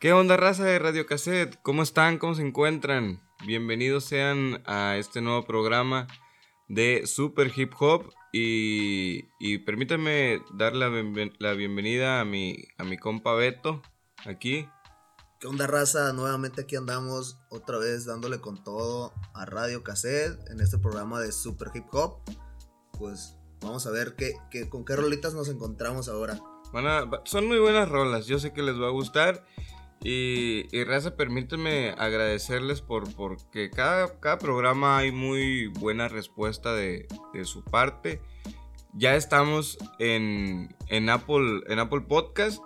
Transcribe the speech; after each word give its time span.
¿Qué 0.00 0.12
onda, 0.12 0.36
raza 0.36 0.64
de 0.64 0.78
Radio 0.78 1.06
Cassette? 1.06 1.58
¿Cómo 1.62 1.82
están? 1.82 2.18
¿Cómo 2.18 2.34
se 2.34 2.42
encuentran? 2.42 3.20
Bienvenidos 3.46 4.04
sean 4.04 4.62
a 4.66 4.96
este 4.96 5.20
nuevo 5.20 5.44
programa 5.44 6.06
de 6.68 7.06
Super 7.06 7.52
Hip 7.54 7.72
Hop. 7.80 8.10
Y, 8.32 9.24
y 9.40 9.58
permítanme 9.58 10.40
dar 10.54 10.74
la, 10.74 10.88
bienven- 10.88 11.34
la 11.38 11.52
bienvenida 11.52 12.20
a 12.20 12.24
mi, 12.24 12.64
a 12.78 12.84
mi 12.84 12.96
compa 12.96 13.34
Beto, 13.34 13.82
aquí. 14.24 14.66
¿Qué 15.40 15.46
onda, 15.48 15.66
raza? 15.66 16.12
Nuevamente 16.12 16.62
aquí 16.62 16.76
andamos 16.76 17.38
otra 17.50 17.78
vez 17.78 18.04
dándole 18.06 18.40
con 18.40 18.62
todo 18.62 19.12
a 19.34 19.44
Radio 19.46 19.82
Cassette 19.82 20.38
en 20.50 20.60
este 20.60 20.78
programa 20.78 21.20
de 21.20 21.32
Super 21.32 21.68
Hip 21.74 21.86
Hop. 21.92 22.20
Pues 22.98 23.36
vamos 23.60 23.86
a 23.86 23.90
ver 23.90 24.14
qué, 24.16 24.32
qué- 24.50 24.68
con 24.70 24.84
qué 24.84 24.96
rolitas 24.96 25.34
nos 25.34 25.48
encontramos 25.48 26.08
ahora. 26.08 26.38
Van 26.72 26.86
a- 26.86 27.10
son 27.24 27.48
muy 27.48 27.58
buenas 27.58 27.88
rolas, 27.88 28.26
yo 28.26 28.38
sé 28.38 28.52
que 28.52 28.62
les 28.62 28.80
va 28.80 28.86
a 28.86 28.90
gustar. 28.92 29.44
Y, 30.02 30.66
y 30.72 30.84
raza, 30.84 31.14
permítanme 31.14 31.90
agradecerles 31.98 32.80
por 32.80 33.14
porque 33.14 33.70
cada, 33.70 34.18
cada 34.18 34.38
programa 34.38 34.96
hay 34.96 35.12
muy 35.12 35.66
buena 35.66 36.08
respuesta 36.08 36.74
de, 36.74 37.06
su 37.44 37.62
parte. 37.64 38.22
Ya 38.94 39.14
estamos 39.14 39.78
en, 39.98 40.74
en, 40.88 41.10
Apple, 41.10 41.62
en 41.68 41.78
Apple 41.78 42.00
Podcast. 42.02 42.62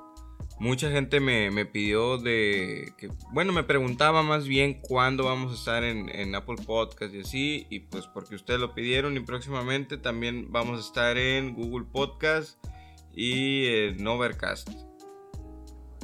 Mucha 0.61 0.91
gente 0.93 1.19
me, 1.19 1.51
me 1.51 1.67
pidió 1.67 2.17
de 2.19 2.95
bueno, 3.33 3.53
me 3.53 3.65
preguntaba 3.65 4.23
más 4.23 4.47
bien 4.47 4.81
cuándo 4.81 5.25
vamos 5.25 5.51
a 5.51 5.55
estar 5.57 5.83
en, 5.83 6.09
en 6.09 6.37
Apple 6.37 6.63
Podcast 6.65 7.13
y 7.13 7.21
así. 7.21 7.67
Y 7.69 7.81
pues 7.81 8.07
porque 8.07 8.37
ustedes 8.37 8.61
lo 8.61 8.75
pidieron 8.75 9.17
y 9.17 9.21
próximamente 9.21 9.97
también 9.99 10.53
vamos 10.53 10.79
a 10.79 10.87
estar 10.87 11.19
en 11.19 11.55
Google 11.55 11.87
Podcast 11.93 12.65
y 13.13 13.67
en 13.67 14.07
Overcast. 14.07 14.71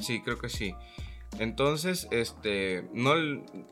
Sí, 0.00 0.20
creo 0.22 0.38
que 0.38 0.48
sí. 0.48 0.74
Entonces, 1.38 2.06
este, 2.10 2.88
no, 2.92 3.12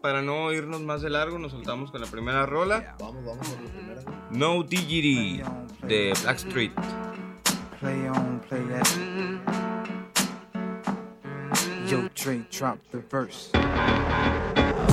para 0.01 0.23
no 0.23 0.53
irnos 0.53 0.81
más 0.81 1.03
de 1.03 1.11
largo, 1.11 1.39
nos 1.39 1.53
soltamos 1.53 1.91
con 1.91 2.00
la 2.00 2.06
primera 2.06 2.47
rola. 2.47 2.97
Vamos, 2.98 3.25
vamos 3.25 3.47
a 3.48 3.62
la 3.62 3.70
primera. 3.70 4.03
No 4.31 4.62
Diggity 4.62 5.42
de 5.87 6.15
Blackstreet. 6.23 6.73
Play 7.81 8.09
on, 8.09 8.41
play 8.48 8.62
that. 8.65 8.89
Yo, 11.89 12.09
Trey, 12.15 12.45
drop 12.50 12.78
the 12.91 12.98
verse. 13.11 13.50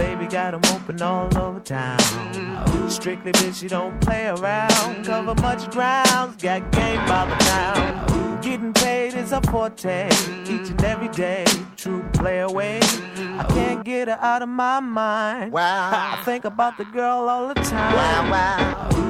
Baby 0.00 0.26
got 0.28 0.54
'em 0.54 0.62
open 0.74 1.02
all 1.02 1.28
over 1.36 1.60
town. 1.60 2.00
Strictly 2.88 3.32
bitch, 3.32 3.62
you 3.62 3.68
don't 3.68 4.00
play 4.00 4.28
around. 4.28 5.04
Cover 5.04 5.34
much 5.42 5.70
grounds, 5.70 6.42
got 6.42 6.70
game 6.72 7.04
by 7.06 7.26
the 7.26 7.36
pound. 7.44 8.42
Getting 8.42 8.72
paid 8.72 9.12
is 9.12 9.32
a 9.32 9.42
forte, 9.42 10.08
each 10.46 10.70
and 10.70 10.82
every 10.84 11.08
day. 11.08 11.44
True 11.76 12.02
play 12.14 12.40
away. 12.40 12.80
I 13.38 13.44
can't 13.50 13.84
get 13.84 14.08
her 14.08 14.18
out 14.22 14.40
of 14.40 14.48
my 14.48 14.80
mind. 14.80 15.52
Wow. 15.52 15.90
I 16.14 16.24
think 16.24 16.46
about 16.46 16.78
the 16.78 16.86
girl 16.86 17.28
all 17.28 17.48
the 17.48 17.60
time. 17.60 17.94
Wow, 17.94 18.30
wow. 18.30 19.09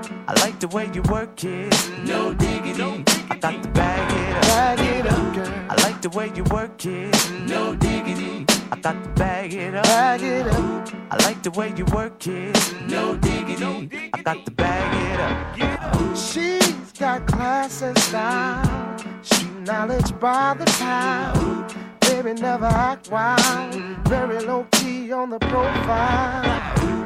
I 0.31 0.33
like 0.45 0.61
the 0.61 0.69
way 0.69 0.89
you 0.93 1.01
work 1.11 1.43
it. 1.43 1.91
No 2.05 2.33
diggity. 2.33 3.03
I 3.29 3.35
got 3.35 3.61
to 3.61 3.67
bag 3.67 4.09
it 4.13 4.37
up. 4.37 4.43
bag 4.43 4.79
it 4.79 5.05
up, 5.05 5.35
girl. 5.35 5.53
I 5.69 5.75
like 5.83 6.01
the 6.01 6.09
way 6.09 6.31
you 6.33 6.45
work 6.45 6.85
it. 6.85 7.31
No 7.49 7.75
diggity. 7.75 8.45
I 8.71 8.77
got 8.77 9.03
to 9.03 9.09
bag 9.09 9.53
it 9.53 9.75
up. 9.75 9.83
Bag 9.83 10.23
it 10.23 10.47
up, 10.47 10.89
I 11.11 11.17
like 11.25 11.43
the 11.43 11.51
way 11.51 11.73
you 11.75 11.83
work 11.93 12.25
it. 12.27 12.55
No 12.87 13.17
diggity. 13.17 13.89
I 14.13 14.21
got 14.21 14.45
to 14.45 14.51
bag 14.51 14.91
it 15.11 15.19
up. 15.19 16.15
She's 16.15 16.93
got 16.93 17.27
class 17.27 17.81
and 17.81 17.97
style, 17.97 18.97
street 19.23 19.51
knowledge 19.67 20.17
by 20.17 20.55
the 20.57 20.65
pound. 20.79 21.75
Baby 21.99 22.39
never 22.39 22.67
act 22.67 23.11
wild, 23.11 23.73
very 24.07 24.39
low 24.39 24.65
key 24.71 25.11
on 25.11 25.29
the 25.29 25.39
profile. 25.39 27.00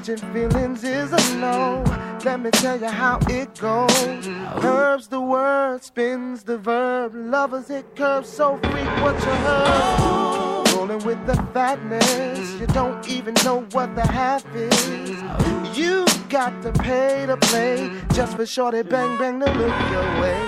Catching 0.00 0.32
feelings 0.32 0.82
is 0.82 1.12
a 1.12 1.36
no. 1.36 1.84
Let 2.24 2.40
me 2.40 2.50
tell 2.52 2.80
you 2.80 2.86
how 2.86 3.18
it 3.28 3.54
goes. 3.58 4.26
Herbs 4.64 5.08
the 5.08 5.20
word, 5.20 5.84
spins 5.84 6.42
the 6.42 6.56
verb. 6.56 7.12
Lovers 7.14 7.68
it 7.68 7.84
curves 7.96 8.30
so 8.30 8.58
freak 8.62 8.88
what 9.02 9.14
you 9.16 9.34
heard. 9.44 10.72
Rolling 10.74 11.04
with 11.04 11.26
the 11.26 11.36
fatness, 11.52 12.58
you 12.58 12.66
don't 12.68 13.06
even 13.10 13.34
know 13.44 13.60
what 13.72 13.94
the 13.94 14.06
half 14.06 14.42
is. 14.54 15.76
You 15.76 16.06
got 16.30 16.62
to 16.62 16.72
pay 16.72 17.26
to 17.26 17.36
play 17.36 17.92
just 18.14 18.36
for 18.36 18.46
shorty 18.46 18.80
bang 18.80 19.18
bang 19.18 19.38
to 19.40 19.52
look 19.52 19.90
your 19.90 20.20
way. 20.22 20.46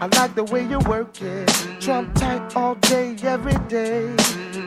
I 0.00 0.08
like 0.16 0.34
the 0.34 0.44
way 0.44 0.66
you 0.66 0.78
work 0.88 1.20
it, 1.20 1.48
trump 1.82 2.14
tight 2.14 2.56
all 2.56 2.76
day, 2.76 3.14
every 3.24 3.58
day. 3.68 4.16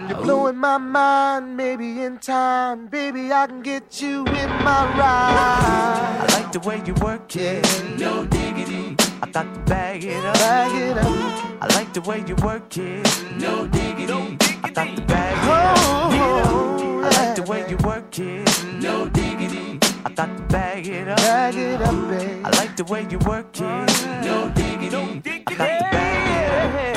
You're 0.08 0.22
blowing 0.22 0.56
my 0.56 0.78
mind, 0.78 1.58
maybe 1.58 2.02
in 2.02 2.18
time, 2.20 2.88
baby 2.88 3.34
I 3.34 3.46
can 3.48 3.62
get 3.62 4.02
you 4.02 4.20
in 4.26 4.50
my 4.64 4.86
ride. 4.98 6.18
I 6.22 6.28
like 6.40 6.52
the 6.54 6.60
way 6.62 6.82
you 6.86 6.94
work 7.02 7.36
it. 7.36 7.66
No 8.00 8.26
diggity. 8.26 8.96
I 9.22 9.30
got 9.30 9.54
to 9.54 9.60
bag 9.62 10.06
it 10.06 10.24
up. 10.24 10.34
Bag 10.36 10.82
it 10.82 10.98
up, 10.98 11.62
I 11.62 11.68
like 11.76 11.94
the 11.94 12.02
way 12.02 12.24
you 12.26 12.36
work 12.36 12.78
it. 12.78 13.26
No 13.38 13.68
diggity. 13.68 14.38
I 14.64 14.70
got 14.70 14.96
to 14.96 15.02
bag 15.02 15.38
it 15.44 15.50
up. 15.50 15.78
oh, 16.48 17.02
I 17.04 17.26
like 17.26 17.36
the 17.36 17.44
way 17.44 17.70
you 17.70 17.78
work 17.78 18.18
it. 18.18 18.66
No 18.82 19.10
diggity. 19.10 19.80
I 20.06 20.10
got 20.12 20.38
to 20.38 20.44
bag 20.44 20.88
it 20.88 21.10
up. 21.10 21.18
Bag 21.18 21.56
it 21.56 21.82
up, 21.82 22.10
babe. 22.10 22.46
I 22.46 22.50
like 22.52 22.78
the 22.78 22.86
way 22.86 23.06
you 23.10 23.20
work 23.20 23.60
it. 23.60 24.08
No 24.24 24.50
diggity. 24.56 25.42
I 25.48 25.54
got 25.54 25.68
to 25.68 25.84
bag 25.92 26.84
it 26.84 26.92
up. 26.92 26.97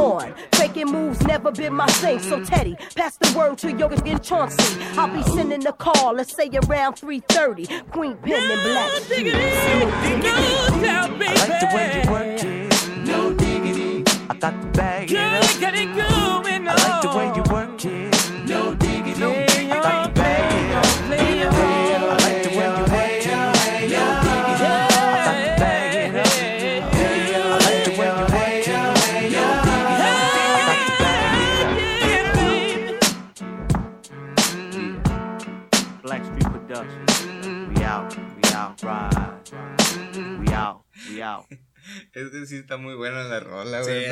Faking 0.53 0.87
moves 0.87 1.21
never 1.27 1.51
been 1.51 1.75
my 1.75 1.85
thing. 1.85 2.17
So 2.19 2.43
Teddy, 2.43 2.75
pass 2.95 3.17
the 3.17 3.31
word 3.37 3.59
to 3.59 3.71
Yoga 3.71 4.01
in 4.03 4.19
Chauncey. 4.19 4.81
I'll 4.97 5.07
be 5.07 5.21
sending 5.23 5.65
a 5.67 5.73
call, 5.73 6.13
let's 6.13 6.33
say 6.35 6.49
around 6.49 6.95
3:30. 6.95 7.67
Queen 7.91 8.17
Pen 8.17 8.51
and 8.51 8.61
Black. 8.63 8.89
Street. 9.03 9.33
I 9.33 9.37
like 11.37 11.59
the 11.59 11.67
way 11.75 12.01
you 12.03 12.11
work 12.11 12.43
it. 12.43 13.05
No 13.05 13.33
diggity. 13.33 14.03
I 14.27 14.33
got 14.33 14.59
to 14.59 14.67
bag 14.77 15.11
it 15.11 15.99
up. 15.99 16.20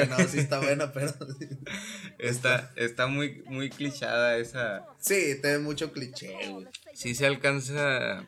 No, 0.09 0.17
sí 0.27 0.39
está 0.39 0.59
buena, 0.59 0.91
pero. 0.91 1.13
Está, 2.17 2.71
está 2.75 3.07
muy, 3.07 3.43
muy 3.45 3.69
clichada 3.69 4.37
esa. 4.37 4.85
Sí, 4.99 5.39
tiene 5.41 5.59
mucho 5.59 5.91
cliché, 5.91 6.35
güey. 6.49 6.67
Sí 6.93 7.15
se 7.15 7.25
alcanza. 7.25 8.27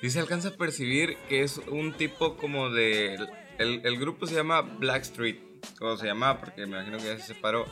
Sí 0.00 0.10
se 0.10 0.20
alcanza 0.20 0.48
a 0.48 0.56
percibir 0.56 1.16
que 1.28 1.42
es 1.42 1.58
un 1.58 1.96
tipo 1.96 2.36
como 2.36 2.70
de. 2.70 3.14
El, 3.58 3.80
el 3.84 3.98
grupo 3.98 4.26
se 4.26 4.34
llama 4.34 4.62
Blackstreet. 4.62 5.40
O 5.80 5.96
se 5.96 6.06
llamaba, 6.06 6.40
porque 6.40 6.62
me 6.66 6.76
imagino 6.76 6.98
que 6.98 7.04
ya 7.04 7.18
se 7.18 7.34
separó. 7.34 7.66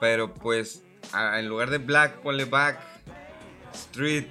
Pero 0.00 0.34
pues, 0.34 0.82
a- 1.12 1.38
en 1.40 1.48
lugar 1.48 1.70
de 1.70 1.78
Black, 1.78 2.20
ponle 2.20 2.44
Back. 2.44 2.78
Street. 3.74 4.26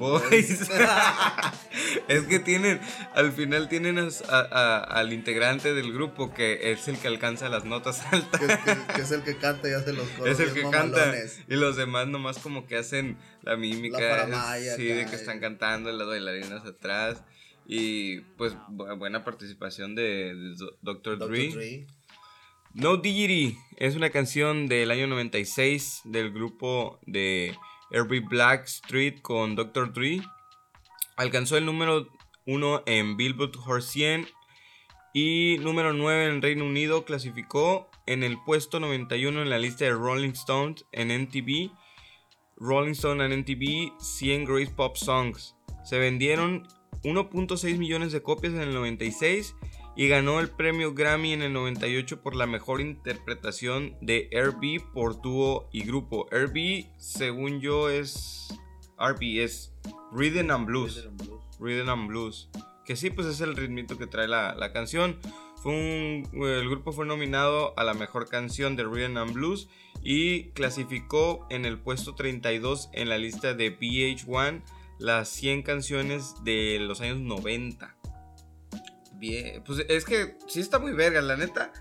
Boys. 0.00 0.68
es 2.08 2.22
que 2.24 2.38
tienen, 2.40 2.80
al 3.14 3.32
final 3.32 3.68
tienen 3.68 3.98
as- 3.98 4.22
a- 4.28 4.40
a- 4.40 4.78
al 4.82 5.12
integrante 5.12 5.74
del 5.74 5.92
grupo 5.92 6.32
que 6.34 6.72
es 6.72 6.88
el 6.88 6.98
que 6.98 7.06
alcanza 7.08 7.48
las 7.48 7.64
notas 7.64 8.02
altas. 8.12 8.40
que, 8.40 8.46
que- 8.46 8.94
que 8.94 9.00
es 9.02 9.10
el 9.12 9.22
que 9.22 9.36
canta 9.36 9.68
y 9.68 9.72
hace 9.72 9.92
los 9.92 10.08
coros. 10.10 10.32
Es 10.40 10.40
el 10.48 10.52
que 10.54 10.68
canta 10.68 11.14
y 11.48 11.54
los 11.54 11.76
demás 11.76 12.08
nomás 12.08 12.38
como 12.38 12.66
que 12.66 12.76
hacen 12.76 13.16
la 13.42 13.56
mímica, 13.56 14.26
La 14.26 14.56
sí, 14.76 14.84
de 14.84 15.06
que 15.06 15.16
están 15.16 15.38
cantando 15.40 15.92
las 15.92 16.06
bailarinas 16.06 16.64
atrás 16.66 17.22
y 17.66 18.20
pues 18.36 18.54
bu- 18.68 18.98
buena 18.98 19.22
participación 19.24 19.94
de, 19.94 20.34
de 20.34 20.54
Dr. 20.82 21.18
Dr. 21.18 21.28
Dre. 21.28 21.48
Dre. 21.50 21.86
No 22.72 22.96
Diggity 22.96 23.58
es 23.76 23.96
una 23.96 24.10
canción 24.10 24.66
del 24.68 24.90
año 24.90 25.06
96 25.08 26.02
del 26.04 26.30
grupo 26.32 27.00
de 27.04 27.54
Every 27.90 28.20
Black 28.20 28.64
Street 28.64 29.20
con 29.22 29.56
Dr. 29.56 29.92
Dre. 29.92 30.20
Alcanzó 31.16 31.56
el 31.56 31.66
número 31.66 32.08
1 32.46 32.82
en 32.86 33.16
Billboard 33.16 33.56
Hot 33.56 33.82
100 33.82 34.28
y 35.12 35.58
número 35.60 35.92
9 35.92 36.26
en 36.26 36.42
Reino 36.42 36.64
Unido. 36.64 37.04
Clasificó 37.04 37.90
en 38.06 38.22
el 38.22 38.38
puesto 38.44 38.80
91 38.80 39.42
en 39.42 39.50
la 39.50 39.58
lista 39.58 39.84
de 39.84 39.92
Rolling 39.92 40.30
Stones 40.30 40.84
en 40.92 41.10
NTV. 41.10 41.70
Rolling 42.56 42.92
Stone 42.92 43.24
and 43.24 43.32
NTV 43.32 43.92
100 43.98 44.44
Great 44.44 44.70
Pop 44.70 44.96
Songs. 44.96 45.56
Se 45.84 45.98
vendieron 45.98 46.68
1.6 47.02 47.78
millones 47.78 48.12
de 48.12 48.22
copias 48.22 48.52
en 48.52 48.60
el 48.60 48.74
96 48.74 49.54
y 50.00 50.08
ganó 50.08 50.40
el 50.40 50.48
premio 50.48 50.94
Grammy 50.94 51.34
en 51.34 51.42
el 51.42 51.52
98 51.52 52.22
por 52.22 52.34
la 52.34 52.46
mejor 52.46 52.80
interpretación 52.80 53.98
de 54.00 54.30
R&B 54.32 54.82
por 54.94 55.20
dúo 55.20 55.68
y 55.72 55.84
grupo. 55.84 56.26
R&B, 56.32 56.90
según 56.96 57.60
yo, 57.60 57.90
es 57.90 58.48
R&B, 58.98 59.44
es 59.44 59.74
Rhythm 60.10 60.52
and 60.52 60.64
Blues. 60.64 61.06
Rhythm 61.58 61.90
and 61.90 62.08
Blues. 62.08 62.48
Que 62.86 62.96
sí, 62.96 63.10
pues 63.10 63.26
es 63.26 63.42
el 63.42 63.54
ritmito 63.54 63.98
que 63.98 64.06
trae 64.06 64.26
la, 64.26 64.54
la 64.54 64.72
canción. 64.72 65.18
Fue 65.62 65.72
un, 65.74 66.46
el 66.46 66.70
grupo 66.70 66.92
fue 66.92 67.04
nominado 67.04 67.78
a 67.78 67.84
la 67.84 67.92
mejor 67.92 68.26
canción 68.26 68.76
de 68.76 68.84
Rhythm 68.84 69.18
and 69.18 69.34
Blues 69.34 69.68
y 70.02 70.44
clasificó 70.52 71.46
en 71.50 71.66
el 71.66 71.78
puesto 71.78 72.14
32 72.14 72.88
en 72.94 73.10
la 73.10 73.18
lista 73.18 73.52
de 73.52 73.78
VH1 73.78 74.62
las 74.98 75.28
100 75.28 75.62
canciones 75.62 76.36
de 76.42 76.78
los 76.80 77.02
años 77.02 77.18
90. 77.18 77.99
Bien, 79.20 79.62
pues 79.64 79.84
es 79.88 80.04
que 80.04 80.36
sí 80.48 80.60
está 80.60 80.78
muy 80.78 80.92
verga, 80.92 81.20
la 81.20 81.36
neta. 81.36 81.72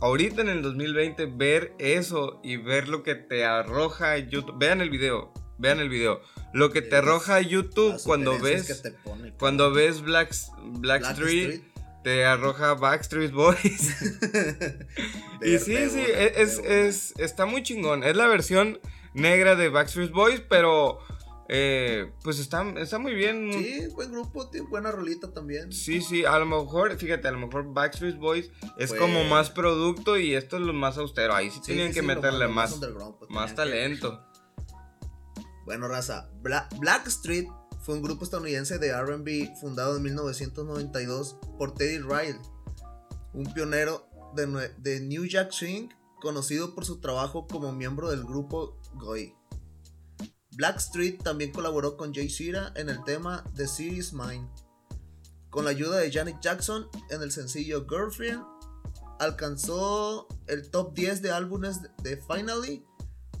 Ahorita 0.00 0.42
en 0.42 0.48
el 0.48 0.60
2020 0.60 1.26
ver 1.26 1.72
eso 1.78 2.40
y 2.42 2.56
ver 2.56 2.88
lo 2.88 3.02
que 3.04 3.14
te 3.14 3.44
arroja 3.44 4.18
YouTube. 4.18 4.58
Vean 4.58 4.80
el 4.80 4.90
video, 4.90 5.32
vean 5.56 5.78
el 5.80 5.88
video. 5.88 6.20
Lo 6.52 6.70
que 6.72 6.82
te 6.82 6.96
arroja 6.96 7.40
YouTube 7.40 7.96
cuando 8.04 8.38
ves 8.40 8.66
que 8.66 8.90
te 8.90 8.90
pone, 8.98 9.32
cuando 9.38 9.72
ves 9.72 10.02
Black, 10.02 10.34
Black, 10.64 11.00
Black 11.02 11.12
Street, 11.12 11.50
Street. 11.50 11.62
te 12.02 12.24
arroja 12.24 12.74
Backstreet 12.74 13.30
Boys. 13.32 13.94
y 15.42 15.58
sí, 15.58 15.76
sí, 15.76 15.88
güey, 15.90 16.10
es, 16.10 16.36
es, 16.36 16.58
es- 16.58 17.14
está 17.18 17.46
muy 17.46 17.62
chingón. 17.62 18.02
Es 18.02 18.16
la 18.16 18.26
versión 18.26 18.80
negra 19.14 19.54
de 19.54 19.68
Backstreet 19.68 20.10
Boys, 20.10 20.42
pero 20.48 20.98
eh, 21.48 22.12
pues 22.22 22.38
está, 22.38 22.62
está 22.80 22.98
muy 22.98 23.14
bien. 23.14 23.52
Sí, 23.52 23.86
buen 23.94 24.10
grupo, 24.12 24.48
tiene 24.50 24.66
buena 24.68 24.90
rolita 24.90 25.32
también. 25.32 25.72
Sí, 25.72 26.00
sí, 26.00 26.24
a 26.24 26.38
lo 26.38 26.46
mejor, 26.46 26.96
fíjate, 26.96 27.28
a 27.28 27.32
lo 27.32 27.38
mejor 27.38 27.72
Backstreet 27.72 28.16
Boys 28.18 28.50
es 28.78 28.90
Pues- 28.90 29.00
como 29.00 29.24
más 29.24 29.50
producto 29.50 30.16
y 30.18 30.34
esto 30.34 30.56
es 30.56 30.62
lo 30.62 30.72
más 30.72 30.96
austero. 30.98 31.34
Ahí 31.34 31.50
sí, 31.50 31.56
Sí, 31.56 31.72
tienen 31.72 31.88
sí, 31.88 31.94
que 31.94 32.00
sí, 32.00 32.06
meterle 32.06 32.48
más- 32.48 32.74
pues, 33.18 33.30
más 33.30 33.30
tenían 33.30 33.48
que- 33.48 33.54
talento. 33.54 34.24
Bueno, 35.64 35.88
raza, 35.88 36.28
Bla- 36.42 36.68
Black 36.78 37.06
Street 37.06 37.46
fue 37.82 37.94
un 37.94 38.02
grupo 38.02 38.24
estadounidense 38.24 38.78
de 38.78 38.92
RB 38.92 39.54
fundado 39.60 39.96
en 39.96 40.02
1992 40.02 41.36
por 41.58 41.74
Teddy 41.74 41.98
Riley, 41.98 42.36
un 43.32 43.52
pionero 43.52 44.06
de, 44.34 44.46
de 44.78 45.00
New 45.00 45.24
Jack 45.26 45.52
Swing, 45.52 45.88
conocido 46.20 46.74
por 46.74 46.84
su 46.84 47.00
trabajo 47.00 47.46
como 47.46 47.72
miembro 47.72 48.10
del 48.10 48.24
grupo 48.24 48.78
Goy. 48.94 49.34
Black 50.56 50.76
Street 50.78 51.20
también 51.22 51.52
colaboró 51.52 51.96
con 51.96 52.14
Jay 52.14 52.28
Zira 52.30 52.72
en 52.76 52.88
el 52.88 53.02
tema 53.04 53.44
The 53.56 53.66
City 53.66 53.98
is 53.98 54.12
Mine. 54.12 54.48
Con 55.50 55.64
la 55.64 55.70
ayuda 55.70 55.98
de 55.98 56.10
Janet 56.12 56.40
Jackson 56.40 56.88
en 57.10 57.22
el 57.22 57.30
sencillo 57.32 57.86
Girlfriend, 57.88 58.42
alcanzó 59.20 60.26
el 60.46 60.70
top 60.70 60.94
10 60.94 61.22
de 61.22 61.30
álbumes 61.32 61.80
de 62.02 62.16
Finally 62.16 62.84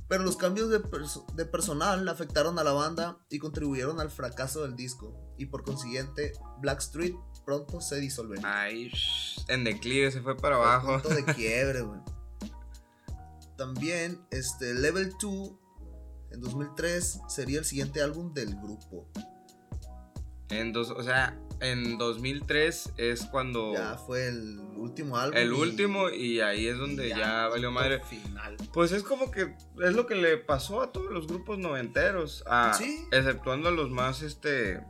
pero 0.06 0.22
los 0.22 0.36
cambios 0.36 0.68
de, 0.68 0.80
perso- 0.82 1.24
de 1.34 1.46
personal 1.46 2.06
afectaron 2.08 2.58
a 2.58 2.62
la 2.64 2.72
banda 2.72 3.18
y 3.30 3.38
contribuyeron 3.38 4.00
al 4.00 4.10
fracaso 4.10 4.60
del 4.62 4.76
disco. 4.76 5.16
Y 5.38 5.46
por 5.46 5.64
consiguiente, 5.64 6.34
Blackstreet 6.60 7.16
pronto 7.46 7.80
se 7.80 7.96
disolvería. 8.00 8.42
Ay, 8.64 8.92
en 9.48 9.64
declive 9.64 10.12
se 10.12 10.20
fue 10.20 10.36
para 10.36 10.56
abajo. 10.56 11.00
punto 11.00 11.08
de 11.08 11.24
quiebre, 11.34 11.80
güey. 11.80 12.00
También, 13.56 14.20
este, 14.30 14.74
Level 14.74 15.10
2 15.20 15.52
en 16.34 16.40
2003 16.40 17.20
sería 17.28 17.58
el 17.60 17.64
siguiente 17.64 18.02
álbum 18.02 18.32
del 18.34 18.54
grupo. 18.56 19.08
En 20.50 20.72
dos, 20.72 20.90
o 20.90 21.02
sea, 21.02 21.38
en 21.60 21.96
2003 21.98 22.92
es 22.98 23.24
cuando 23.26 23.72
Ya 23.72 23.96
fue 23.96 24.28
el 24.28 24.58
último 24.76 25.16
álbum. 25.16 25.36
el 25.38 25.48
y- 25.48 25.52
último 25.52 26.10
y 26.10 26.40
ahí 26.40 26.66
es 26.66 26.76
donde 26.76 27.08
ya, 27.08 27.48
valió 27.48 27.70
madre. 27.70 28.00
Final. 28.04 28.56
Pues 28.72 28.92
es 28.92 29.02
como 29.02 29.30
que 29.30 29.54
es 29.82 29.94
lo 29.94 30.06
que 30.06 30.14
le 30.14 30.36
pasó 30.36 30.82
a 30.82 30.92
todos 30.92 31.10
los 31.10 31.26
grupos 31.26 31.58
noventeros, 31.58 32.44
a- 32.46 32.74
Sí. 32.74 33.06
exceptuando 33.10 33.70
a 33.70 33.72
los 33.72 33.90
más 33.90 34.22
este 34.22 34.80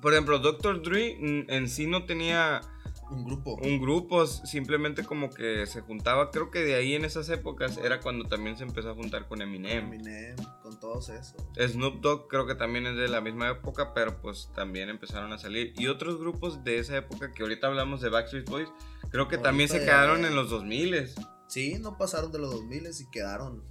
por 0.00 0.14
ejemplo, 0.14 0.38
Dr. 0.38 0.80
Dre 0.82 1.18
mm, 1.20 1.50
en 1.52 1.68
sí 1.68 1.86
no 1.86 2.06
tenía 2.06 2.62
Un 3.10 3.24
grupo. 3.24 3.56
un 3.62 3.80
grupo, 3.80 4.26
simplemente 4.26 5.04
como 5.04 5.30
que 5.30 5.66
se 5.66 5.80
juntaba, 5.80 6.30
creo 6.30 6.50
que 6.50 6.60
de 6.60 6.74
ahí 6.74 6.94
en 6.94 7.04
esas 7.04 7.28
épocas 7.28 7.76
era 7.78 8.00
cuando 8.00 8.26
también 8.28 8.56
se 8.56 8.64
empezó 8.64 8.90
a 8.90 8.94
juntar 8.94 9.26
con 9.28 9.42
Eminem. 9.42 9.86
Eminem, 9.92 10.36
con 10.62 10.78
todos 10.78 11.08
esos. 11.08 11.34
Snoop 11.58 12.00
Dogg 12.00 12.28
creo 12.28 12.46
que 12.46 12.54
también 12.54 12.86
es 12.86 12.96
de 12.96 13.08
la 13.08 13.20
misma 13.20 13.50
época, 13.50 13.92
pero 13.94 14.20
pues 14.20 14.50
también 14.54 14.88
empezaron 14.88 15.32
a 15.32 15.38
salir. 15.38 15.72
Y 15.76 15.88
otros 15.88 16.18
grupos 16.18 16.62
de 16.64 16.78
esa 16.78 16.96
época 16.96 17.32
que 17.32 17.42
ahorita 17.42 17.66
hablamos 17.66 18.00
de 18.00 18.08
Backstreet 18.10 18.48
Boys, 18.48 18.68
creo 19.10 19.26
que 19.28 19.38
también 19.38 19.68
se 19.68 19.78
ya- 19.80 19.84
quedaron 19.86 20.24
en 20.24 20.34
los 20.34 20.48
2000 20.50 21.10
Sí, 21.48 21.78
no 21.80 21.98
pasaron 21.98 22.30
de 22.30 22.38
los 22.38 22.52
2000 22.52 22.86
y 22.86 23.10
quedaron 23.10 23.64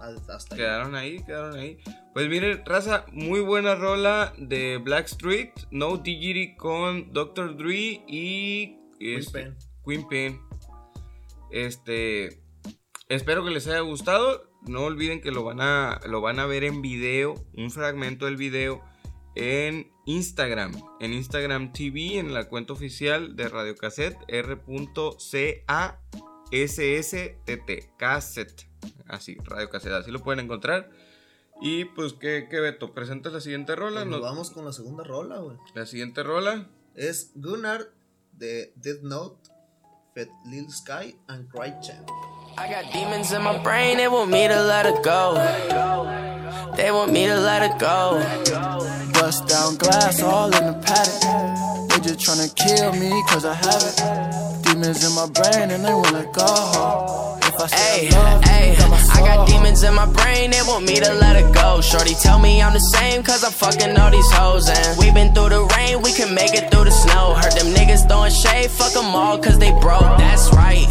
hasta 0.00 0.36
hasta 0.36 0.54
ahí. 0.54 0.60
Quedaron 0.60 0.94
ahí, 0.94 1.22
quedaron 1.24 1.58
ahí. 1.58 1.78
Pues 2.12 2.28
miren, 2.28 2.62
raza, 2.64 3.04
muy 3.12 3.40
buena 3.40 3.74
rola 3.74 4.32
de 4.38 4.78
Blackstreet, 4.78 5.52
No 5.70 5.96
Diggity 5.96 6.56
con 6.56 7.12
Dr. 7.12 7.56
Dre 7.56 8.02
y 8.06 8.78
este. 8.98 9.54
Queen 9.84 10.06
Pen. 10.08 10.40
Este, 11.50 12.42
espero 13.08 13.44
que 13.44 13.50
les 13.50 13.66
haya 13.66 13.80
gustado. 13.80 14.48
No 14.66 14.82
olviden 14.82 15.20
que 15.20 15.30
lo 15.30 15.42
van 15.42 15.60
a 15.60 16.00
lo 16.06 16.20
van 16.20 16.38
a 16.38 16.46
ver 16.46 16.64
en 16.64 16.82
video, 16.82 17.34
un 17.54 17.70
fragmento 17.70 18.26
del 18.26 18.36
video 18.36 18.84
en 19.34 19.90
Instagram, 20.06 20.72
en 21.00 21.12
Instagram 21.14 21.72
TV, 21.72 22.18
en 22.18 22.34
la 22.34 22.48
cuenta 22.48 22.72
oficial 22.72 23.36
de 23.36 23.48
Radio 23.48 23.74
Cassette, 23.76 24.18
R.C.A.S.S.T.T. 24.28 25.60
Así, 29.08 29.36
Radio 29.44 29.68
Cassette, 29.70 29.92
así 29.94 30.10
lo 30.10 30.20
pueden 30.20 30.44
encontrar. 30.44 30.88
Y 31.62 31.84
pues, 31.84 32.14
¿qué, 32.14 32.46
qué 32.50 32.60
Beto? 32.60 32.92
¿Presentas 32.94 33.32
la 33.32 33.40
siguiente 33.40 33.76
rola? 33.76 34.00
Pues 34.00 34.06
No- 34.06 34.12
nos 34.18 34.22
vamos 34.22 34.50
con 34.50 34.64
la 34.64 34.72
segunda 34.72 35.04
rola, 35.04 35.38
güey. 35.38 35.56
La 35.74 35.84
siguiente 35.86 36.22
rola. 36.22 36.66
Es 36.94 37.32
Gunnar 37.34 37.88
de 38.32 38.72
Death 38.76 39.02
Note, 39.02 39.50
Fed 40.14 40.28
Lil 40.46 40.70
Sky 40.70 41.16
and 41.28 41.48
Cry 41.50 41.74
Chan. 41.82 42.04
I 42.58 42.68
got 42.72 42.92
demons 42.92 43.32
in 43.32 43.42
my 43.42 43.58
brain, 43.62 43.96
they 43.98 44.08
want 44.08 44.30
me 44.30 44.48
to 44.48 44.62
let 44.62 44.86
it 44.86 45.02
go. 45.04 45.34
They 46.76 46.90
want 46.90 47.12
me 47.12 47.26
to 47.26 47.36
let 47.38 47.62
it 47.62 47.78
go. 47.78 48.18
Bust 49.12 49.46
down 49.48 49.76
glass 49.76 50.22
all 50.22 50.46
in 50.54 50.66
the 50.66 50.78
paddock. 50.82 51.90
They 51.90 52.00
just 52.00 52.20
tryna 52.20 52.48
kill 52.54 52.92
me 52.92 53.10
cause 53.28 53.44
I 53.44 53.54
have 53.54 53.82
it. 53.82 54.64
Demons 54.64 55.04
in 55.04 55.12
my 55.14 55.26
brain 55.26 55.70
and 55.70 55.84
they 55.84 55.92
let 55.92 56.32
go. 56.32 57.38
If 57.62 57.74
I 57.74 57.76
Hey, 57.76 58.08
I 58.08 58.48
hey, 58.48 58.76
got 58.76 59.16
I 59.16 59.20
got 59.20 59.48
demons 59.48 59.60
demons 59.70 59.82
in 59.82 59.94
my 59.94 60.06
brain, 60.06 60.50
they 60.50 60.62
want 60.62 60.86
me 60.86 60.96
to 60.96 61.12
let 61.14 61.36
it 61.36 61.52
go. 61.54 61.82
Shorty 61.82 62.14
tell 62.14 62.38
me 62.38 62.62
I'm 62.62 62.72
the 62.72 62.80
same, 62.80 63.22
cause 63.22 63.44
I'm 63.44 63.52
fucking 63.52 63.98
all 63.98 64.10
these 64.10 64.30
hoes. 64.32 64.68
And 64.68 64.98
we 64.98 65.12
been 65.12 65.34
through 65.34 65.50
the 65.50 65.62
rain, 65.76 66.00
we 66.00 66.12
can 66.12 66.34
make 66.34 66.54
it 66.54 66.70
through 66.70 66.84
the 66.84 66.90
snow. 66.90 67.34
Heard 67.34 67.52
them 67.52 67.68
niggas 67.74 68.08
throwing 68.08 68.32
shade, 68.32 68.70
fuck 68.70 68.92
them 68.92 69.14
all, 69.14 69.38
cause 69.38 69.58
they 69.58 69.72
broke. 69.72 70.16
That's 70.16 70.48
right, 70.54 70.86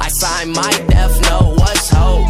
I 0.00 0.08
signed 0.08 0.52
my 0.52 0.72
death 0.88 1.14
note, 1.28 1.60
what's 1.60 1.90
hope? 1.90 2.24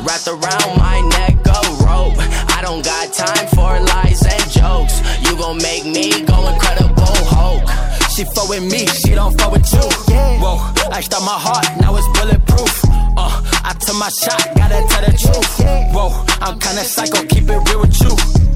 Wrapped 0.00 0.28
around 0.28 0.70
my 0.80 0.96
neck, 1.20 1.44
go 1.44 1.60
rope. 1.84 2.16
I 2.56 2.60
don't 2.62 2.84
got 2.84 3.12
time 3.12 3.46
for 3.52 3.68
lies 3.92 4.24
and 4.24 4.48
jokes. 4.50 4.96
You 5.28 5.36
gon' 5.36 5.58
make 5.58 5.84
me 5.84 6.24
go 6.24 6.48
incredible 6.48 7.20
Hulk. 7.28 7.68
She 8.16 8.24
fuck 8.24 8.48
with 8.48 8.64
me, 8.64 8.86
she 8.86 9.12
don't 9.14 9.36
fuck 9.38 9.52
with 9.52 9.68
you. 9.72 9.84
Whoa, 10.40 10.56
I 10.90 11.00
start 11.02 11.22
my 11.22 11.36
heart, 11.36 11.66
now 11.80 11.96
it's 11.96 12.08
bulletproof. 12.18 12.86
I 13.68 13.72
took 13.72 13.96
my 13.96 14.08
shot, 14.08 14.54
gotta 14.54 14.78
tell 14.88 15.02
the 15.02 15.12
truth. 15.18 15.92
Whoa, 15.92 16.24
I'm 16.40 16.56
kinda 16.60 16.84
psycho, 16.84 17.26
keep 17.26 17.48
it 17.50 17.68
real 17.68 17.80
with 17.80 18.00
you. 18.00 18.14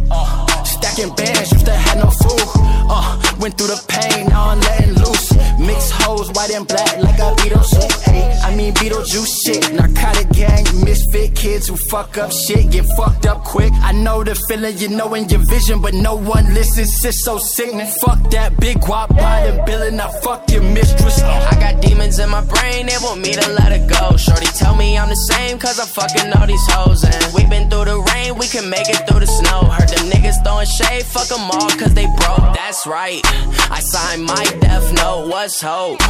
Uh, 0.09 0.47
stacking 0.63 1.13
bands, 1.17 1.51
used 1.51 1.67
to 1.67 1.73
have 1.73 1.99
no 1.99 2.11
food. 2.11 2.41
Uh, 2.89 3.19
went 3.41 3.59
through 3.59 3.75
the 3.75 3.83
pain, 3.89 4.29
now 4.29 4.51
I'm 4.51 4.61
letting 4.61 4.95
loose. 4.95 5.30
Mixed 5.59 5.93
hoes, 5.93 6.31
white 6.33 6.51
and 6.51 6.67
black, 6.67 6.97
like 6.99 7.19
a 7.19 7.35
Beetlejuice. 7.41 8.41
I 8.45 8.55
mean 8.55 8.73
Beetlejuice 8.75 9.45
shit. 9.45 9.73
Narcotic 9.73 10.31
gang, 10.31 10.65
misfit 10.85 11.35
kids 11.35 11.69
who 11.69 11.77
fuck 11.77 12.19
up 12.19 12.33
shit, 12.33 12.71
get 12.71 12.85
fucked 12.97 13.27
up 13.27 13.45
quick. 13.45 13.73
I 13.83 13.93
know 13.93 14.25
the 14.25 14.35
feeling, 14.49 14.77
you 14.79 14.89
know 14.89 15.15
in 15.15 15.29
your 15.29 15.41
vision, 15.41 15.81
but 15.81 15.95
no 15.95 16.17
one 16.17 16.53
listens. 16.55 17.05
It's 17.05 17.25
so 17.25 17.39
sickening. 17.39 17.87
Fuck 18.01 18.31
that 18.31 18.59
big 18.59 18.79
guap 18.79 19.09
by 19.17 19.47
the 19.47 19.63
billing, 19.65 20.01
I 20.01 20.11
fuck 20.21 20.51
your 20.51 20.63
mistress. 20.63 21.23
I 21.23 21.55
got 21.61 21.81
demons 21.81 22.19
in 22.19 22.29
my 22.31 22.45
brain, 22.45 22.87
they 22.87 22.97
want 23.03 23.21
me 23.21 23.33
to 23.33 23.47
let 23.53 23.73
it 23.73 23.89
go. 23.89 24.17
Shorty 24.17 24.47
tell 24.47 24.75
me 24.75 24.99
I'm 24.99 25.09
the 25.09 25.17
same, 25.17 25.59
cause 25.59 25.79
I'm 25.79 25.87
fucking 25.87 26.33
all 26.33 26.47
these 26.47 26.67
hoes. 26.71 27.05
And 27.05 27.35
we 27.35 27.47
been 27.47 27.71
through 27.71 27.87
the 27.87 27.99
rain, 28.13 28.37
we 28.37 28.47
can 28.47 28.69
make 28.69 28.89
it 28.89 29.07
through 29.09 29.21
the 29.21 29.27
snow. 29.27 29.65
Heard 29.71 29.89
them 29.89 30.11
niggas 30.11 30.43
throwing 30.45 30.67
shade, 30.67 31.05
fuck 31.05 31.29
them 31.29 31.51
all, 31.51 31.71
cause 31.79 31.95
they 31.95 32.07
broke. 32.07 32.55
That's 32.55 32.87
right, 32.87 33.21
I 33.71 33.81
signed 33.81 34.25
my 34.25 34.45
death 34.61 34.93
note, 34.95 35.29
what's 35.31 35.61
hope? 35.61 36.01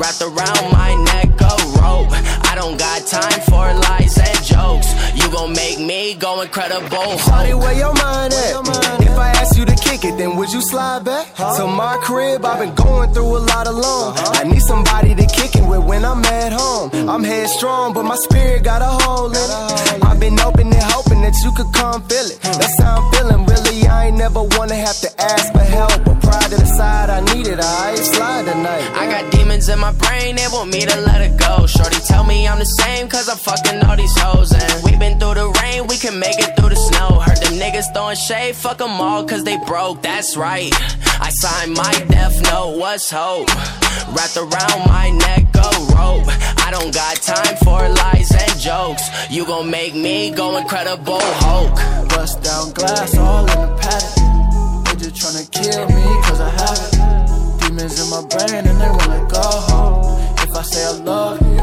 Wrapped 0.00 0.22
around 0.22 0.64
my 0.72 0.96
neck, 1.12 1.36
go 1.36 1.52
rope. 1.78 2.08
I 2.48 2.54
don't 2.56 2.78
got 2.78 3.06
time 3.06 3.40
for 3.44 3.64
lies 3.86 4.16
and 4.18 4.42
jokes. 4.42 4.88
You 5.14 5.30
gon' 5.30 5.52
make 5.52 5.78
me 5.78 6.14
go 6.14 6.40
incredible. 6.40 7.12
Shawty, 7.24 7.54
where 7.60 7.74
your 7.74 7.94
mind 7.94 8.32
at? 8.32 9.04
If 9.04 9.16
I 9.18 9.30
ask 9.40 9.56
you 9.58 9.66
to 9.66 9.76
kick 9.76 10.04
it, 10.04 10.16
then 10.16 10.36
would 10.36 10.50
you 10.52 10.62
slide 10.62 11.04
back? 11.04 11.34
To 11.36 11.66
my 11.66 11.98
crib, 12.02 12.44
I've 12.44 12.58
been 12.58 12.74
going 12.74 13.12
through 13.12 13.36
a 13.36 13.42
lot 13.52 13.66
alone. 13.66 14.14
I 14.16 14.44
need 14.44 14.62
somebody 14.62 15.14
to 15.14 15.26
kick 15.26 15.54
it 15.56 15.66
with 15.68 15.84
when 15.84 16.04
I'm 16.04 16.24
at 16.24 16.52
home. 16.52 16.90
I'm 17.08 17.22
headstrong, 17.22 17.92
but 17.92 18.04
my 18.04 18.16
spirit 18.16 18.64
got 18.64 18.80
a 18.80 18.92
hole 19.04 19.28
in 19.28 19.34
it. 19.36 20.04
I've 20.04 20.18
been 20.18 20.40
open 20.40 20.72
and 20.72 20.82
hoping 20.94 21.20
that 21.20 21.36
you 21.44 21.52
could 21.52 21.72
come 21.74 22.02
feel 22.08 22.26
it. 22.32 22.40
That's 22.40 22.80
how 22.80 23.02
I'm 23.02 23.12
feeling, 23.12 23.46
really. 23.46 23.86
I 23.86 24.06
ain't 24.06 24.16
never 24.16 24.42
wanna 24.42 24.76
have 24.76 24.98
to 25.00 25.10
ask 25.20 25.52
for 25.52 25.60
help. 25.60 26.04
But 26.04 26.20
pride 26.22 26.50
to 26.50 26.56
the 26.56 26.66
side, 26.66 27.10
I 27.10 27.20
need 27.34 27.46
it. 27.46 27.60
I 27.60 27.90
ain't 27.90 28.04
slide 28.44 28.54
tonight. 28.54 28.90
I 28.94 29.06
got 29.06 29.32
demons 29.32 29.68
in 29.68 29.78
my 29.78 29.92
brain, 29.92 30.36
they 30.36 30.46
want 30.52 30.70
me 30.70 30.80
to 30.80 31.00
let 31.00 31.20
it 31.20 31.38
go. 31.38 31.66
Shorty 31.66 31.98
tell 32.06 32.24
me 32.24 32.46
I'm 32.46 32.58
the 32.58 32.64
same, 32.64 33.08
cause 33.08 33.28
I'm 33.28 33.36
fucking 33.36 33.82
all 33.84 33.96
these 33.96 34.16
hoes. 34.18 34.52
And 34.52 34.84
we 34.84 34.96
been 34.96 35.18
through 35.18 35.34
the 35.34 35.48
rain, 35.62 35.86
we 35.86 35.96
can 35.96 36.18
make 36.18 36.38
it 36.38 36.56
through 36.56 36.70
the 36.70 36.76
snow. 36.76 37.20
Heard 37.20 37.38
them 37.38 37.54
niggas 37.54 37.92
throwing 37.92 38.16
shade, 38.16 38.56
fuck 38.56 38.78
them 38.78 39.00
all, 39.00 39.24
cause 39.24 39.44
they 39.44 39.56
broke. 39.66 40.02
That's 40.02 40.36
right. 40.36 40.72
I 41.20 41.30
signed 41.30 41.74
my 41.74 41.92
death 42.08 42.40
note, 42.42 42.78
what's 42.78 43.10
hope? 43.10 43.48
Wrapped 44.14 44.36
around 44.36 44.86
my 44.88 45.10
neck, 45.10 45.52
go 45.52 45.68
rope. 45.94 46.28
I 46.66 46.68
don't 46.70 46.92
got 46.92 47.16
time 47.16 47.56
for 47.64 47.88
lies 47.88 48.30
and 48.32 48.60
jokes. 48.60 49.04
You 49.30 49.46
gon' 49.46 49.70
make 49.70 49.94
me 49.94 50.30
go 50.30 50.56
incredible 50.56 51.20
Hulk. 51.20 51.74
Bust 52.08 52.42
down 52.42 52.72
glass 52.72 53.16
all 53.16 53.40
in 53.40 53.46
the 53.46 53.76
paddock. 53.80 54.98
They 54.98 55.10
just 55.10 55.16
tryna 55.16 55.50
kill 55.50 55.86
me 55.88 56.22
cause 56.22 56.40
I 56.40 56.50
have 56.50 56.92
it. 56.92 56.93
Demons 57.74 57.98
in 58.00 58.08
my 58.08 58.22
brain 58.28 58.64
and 58.68 58.80
they 58.80 58.88
wanna 58.88 59.26
go 59.28 59.42
home. 59.42 60.06
If 60.38 60.54
I 60.54 60.62
say 60.62 60.84
I 60.84 60.92
love 61.02 61.42
you. 61.42 61.58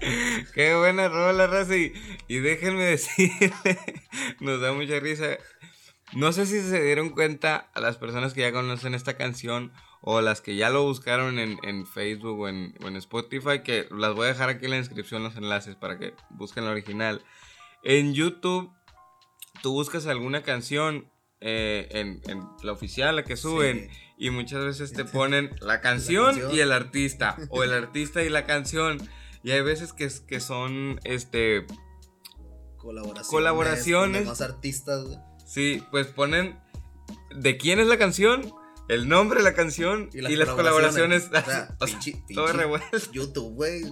Qué 0.54 0.74
buena 0.74 1.08
rola, 1.08 1.46
raza. 1.46 1.76
Y, 1.76 1.92
y 2.28 2.38
déjenme 2.38 2.84
decirle, 2.86 3.52
nos 4.40 4.62
da 4.62 4.72
mucha 4.72 4.98
risa. 5.00 5.36
No 6.14 6.32
sé 6.32 6.46
si 6.46 6.62
se 6.62 6.82
dieron 6.82 7.10
cuenta 7.10 7.68
a 7.74 7.80
las 7.80 7.98
personas 7.98 8.32
que 8.32 8.40
ya 8.40 8.52
conocen 8.52 8.94
esta 8.94 9.18
canción 9.18 9.70
o 10.06 10.20
las 10.20 10.42
que 10.42 10.54
ya 10.54 10.68
lo 10.68 10.82
buscaron 10.82 11.38
en, 11.38 11.58
en 11.62 11.86
Facebook 11.86 12.38
o 12.38 12.48
en, 12.48 12.74
o 12.84 12.88
en 12.88 12.96
Spotify, 12.96 13.62
que 13.64 13.88
las 13.90 14.14
voy 14.14 14.26
a 14.26 14.28
dejar 14.28 14.50
aquí 14.50 14.66
en 14.66 14.72
la 14.72 14.76
descripción 14.76 15.22
los 15.22 15.34
enlaces 15.36 15.76
para 15.76 15.98
que 15.98 16.12
busquen 16.28 16.66
la 16.66 16.72
original. 16.72 17.22
En 17.82 18.12
YouTube, 18.12 18.70
tú 19.62 19.72
buscas 19.72 20.06
alguna 20.06 20.42
canción 20.42 21.10
eh, 21.40 21.88
en, 21.92 22.20
en 22.30 22.46
la 22.62 22.72
oficial, 22.72 23.16
la 23.16 23.24
que 23.24 23.38
suben, 23.38 23.88
y 24.18 24.28
muchas 24.28 24.62
veces 24.62 24.92
te 24.92 25.06
ponen 25.06 25.50
la 25.62 25.80
canción, 25.80 26.26
canción. 26.26 26.54
y 26.54 26.60
el 26.60 26.72
artista, 26.72 27.38
o 27.48 27.62
el 27.62 27.72
artista 27.72 28.22
y 28.22 28.28
la 28.28 28.44
canción. 28.44 28.98
Y 29.42 29.52
hay 29.52 29.62
veces 29.62 29.94
que, 29.94 30.10
que 30.26 30.38
son, 30.40 31.00
este, 31.04 31.64
Colaboraciones. 32.76 33.28
Colaboraciones. 33.28 34.20
demás 34.20 34.42
artistas. 34.42 35.06
Sí, 35.46 35.82
pues 35.90 36.08
ponen 36.08 36.60
de 37.34 37.56
quién 37.56 37.80
es 37.80 37.86
la 37.86 37.96
canción, 37.96 38.52
el 38.88 39.08
nombre 39.08 39.38
de 39.38 39.44
la 39.44 39.54
canción 39.54 40.10
y, 40.12 40.20
las 40.20 40.48
colaboraciones. 40.50 41.26
O 41.28 41.30
sea, 41.30 41.68
O 41.80 41.86
sea, 41.86 41.98
pinche- 42.00 42.22
todo 42.34 42.48
revuelto. 42.52 42.98
YouTube, 43.12 43.54
güey. 43.54 43.82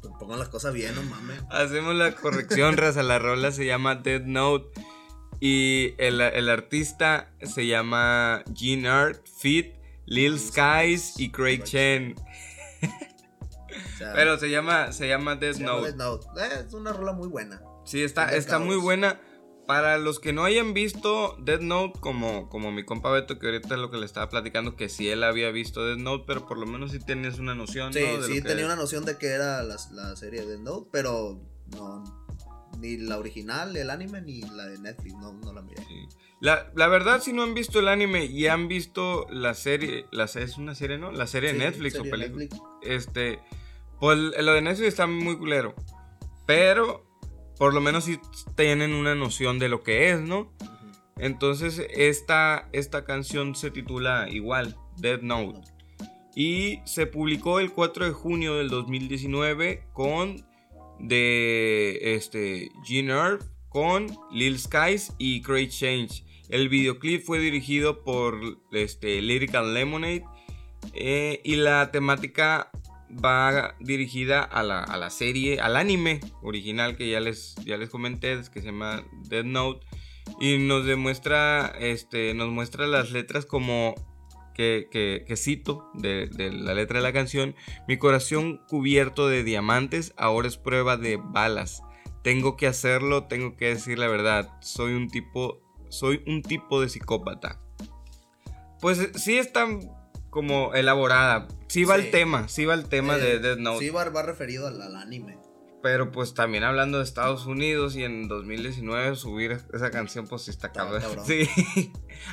Pues 0.00 0.14
pongan 0.18 0.38
las 0.38 0.48
cosas 0.48 0.72
bien, 0.74 0.94
no 0.94 1.02
mames. 1.02 1.40
Hacemos 1.50 1.94
la 1.94 2.14
corrección, 2.14 2.76
raza. 2.76 3.02
La 3.02 3.18
rola 3.18 3.50
se 3.50 3.66
llama 3.66 3.96
Dead 3.96 4.22
Note. 4.22 4.80
Y 5.40 5.94
el, 5.98 6.20
el 6.20 6.48
artista 6.48 7.30
se 7.42 7.66
llama 7.66 8.42
Gene 8.56 8.88
Art, 8.88 9.24
Fit, 9.40 9.74
Lil 10.06 10.38
Skies 10.38 11.18
y 11.18 11.30
Craig 11.30 11.62
Chen. 11.62 12.14
O 12.82 13.98
sea, 13.98 14.12
Pero 14.14 14.38
se 14.38 14.50
llama, 14.50 14.92
se 14.92 15.08
llama 15.08 15.36
Dead 15.36 15.52
se 15.52 15.60
llama 15.60 15.74
Note. 15.74 15.86
Death 15.88 15.96
Note. 15.96 16.26
Eh, 16.40 16.64
es 16.66 16.72
una 16.74 16.92
rola 16.92 17.12
muy 17.12 17.28
buena. 17.28 17.60
Sí, 17.84 18.02
está, 18.02 18.26
Death 18.26 18.38
está 18.38 18.58
muy 18.58 18.76
buena. 18.76 19.20
Para 19.68 19.98
los 19.98 20.18
que 20.18 20.32
no 20.32 20.44
hayan 20.44 20.72
visto 20.72 21.36
Dead 21.40 21.60
Note, 21.60 22.00
como, 22.00 22.48
como 22.48 22.72
mi 22.72 22.86
compa 22.86 23.10
Beto, 23.10 23.38
que 23.38 23.48
ahorita 23.48 23.74
es 23.74 23.80
lo 23.80 23.90
que 23.90 23.98
le 23.98 24.06
estaba 24.06 24.30
platicando, 24.30 24.76
que 24.76 24.88
sí 24.88 25.10
él 25.10 25.22
había 25.22 25.50
visto 25.50 25.84
Dead 25.84 25.98
Note, 25.98 26.24
pero 26.26 26.46
por 26.46 26.56
lo 26.56 26.64
menos 26.64 26.90
sí 26.92 27.00
tienes 27.00 27.38
una 27.38 27.54
noción. 27.54 27.92
Sí, 27.92 28.00
¿no? 28.00 28.22
de 28.22 28.26
sí, 28.26 28.40
tenía 28.40 28.60
es. 28.60 28.64
una 28.64 28.76
noción 28.76 29.04
de 29.04 29.18
que 29.18 29.26
era 29.26 29.62
la, 29.62 29.76
la 29.92 30.16
serie 30.16 30.40
de 30.40 30.52
Death 30.52 30.60
Note, 30.60 30.88
pero 30.90 31.38
no. 31.76 32.02
Ni 32.78 32.96
la 32.96 33.18
original, 33.18 33.76
el 33.76 33.90
anime, 33.90 34.22
ni 34.22 34.40
la 34.40 34.64
de 34.64 34.78
Netflix, 34.78 35.14
no, 35.16 35.34
no 35.34 35.52
la 35.52 35.60
miré. 35.60 35.84
Sí. 35.84 36.08
La, 36.40 36.72
la 36.74 36.88
verdad, 36.88 37.20
si 37.20 37.34
no 37.34 37.42
han 37.42 37.52
visto 37.52 37.78
el 37.78 37.88
anime 37.88 38.24
y 38.24 38.46
han 38.46 38.68
visto 38.68 39.26
la 39.28 39.52
serie, 39.52 40.06
la, 40.12 40.24
es 40.24 40.56
una 40.56 40.74
serie, 40.74 40.96
¿no? 40.96 41.12
La 41.12 41.26
serie 41.26 41.52
de 41.52 41.58
Netflix 41.58 41.92
serie 41.92 42.08
o 42.08 42.10
película. 42.10 42.44
Netflix. 42.44 42.62
Este, 42.80 43.40
pues 44.00 44.16
lo 44.16 44.54
de 44.54 44.62
Netflix 44.62 44.88
está 44.88 45.06
muy 45.06 45.36
culero. 45.36 45.74
Pero, 46.46 47.04
por 47.58 47.74
lo 47.74 47.80
menos 47.80 48.04
sí 48.04 48.18
tienen 48.56 48.94
una 48.94 49.14
noción 49.14 49.58
de 49.58 49.68
lo 49.68 49.82
que 49.82 50.10
es, 50.10 50.20
¿no? 50.20 50.52
Entonces, 51.16 51.82
esta, 51.90 52.68
esta 52.72 53.04
canción 53.04 53.56
se 53.56 53.70
titula 53.70 54.28
igual, 54.30 54.76
Dead 54.96 55.20
Note. 55.20 55.60
Y 56.36 56.78
se 56.84 57.06
publicó 57.06 57.58
el 57.58 57.72
4 57.72 58.06
de 58.06 58.12
junio 58.12 58.54
del 58.54 58.68
2019 58.68 59.88
con 59.92 60.46
de 61.00 61.98
este 62.14 62.70
Gene 62.84 63.12
Earth 63.12 63.44
con 63.68 64.06
Lil 64.32 64.58
Skies 64.58 65.12
y 65.18 65.42
Craig 65.42 65.68
Change. 65.68 66.24
El 66.48 66.68
videoclip 66.68 67.24
fue 67.24 67.40
dirigido 67.40 68.02
por 68.04 68.40
este, 68.72 69.20
Lyrical 69.20 69.74
Lemonade 69.74 70.24
eh, 70.94 71.40
y 71.44 71.56
la 71.56 71.90
temática 71.90 72.70
va 73.24 73.74
dirigida 73.80 74.42
a 74.42 74.62
la, 74.62 74.82
a 74.82 74.96
la 74.96 75.10
serie, 75.10 75.60
al 75.60 75.76
anime 75.76 76.20
original 76.42 76.96
que 76.96 77.08
ya 77.10 77.20
les, 77.20 77.54
ya 77.64 77.76
les 77.76 77.88
comenté, 77.90 78.38
que 78.52 78.60
se 78.60 78.66
llama 78.66 79.02
Dead 79.28 79.44
Note. 79.44 79.86
Y 80.40 80.58
nos 80.58 80.84
demuestra, 80.84 81.72
este, 81.80 82.34
nos 82.34 82.48
muestra 82.50 82.86
las 82.86 83.10
letras 83.12 83.46
como 83.46 83.94
que, 84.54 84.88
que- 84.90 85.24
que 85.26 85.36
cito 85.36 85.90
de, 85.94 86.26
de 86.26 86.52
la 86.52 86.74
letra 86.74 86.98
de 86.98 87.02
la 87.02 87.12
canción. 87.12 87.54
Mi 87.86 87.96
corazón 87.96 88.60
cubierto 88.68 89.26
de 89.28 89.42
diamantes 89.42 90.12
ahora 90.18 90.48
es 90.48 90.58
prueba 90.58 90.96
de 90.96 91.16
balas. 91.16 91.82
Tengo 92.22 92.56
que 92.56 92.66
hacerlo, 92.66 93.24
tengo 93.24 93.56
que 93.56 93.66
decir 93.68 93.98
la 93.98 94.08
verdad. 94.08 94.50
Soy 94.60 94.92
un 94.92 95.08
tipo, 95.08 95.60
soy 95.88 96.22
un 96.26 96.42
tipo 96.42 96.80
de 96.82 96.88
psicópata. 96.90 97.60
Pues 98.80 99.10
sí 99.14 99.38
está 99.38 99.66
como 100.38 100.72
elaborada. 100.74 101.48
Sí 101.66 101.82
va 101.84 101.96
Sí. 101.96 102.02
el 102.06 102.10
tema, 102.12 102.46
sí 102.48 102.64
va 102.64 102.74
el 102.74 102.84
tema 102.88 103.16
Eh, 103.16 103.20
de 103.20 103.38
Death 103.40 103.58
Note. 103.58 103.84
Sí, 103.84 103.90
va, 103.90 104.04
va 104.10 104.22
referido 104.22 104.68
al, 104.68 104.80
al 104.80 104.94
anime. 104.94 105.36
Pero 105.82 106.12
pues 106.12 106.32
también 106.34 106.62
hablando 106.64 106.98
de 106.98 107.04
Estados 107.04 107.46
Unidos 107.46 107.96
y 107.96 108.04
en 108.04 108.28
2019 108.28 109.16
subir 109.16 109.60
esa 109.72 109.90
canción 109.90 110.26
pues 110.28 110.42
sí 110.42 110.50
está 110.52 110.70
cabrón. 110.72 111.02
Sí. 111.26 111.48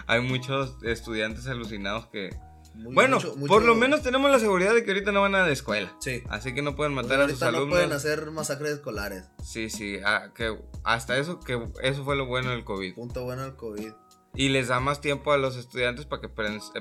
Hay 0.07 0.21
muchos 0.21 0.75
estudiantes 0.83 1.47
alucinados 1.47 2.05
que... 2.07 2.29
Muy- 2.75 2.93
bueno, 2.93 3.15
mucho- 3.17 3.35
mucho- 3.37 3.47
por 3.47 3.63
lo 3.63 3.73
menos 3.73 4.01
tenemos 4.01 4.29
la 4.29 4.37
seguridad 4.39 4.73
de 4.75 4.83
que 4.83 4.91
ahorita 4.91 5.11
no 5.13 5.21
van 5.21 5.33
a 5.35 5.45
la 5.47 5.51
escuela. 5.51 5.95
Sí. 5.99 6.21
Así 6.29 6.53
que 6.53 6.61
no 6.61 6.75
pueden 6.75 6.93
Pues 6.93 7.05
matar 7.07 7.21
a 7.21 7.23
sus 7.29 7.41
ahorita 7.41 7.51
no 7.51 7.57
alumnos. 7.57 7.75
pueden 7.77 7.91
hacer 7.93 8.31
masacres 8.31 8.71
escolares. 8.73 9.25
Sí, 9.43 9.69
sí, 9.69 9.97
ah, 10.05 10.31
que 10.35 10.57
hasta 10.83 11.17
eso, 11.17 11.39
que 11.39 11.57
eso 11.83 12.03
fue 12.03 12.15
lo 12.17 12.25
bueno 12.25 12.49
del 12.51 12.63
COVID. 12.65 12.93
Punto 12.95 13.23
bueno 13.23 13.43
al 13.43 13.55
COVID. 13.55 13.91
Y 14.35 14.49
les 14.49 14.67
da 14.67 14.79
más 14.79 14.99
tiempo 14.99 15.31
a 15.31 15.37
los 15.37 15.55
estudiantes 15.55 16.05
para 16.05 16.21
que 16.21 16.29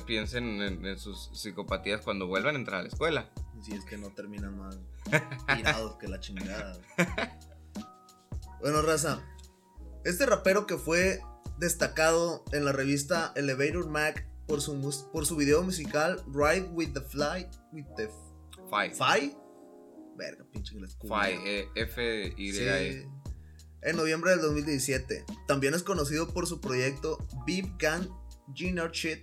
piensen 0.00 0.60
en, 0.60 0.84
en 0.84 0.98
sus 0.98 1.30
psicopatías 1.32 2.00
cuando 2.00 2.26
vuelvan 2.26 2.56
a 2.56 2.58
entrar 2.58 2.80
a 2.80 2.82
la 2.82 2.88
escuela. 2.88 3.30
Si 3.62 3.72
es 3.72 3.84
que 3.84 3.96
no 3.96 4.10
terminan 4.10 4.58
más 4.58 4.78
tirados 5.56 5.96
que 5.96 6.08
la 6.08 6.18
chingada. 6.20 6.76
bueno, 8.60 8.82
raza. 8.82 9.22
Este 10.04 10.26
rapero 10.26 10.66
que 10.66 10.76
fue 10.76 11.20
destacado 11.58 12.44
en 12.52 12.64
la 12.64 12.72
revista 12.72 13.32
Elevator 13.36 13.88
Mac 13.88 14.28
por 14.46 14.60
su, 14.60 15.08
por 15.12 15.24
su 15.24 15.36
video 15.36 15.62
musical 15.62 16.22
Ride 16.26 16.68
with 16.72 16.92
the 16.92 17.00
Fly. 17.00 17.48
With 17.72 17.86
the 17.96 18.10
Five. 18.68 18.94
Fly. 18.94 19.36
Verga, 20.16 20.44
pinche 20.52 20.74
inglés. 20.74 20.96
Five, 21.00 21.40
eh, 21.44 21.68
F, 21.74 22.34
Y, 22.36 22.52
Sí. 22.52 22.62
E. 22.62 23.08
En 23.84 23.96
noviembre 23.96 24.30
del 24.32 24.40
2017. 24.40 25.24
También 25.46 25.74
es 25.74 25.82
conocido 25.82 26.32
por 26.32 26.46
su 26.46 26.60
proyecto 26.60 27.26
Big 27.46 27.76
Gang 27.78 28.08
Ginard 28.54 28.92
Shit. 28.92 29.20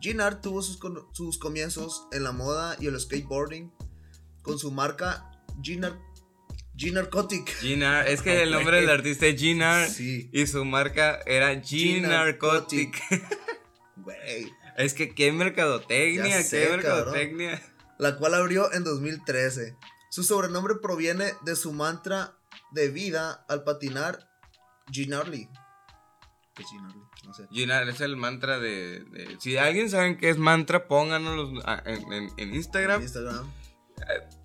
Ginard 0.00 0.40
tuvo 0.40 0.62
sus, 0.62 0.78
sus 1.12 1.38
comienzos 1.38 2.06
en 2.12 2.24
la 2.24 2.32
moda 2.32 2.76
y 2.80 2.86
el 2.86 2.98
skateboarding 2.98 3.70
con 4.42 4.58
su 4.58 4.70
marca 4.70 5.30
Ginard 5.62 5.98
Ginarcotic. 6.80 7.46
Ginar, 7.58 8.08
es 8.08 8.22
que 8.22 8.42
el 8.42 8.50
nombre 8.52 8.80
del 8.80 8.88
artista 8.88 9.26
es 9.26 9.38
Ginar 9.38 9.86
Sí, 9.90 10.30
y 10.32 10.46
su 10.46 10.64
marca 10.64 11.20
era 11.26 11.52
G-Narcotic. 11.52 12.96
güey. 13.96 14.50
es 14.78 14.94
que 14.94 15.14
qué 15.14 15.30
mercadotecnia, 15.30 16.26
Ya 16.26 16.38
qué 16.38 16.42
sé, 16.44 16.60
cabrón. 16.62 16.76
mercadotecnia. 16.78 17.62
La 17.98 18.16
cual 18.16 18.32
abrió 18.32 18.72
en 18.72 18.84
2013. 18.84 19.76
Su 20.10 20.24
sobrenombre 20.24 20.76
proviene 20.80 21.34
de 21.44 21.54
su 21.54 21.74
mantra 21.74 22.38
de 22.72 22.88
vida 22.88 23.44
al 23.48 23.64
patinar 23.64 24.28
Ginarly. 24.90 25.48
¿Qué 26.54 26.62
es 26.62 26.68
Ginarly? 26.70 27.00
No 27.26 27.34
sé. 27.34 27.46
Ginar 27.50 27.88
es 27.88 28.00
el 28.00 28.16
mantra 28.16 28.58
de, 28.58 29.04
de- 29.04 29.36
Si 29.40 29.56
alguien 29.56 29.88
sabe 29.90 30.16
qué 30.16 30.30
es 30.30 30.38
mantra, 30.38 30.88
pónganos 30.88 31.50
en, 31.86 32.12
en- 32.12 32.30
en 32.36 32.54
Instagram. 32.54 32.96
En 32.98 33.02
Instagram. 33.04 33.50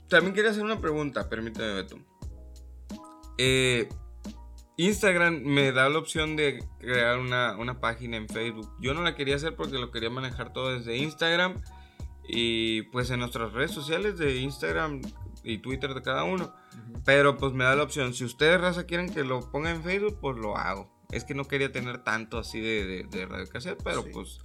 También 0.10 0.34
quería 0.36 0.52
hacer 0.52 0.64
una 0.64 0.80
pregunta, 0.80 1.28
permíteme, 1.30 1.74
Beto. 1.74 1.98
Eh, 3.38 3.90
Instagram 4.78 5.42
me 5.44 5.72
da 5.72 5.90
la 5.90 5.98
opción 6.00 6.36
de 6.36 6.64
crear 6.80 7.18
una, 7.18 7.58
una 7.58 7.80
página 7.80 8.18
en 8.18 8.28
Facebook. 8.28 8.70
Yo 8.82 8.94
no 8.94 9.02
la 9.02 9.16
quería 9.16 9.36
hacer 9.38 9.56
porque 9.56 9.78
lo 9.78 9.90
quería 9.92 10.10
manejar 10.10 10.54
todo 10.54 10.78
desde 10.78 10.98
Instagram. 10.98 11.62
Y 12.28 12.84
pues 12.84 13.10
en 13.12 13.20
nuestras 13.20 13.54
redes 13.54 13.72
sociales 13.72 14.18
de 14.18 14.36
Instagram 14.38 15.02
y 15.46 15.60
Twitter 15.60 15.94
de 15.94 16.02
cada 16.02 16.24
uno. 16.24 16.54
Pero 17.06 17.38
pues 17.38 17.54
me 17.54 17.64
da 17.64 17.76
la 17.76 17.84
opción. 17.84 18.14
Si 18.14 18.26
ustedes, 18.26 18.60
raza, 18.60 18.86
quieren 18.86 19.14
que 19.14 19.24
lo 19.24 19.50
ponga 19.52 19.72
en 19.72 19.84
Facebook, 19.84 20.18
pues 20.20 20.38
lo 20.38 20.58
hago. 20.58 20.92
Es 21.12 21.24
que 21.24 21.34
no 21.36 21.46
quería 21.46 21.72
tener 21.72 22.04
tanto 22.04 22.38
así 22.40 22.60
de, 22.60 22.86
de, 22.86 23.04
de 23.04 23.26
radio 23.26 23.48
cassette, 23.48 23.82
pero 23.84 24.02
Sí. 24.04 24.10
pues 24.12 24.40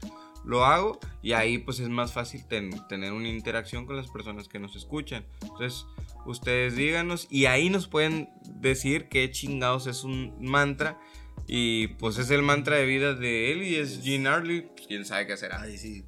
lo 0.44 0.64
hago. 0.64 1.00
Y 1.22 1.32
ahí 1.32 1.58
pues 1.58 1.80
es 1.80 1.88
más 1.88 2.12
fácil 2.12 2.46
ten- 2.46 2.86
tener 2.88 3.12
una 3.12 3.28
interacción 3.28 3.86
con 3.86 3.96
las 3.96 4.08
personas 4.08 4.46
que 4.48 4.58
nos 4.58 4.76
escuchan. 4.76 5.24
Entonces, 5.42 5.86
ustedes 6.26 6.76
díganos 6.76 7.26
y 7.30 7.46
ahí 7.46 7.70
nos 7.70 7.88
pueden 7.88 8.28
decir 8.60 9.08
qué 9.08 9.30
chingados 9.30 9.86
es 9.86 10.04
un 10.04 10.36
mantra. 10.40 10.98
Y 11.46 11.88
pues 11.98 12.18
es 12.18 12.30
el 12.30 12.42
mantra 12.42 12.76
de 12.76 12.84
vida 12.86 13.14
de 13.14 13.52
él 13.52 13.62
y 13.62 13.76
es 13.76 14.02
Gene 14.04 14.28
Arley. 14.28 14.60
Pues, 14.62 14.86
quién 14.86 15.04
sabe 15.04 15.26
qué 15.26 15.36
será. 15.36 15.62
Ahí 15.62 15.78
sí. 15.78 16.04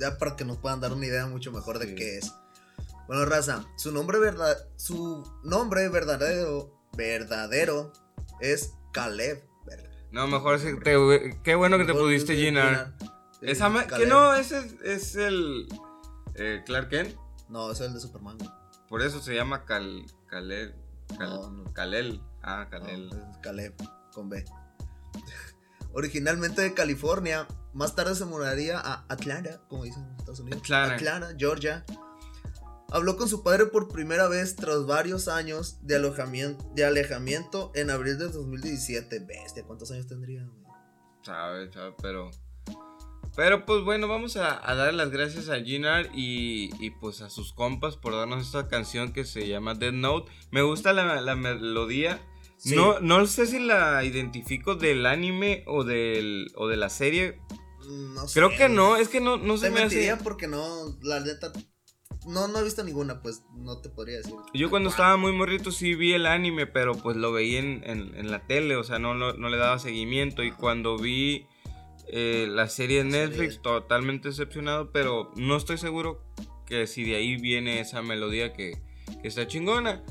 Ya 0.00 0.18
para 0.18 0.34
que 0.36 0.44
nos 0.44 0.56
puedan 0.58 0.80
dar 0.80 0.92
una 0.92 1.06
idea 1.06 1.26
mucho 1.26 1.52
mejor 1.52 1.78
de 1.78 1.88
Sí. 1.88 1.94
qué 1.94 2.16
es. 2.18 2.34
Bueno, 3.08 3.24
raza, 3.26 3.64
su 3.76 3.92
nombre 3.92 4.18
verdad, 4.18 4.56
su 4.76 5.22
nombre 5.44 5.88
verdadero, 5.88 6.72
verdadero 6.96 7.92
es 8.40 8.72
Caleb. 8.92 9.42
No, 10.12 10.26
mejor 10.26 10.58
sí 10.58 10.68
te- 10.84 11.40
qué 11.42 11.54
bueno 11.54 11.78
que 11.78 11.84
te. 11.86 11.92
Sí, 13.40 13.46
Esa 13.50 13.68
ma- 13.70 13.82
que 13.84 13.88
Caleb. 13.90 14.08
no, 14.08 14.34
ese 14.34 14.58
es, 14.84 15.16
el 15.16 15.66
eh, 16.34 16.62
Clark 16.66 16.90
Kent. 16.90 17.16
No, 17.48 17.70
es 17.72 17.80
el 17.80 17.92
de 17.94 18.00
Superman. 18.00 18.38
Por 18.88 19.02
eso 19.02 19.20
se 19.22 19.34
llama 19.34 19.64
Cal, 19.64 20.04
Kalel. 20.28 20.74
Cal- 21.18 21.30
No, 21.30 21.50
no. 21.50 21.72
Kalel. 21.72 22.20
Ah, 22.42 22.64
No, 22.64 22.70
Kalel. 22.70 23.08
es 23.10 23.38
Caleb, 23.38 23.74
con 24.12 24.28
B. 24.28 24.44
Originalmente 25.94 26.62
de 26.62 26.72
California, 26.74 27.46
más 27.74 27.94
tarde 27.94 28.14
se 28.14 28.24
mudaría 28.24 28.78
a 28.78 29.04
Atlanta, 29.08 29.60
como 29.68 29.84
dicen 29.84 30.04
en 30.04 30.10
Estados 30.16 30.40
Unidos. 30.40 30.60
Atlanta. 30.70 31.34
Georgia. 31.38 31.84
Habló 32.92 33.16
con 33.16 33.26
su 33.28 33.42
padre 33.42 33.66
por 33.66 33.88
primera 33.88 34.28
vez 34.28 34.54
tras 34.54 34.84
varios 34.86 35.26
años 35.26 35.78
de 35.82 35.96
alojamiento, 35.96 36.62
de 36.74 36.84
alejamiento 36.84 37.72
en 37.74 37.90
abril 37.90 38.18
de 38.18 38.28
2017. 38.28 39.20
Bestia, 39.20 39.64
¿cuántos 39.64 39.90
años 39.90 40.06
tendría? 40.06 40.46
Sabe, 41.24 41.72
sabe, 41.72 41.94
pero. 42.02 42.30
Pero 43.34 43.64
pues 43.64 43.82
bueno, 43.82 44.08
vamos 44.08 44.36
a, 44.36 44.60
a 44.68 44.74
darle 44.74 44.92
las 44.92 45.10
gracias 45.10 45.48
a 45.48 45.58
Ginar 45.60 46.10
y, 46.14 46.70
y 46.84 46.90
pues 46.90 47.22
a 47.22 47.30
sus 47.30 47.54
compas 47.54 47.96
por 47.96 48.12
darnos 48.12 48.44
esta 48.44 48.68
canción 48.68 49.14
que 49.14 49.24
se 49.24 49.48
llama 49.48 49.74
Dead 49.74 49.92
Note. 49.92 50.30
Me 50.50 50.60
gusta 50.60 50.92
la, 50.92 51.18
la 51.22 51.34
melodía. 51.34 52.20
Sí. 52.58 52.76
No, 52.76 53.00
no 53.00 53.26
sé 53.26 53.46
si 53.46 53.58
la 53.58 54.04
identifico 54.04 54.74
del 54.74 55.06
anime 55.06 55.64
o, 55.66 55.82
del, 55.84 56.52
o 56.56 56.68
de 56.68 56.76
la 56.76 56.90
serie. 56.90 57.40
No 57.88 58.28
sé, 58.28 58.38
Creo 58.38 58.50
que 58.50 58.68
no, 58.68 58.96
es 58.96 59.08
que 59.08 59.20
no, 59.20 59.38
no 59.38 59.56
se 59.56 59.70
me 59.70 59.80
hace. 59.80 60.14
porque 60.22 60.46
no, 60.46 60.98
la 61.00 61.20
neta, 61.20 61.52
no, 62.26 62.48
no 62.48 62.58
he 62.58 62.64
visto 62.64 62.82
ninguna, 62.84 63.20
pues 63.22 63.42
no 63.54 63.78
te 63.80 63.88
podría 63.88 64.18
decir. 64.18 64.34
Yo 64.54 64.70
cuando 64.70 64.90
estaba 64.90 65.16
muy 65.16 65.32
morrito 65.32 65.70
sí 65.72 65.94
vi 65.94 66.12
el 66.12 66.26
anime, 66.26 66.66
pero 66.66 66.94
pues 66.94 67.16
lo 67.16 67.32
veía 67.32 67.58
en, 67.60 67.82
en- 67.84 68.14
en 68.14 68.30
la 68.30 68.46
tele, 68.46 68.76
o 68.76 68.84
sea, 68.84 68.98
no, 68.98 69.14
lo- 69.14 69.34
no 69.34 69.48
le 69.48 69.56
daba 69.56 69.78
seguimiento. 69.78 70.42
Y 70.42 70.52
cuando 70.52 70.96
vi 70.98 71.46
eh, 72.08 72.46
la 72.48 72.68
serie 72.68 73.02
de 73.04 73.10
serie. 73.10 73.26
Netflix, 73.28 73.62
totalmente 73.62 74.28
decepcionado, 74.28 74.90
pero 74.92 75.30
no 75.36 75.56
estoy 75.56 75.78
seguro 75.78 76.22
que 76.66 76.86
si 76.86 77.04
de 77.04 77.16
ahí 77.16 77.36
viene 77.36 77.80
esa 77.80 78.02
melodía 78.02 78.52
que, 78.52 78.80
que 79.22 79.28
está 79.28 79.46
chingona. 79.46 80.02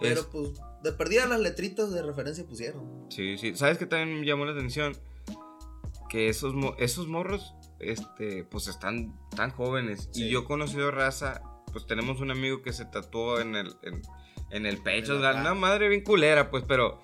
Pero 0.00 0.20
Es- 0.20 0.26
pues, 0.26 0.50
de 0.84 0.92
perdida 0.92 1.26
las 1.26 1.40
letritas 1.40 1.90
de 1.90 2.02
referencia 2.02 2.46
pusieron. 2.46 3.06
sí, 3.10 3.36
sí. 3.38 3.56
¿Sabes 3.56 3.78
qué 3.78 3.86
también 3.86 4.20
me 4.20 4.26
llamó 4.26 4.44
la 4.44 4.52
atención? 4.52 4.96
Que 6.08 6.28
esos, 6.28 6.54
esos 6.78 7.06
morros, 7.08 7.54
este, 7.80 8.44
pues 8.44 8.66
están 8.68 9.14
tan 9.36 9.50
jóvenes. 9.50 10.08
Y 10.14 10.28
yo 10.30 10.40
he 10.40 10.44
conocido 10.44 10.90
raza, 10.90 11.42
pues 11.72 11.86
tenemos 11.86 12.20
un 12.20 12.30
amigo 12.30 12.62
que 12.62 12.72
se 12.72 12.84
tatuó 12.84 13.40
en 13.40 13.54
el, 13.56 13.74
en, 13.82 14.02
en 14.50 14.66
el 14.66 14.78
pecho, 14.82 15.14
En 15.14 15.40
una 15.40 15.54
madre 15.54 15.88
bien 15.88 16.02
culera, 16.02 16.50
pues, 16.50 16.64
pero 16.66 17.00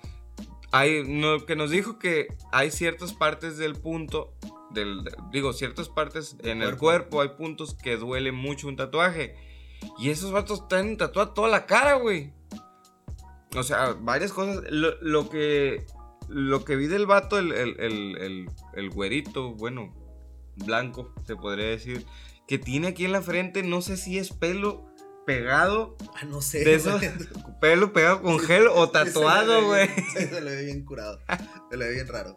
hay, 0.71 1.03
no, 1.07 1.45
que 1.45 1.55
nos 1.55 1.69
dijo 1.69 1.99
que 1.99 2.27
hay 2.51 2.71
ciertas 2.71 3.13
partes 3.13 3.57
del 3.57 3.75
punto, 3.75 4.33
del, 4.71 5.03
digo, 5.31 5.53
ciertas 5.53 5.87
partes 5.89 6.35
en 6.43 6.61
el 6.61 6.77
cuerpo. 6.77 7.21
hay 7.21 7.29
puntos 7.29 7.75
que 7.75 7.97
duele 7.97 8.31
mucho 8.31 8.67
un 8.67 8.75
tatuaje. 8.75 9.35
Y 9.99 10.09
esos 10.09 10.31
vatos 10.31 10.61
están 10.61 10.97
tatuados 10.97 11.33
toda 11.33 11.47
la 11.47 11.65
cara, 11.65 11.93
güey. 11.95 12.33
O 13.55 13.63
sea, 13.63 13.95
varias 13.99 14.33
cosas. 14.33 14.63
Lo, 14.69 14.99
lo 15.01 15.29
que 15.29 15.85
lo 16.27 16.65
que 16.65 16.75
vi 16.75 16.87
del 16.87 17.05
vato, 17.05 17.37
el, 17.37 17.51
el, 17.51 17.79
el, 17.79 18.17
el- 18.17 18.49
el 18.73 18.89
güerito, 18.89 19.51
bueno, 19.53 19.93
blanco, 20.55 21.13
se 21.25 21.35
podría 21.35 21.67
decir, 21.67 22.03
que 22.47 22.57
tiene 22.57 22.87
aquí 22.89 23.05
en 23.05 23.11
la 23.11 23.21
frente, 23.21 23.63
no 23.63 23.81
sé 23.81 23.97
si 23.97 24.17
es 24.19 24.31
pelo 24.31 24.85
pegado, 25.25 25.97
Ah, 26.15 26.25
no 26.25 26.41
sé. 26.41 26.63
de 26.63 26.75
esos, 26.75 27.01
pelo 27.59 27.91
pegado 27.93 28.21
con 28.21 28.39
gel 28.39 28.67
o 28.67 28.85
se 28.85 28.91
tatuado, 28.93 29.65
güey. 29.65 29.87
sí, 29.87 30.25
Se 30.27 30.41
le 30.41 30.55
ve 30.55 30.65
bien 30.65 30.85
curado. 30.85 31.19
Se 31.71 31.77
le 31.77 31.85
ve 31.87 31.93
bien 31.95 32.07
raro. 32.07 32.35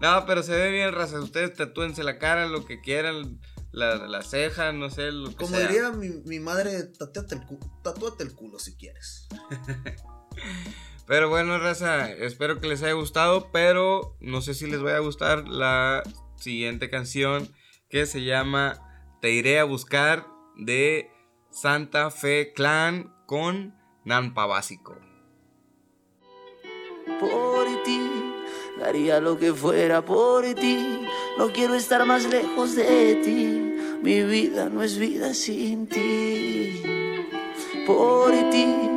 No, 0.00 0.24
pero 0.26 0.42
se 0.44 0.52
ve 0.52 0.70
bien, 0.70 0.92
raza. 0.92 1.18
Ustedes 1.20 1.54
tatúense 1.54 2.04
la 2.04 2.18
cara, 2.18 2.46
lo 2.46 2.64
que 2.64 2.80
quieran, 2.80 3.40
la, 3.72 3.96
la 4.06 4.22
ceja, 4.22 4.70
no 4.72 4.90
sé, 4.90 5.10
lo 5.10 5.30
que 5.30 5.34
Como 5.36 5.56
sea. 5.56 5.66
diría 5.66 5.90
mi, 5.90 6.10
mi 6.24 6.38
madre, 6.38 6.84
tatúate 6.84 7.34
el, 7.34 7.40
tatúate 7.82 8.22
el 8.22 8.32
culo 8.34 8.60
si 8.60 8.76
quieres. 8.76 9.26
Pero 11.06 11.28
bueno, 11.30 11.58
raza, 11.58 12.10
espero 12.12 12.60
que 12.60 12.68
les 12.68 12.82
haya 12.82 12.92
gustado, 12.92 13.50
pero 13.50 14.14
no 14.20 14.42
sé 14.42 14.52
si 14.52 14.66
les 14.66 14.82
vaya 14.82 14.98
a 14.98 15.00
gustar 15.00 15.48
la 15.48 16.02
siguiente 16.36 16.90
canción 16.90 17.50
que 17.88 18.04
se 18.04 18.24
llama 18.24 18.87
Te 19.20 19.32
iré 19.32 19.58
a 19.58 19.64
buscar 19.64 20.26
de 20.56 21.10
Santa 21.50 22.10
Fe 22.10 22.52
Clan 22.54 23.12
con 23.26 23.74
Nampa 24.04 24.46
Básico. 24.46 24.96
por 27.20 27.66
ti. 27.82 28.00
Daría 28.78 29.20
lo 29.20 29.38
que 29.38 29.52
fuera 29.52 30.04
por 30.04 30.44
ti. 30.54 31.00
No 31.36 31.52
quiero 31.52 31.74
estar 31.74 32.06
más 32.06 32.26
lejos 32.26 32.76
de 32.76 33.16
ti. 33.16 33.98
Mi 34.02 34.22
vida 34.22 34.68
no 34.68 34.82
es 34.82 34.98
vida 34.98 35.34
sin 35.34 35.88
ti. 35.88 36.82
Por 37.86 38.30
ti 38.50 38.88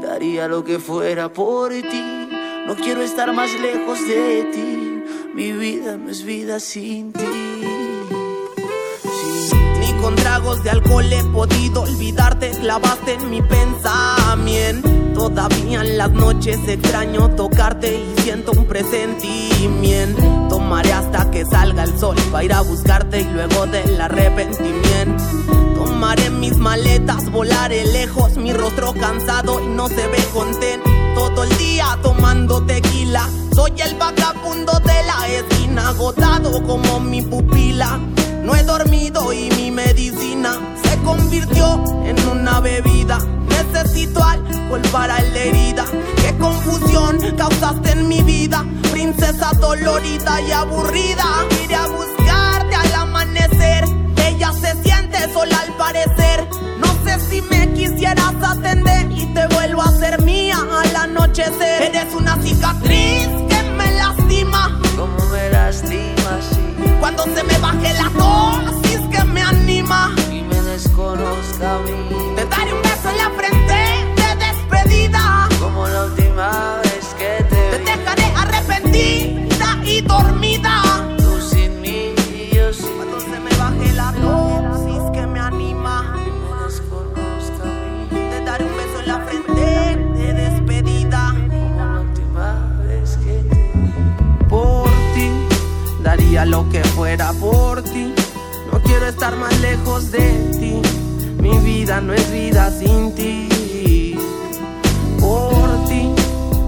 Daría 0.00 0.48
lo 0.48 0.64
que 0.64 0.78
fuera 0.78 1.32
por 1.32 1.70
ti. 1.72 2.28
No 2.66 2.74
quiero 2.74 3.02
estar 3.02 3.32
más 3.32 3.52
lejos 3.60 4.06
de 4.06 4.44
ti. 4.52 5.02
Mi 5.34 5.52
vida 5.52 5.96
no 5.96 6.10
es 6.10 6.24
vida 6.24 6.58
sin 6.58 7.12
ti. 7.12 7.49
Con 10.10 10.16
tragos 10.16 10.64
de 10.64 10.70
alcohol 10.70 11.12
he 11.12 11.22
podido 11.22 11.82
olvidarte, 11.82 12.50
clavaste 12.50 13.14
en 13.14 13.30
mi 13.30 13.42
pensamiento. 13.42 14.88
Todavía 15.14 15.82
en 15.82 15.98
las 15.98 16.10
noches 16.10 16.58
extraño 16.66 17.30
tocarte 17.36 17.94
y 17.94 18.20
siento 18.20 18.50
un 18.50 18.64
presentimiento. 18.66 20.20
Tomaré 20.48 20.92
hasta 20.92 21.30
que 21.30 21.44
salga 21.46 21.84
el 21.84 21.96
sol 21.96 22.16
para 22.32 22.42
ir 22.42 22.52
a 22.52 22.62
buscarte 22.62 23.20
y 23.20 23.24
luego 23.24 23.66
del 23.68 24.00
arrepentimiento. 24.00 25.22
Tomaré 25.76 26.28
mis 26.28 26.56
maletas, 26.56 27.30
volaré 27.30 27.86
lejos, 27.86 28.36
mi 28.36 28.52
rostro 28.52 28.92
cansado 28.94 29.62
y 29.62 29.68
no 29.68 29.86
se 29.86 30.08
ve 30.08 30.24
contento. 30.34 30.90
Todo 31.14 31.44
el 31.44 31.56
día 31.56 31.96
tomando 32.02 32.60
tequila, 32.66 33.28
soy 33.54 33.80
el 33.80 33.94
vagabundo 33.94 34.72
de 34.80 35.02
la 35.04 35.28
esquina, 35.28 35.90
agotado 35.90 36.66
como 36.66 36.98
mi 36.98 37.22
pupila. 37.22 38.00
No 38.42 38.54
he 38.54 38.62
dormido 38.62 39.32
y 39.32 39.50
mi 39.56 39.70
medicina 39.70 40.58
se 40.82 40.96
convirtió 41.02 41.82
en 42.04 42.16
una 42.28 42.60
bebida. 42.60 43.18
Necesito 43.48 44.22
alcohol 44.22 44.82
para 44.92 45.20
la 45.20 45.38
herida. 45.38 45.84
Qué 46.16 46.36
confusión 46.38 47.18
causaste 47.36 47.92
en 47.92 48.08
mi 48.08 48.22
vida, 48.22 48.64
princesa 48.92 49.50
dolorida 49.60 50.40
y 50.42 50.52
aburrida. 50.52 51.24
Iré 51.64 51.74
a 51.74 51.86
buscarte 51.86 52.74
al 52.74 52.94
amanecer. 52.94 53.84
Ella 54.26 54.52
se 54.52 54.82
siente 54.82 55.32
sola 55.32 55.58
al 55.60 55.76
parecer. 55.76 56.48
No 56.78 56.88
sé 57.04 57.18
si 57.28 57.42
me 57.42 57.72
quisieras 57.72 58.34
atender 58.42 59.10
y 59.12 59.26
te 59.34 59.46
vuelvo 59.54 59.82
a 59.82 59.90
ser 59.92 60.20
mía 60.22 60.58
al 60.82 60.96
anochecer. 60.96 61.82
Eres 61.82 62.14
una 62.14 62.36
cicatriz 62.42 62.89
lo 96.50 96.68
que 96.68 96.82
fuera 96.82 97.32
por 97.34 97.80
ti. 97.82 98.12
No 98.72 98.80
quiero 98.80 99.06
estar 99.06 99.36
más 99.36 99.56
lejos 99.60 100.10
de 100.10 100.26
ti. 100.58 100.82
Mi 101.40 101.56
vida 101.58 102.00
no 102.00 102.12
es 102.12 102.30
vida 102.30 102.70
sin 102.70 103.14
ti. 103.14 104.18
Por 105.20 105.84
ti, 105.86 106.12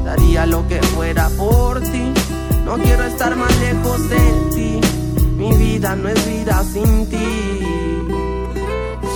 daría 0.04 0.46
lo 0.46 0.66
que 0.68 0.80
fuera 0.94 1.28
por 1.30 1.80
ti. 1.80 2.12
No 2.64 2.78
quiero 2.78 3.04
estar 3.04 3.34
más 3.34 3.54
lejos 3.58 4.08
de 4.08 4.20
ti. 4.54 4.80
Mi 5.36 5.52
vida 5.56 5.96
no 5.96 6.08
es 6.08 6.26
vida 6.26 6.62
sin 6.72 7.08
ti. 7.08 7.58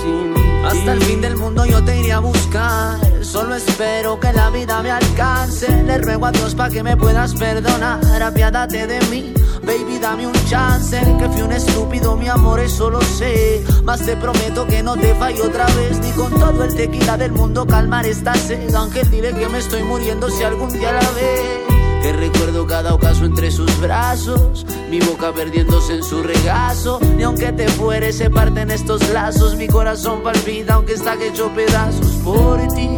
Sin 0.01 0.33
Hasta 0.65 0.93
el 0.93 1.01
fin 1.01 1.21
del 1.21 1.37
mundo 1.37 1.65
yo 1.65 1.81
te 1.83 1.97
iré 1.97 2.11
a 2.11 2.19
buscar. 2.19 2.99
Solo 3.21 3.55
espero 3.55 4.19
que 4.19 4.33
la 4.33 4.49
vida 4.49 4.81
me 4.83 4.91
alcance. 4.91 5.83
Le 5.83 5.97
ruego 5.99 6.25
a 6.25 6.31
Dios 6.31 6.55
para 6.55 6.69
que 6.69 6.83
me 6.83 6.97
puedas 6.97 7.33
perdonar. 7.35 8.21
Apiádate 8.21 8.85
de 8.85 8.99
mí, 9.07 9.33
baby, 9.67 9.99
dame 9.99 10.25
un 10.25 10.33
chance. 10.49 10.99
Que 11.19 11.29
fui 11.29 11.41
un 11.41 11.51
estúpido, 11.51 12.15
mi 12.15 12.27
amor, 12.27 12.59
eso 12.59 12.89
lo 12.89 13.01
sé. 13.01 13.63
Mas 13.83 14.03
te 14.03 14.15
prometo 14.15 14.65
que 14.65 14.81
no 14.81 14.95
te 14.95 15.13
fallo 15.15 15.45
otra 15.45 15.65
vez. 15.65 15.99
Ni 15.99 16.11
con 16.11 16.31
todo 16.31 16.63
el 16.63 16.73
tequila 16.73 17.17
del 17.17 17.33
mundo 17.33 17.67
calmar 17.67 18.05
esta 18.05 18.33
sed. 18.33 18.73
Ángel, 18.73 19.11
dile 19.11 19.33
que 19.33 19.47
me 19.49 19.59
estoy 19.59 19.83
muriendo 19.83 20.29
si 20.29 20.43
algún 20.43 20.71
día 20.71 20.93
la 20.93 21.11
ves. 21.11 21.77
Que 22.01 22.13
recuerdo 22.13 22.65
cada 22.65 22.93
ocaso 22.93 23.25
entre 23.25 23.51
sus 23.51 23.79
brazos, 23.81 24.65
mi 24.89 24.99
boca 24.99 25.33
perdiéndose 25.33 25.95
en 25.95 26.03
su 26.03 26.23
regazo. 26.23 26.99
Y 27.17 27.23
aunque 27.23 27.51
te 27.51 27.67
fueres, 27.67 28.17
se 28.17 28.29
parten 28.29 28.71
estos 28.71 29.07
lazos. 29.09 29.55
Mi 29.55 29.67
corazón 29.67 30.23
palpita, 30.23 30.75
aunque 30.75 30.93
está 30.93 31.15
hecho 31.15 31.51
pedazos 31.53 32.11
por 32.23 32.59
ti. 32.73 32.97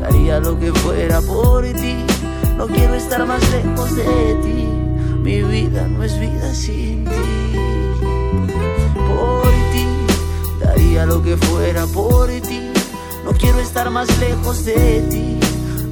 Daría 0.00 0.40
lo 0.40 0.58
que 0.58 0.72
fuera 0.72 1.20
por 1.20 1.64
ti. 1.64 1.96
No 2.56 2.66
quiero 2.66 2.94
estar 2.94 3.26
más 3.26 3.42
lejos 3.50 3.94
de 3.94 4.04
ti. 4.42 4.57
Mi 5.28 5.42
vida 5.42 5.86
no 5.86 6.02
es 6.02 6.18
vida 6.18 6.54
sin 6.54 7.04
ti. 7.04 7.10
Por 8.94 9.52
ti, 9.72 9.86
daría 10.58 11.04
lo 11.04 11.22
que 11.22 11.36
fuera 11.36 11.86
por 11.86 12.30
ti. 12.30 12.62
No 13.26 13.32
quiero 13.32 13.60
estar 13.60 13.90
más 13.90 14.08
lejos 14.20 14.64
de 14.64 15.02
ti. 15.10 15.38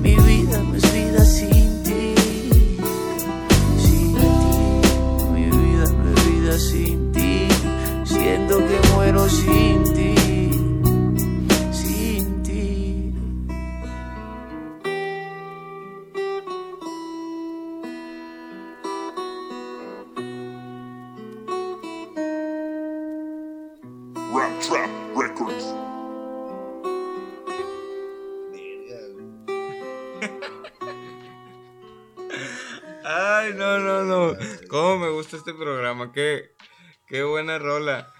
Mi 0.00 0.14
vida 0.14 0.58
no 0.62 0.74
es 0.74 0.90
vida 0.90 1.22
sin 1.22 1.82
ti. 1.82 2.14
Sin 3.78 4.14
ti, 4.14 5.30
mi 5.34 5.44
vida 5.50 5.84
no 5.84 6.14
es 6.14 6.26
vida 6.30 6.58
sin 6.58 7.12
ti. 7.12 7.46
Siento 8.04 8.56
que 8.56 8.80
muero 8.94 9.28
sin 9.28 9.84
ti. 9.92 10.15
Qué, 36.16 36.54
qué 37.06 37.24
buena 37.24 37.58
rola. 37.58 38.10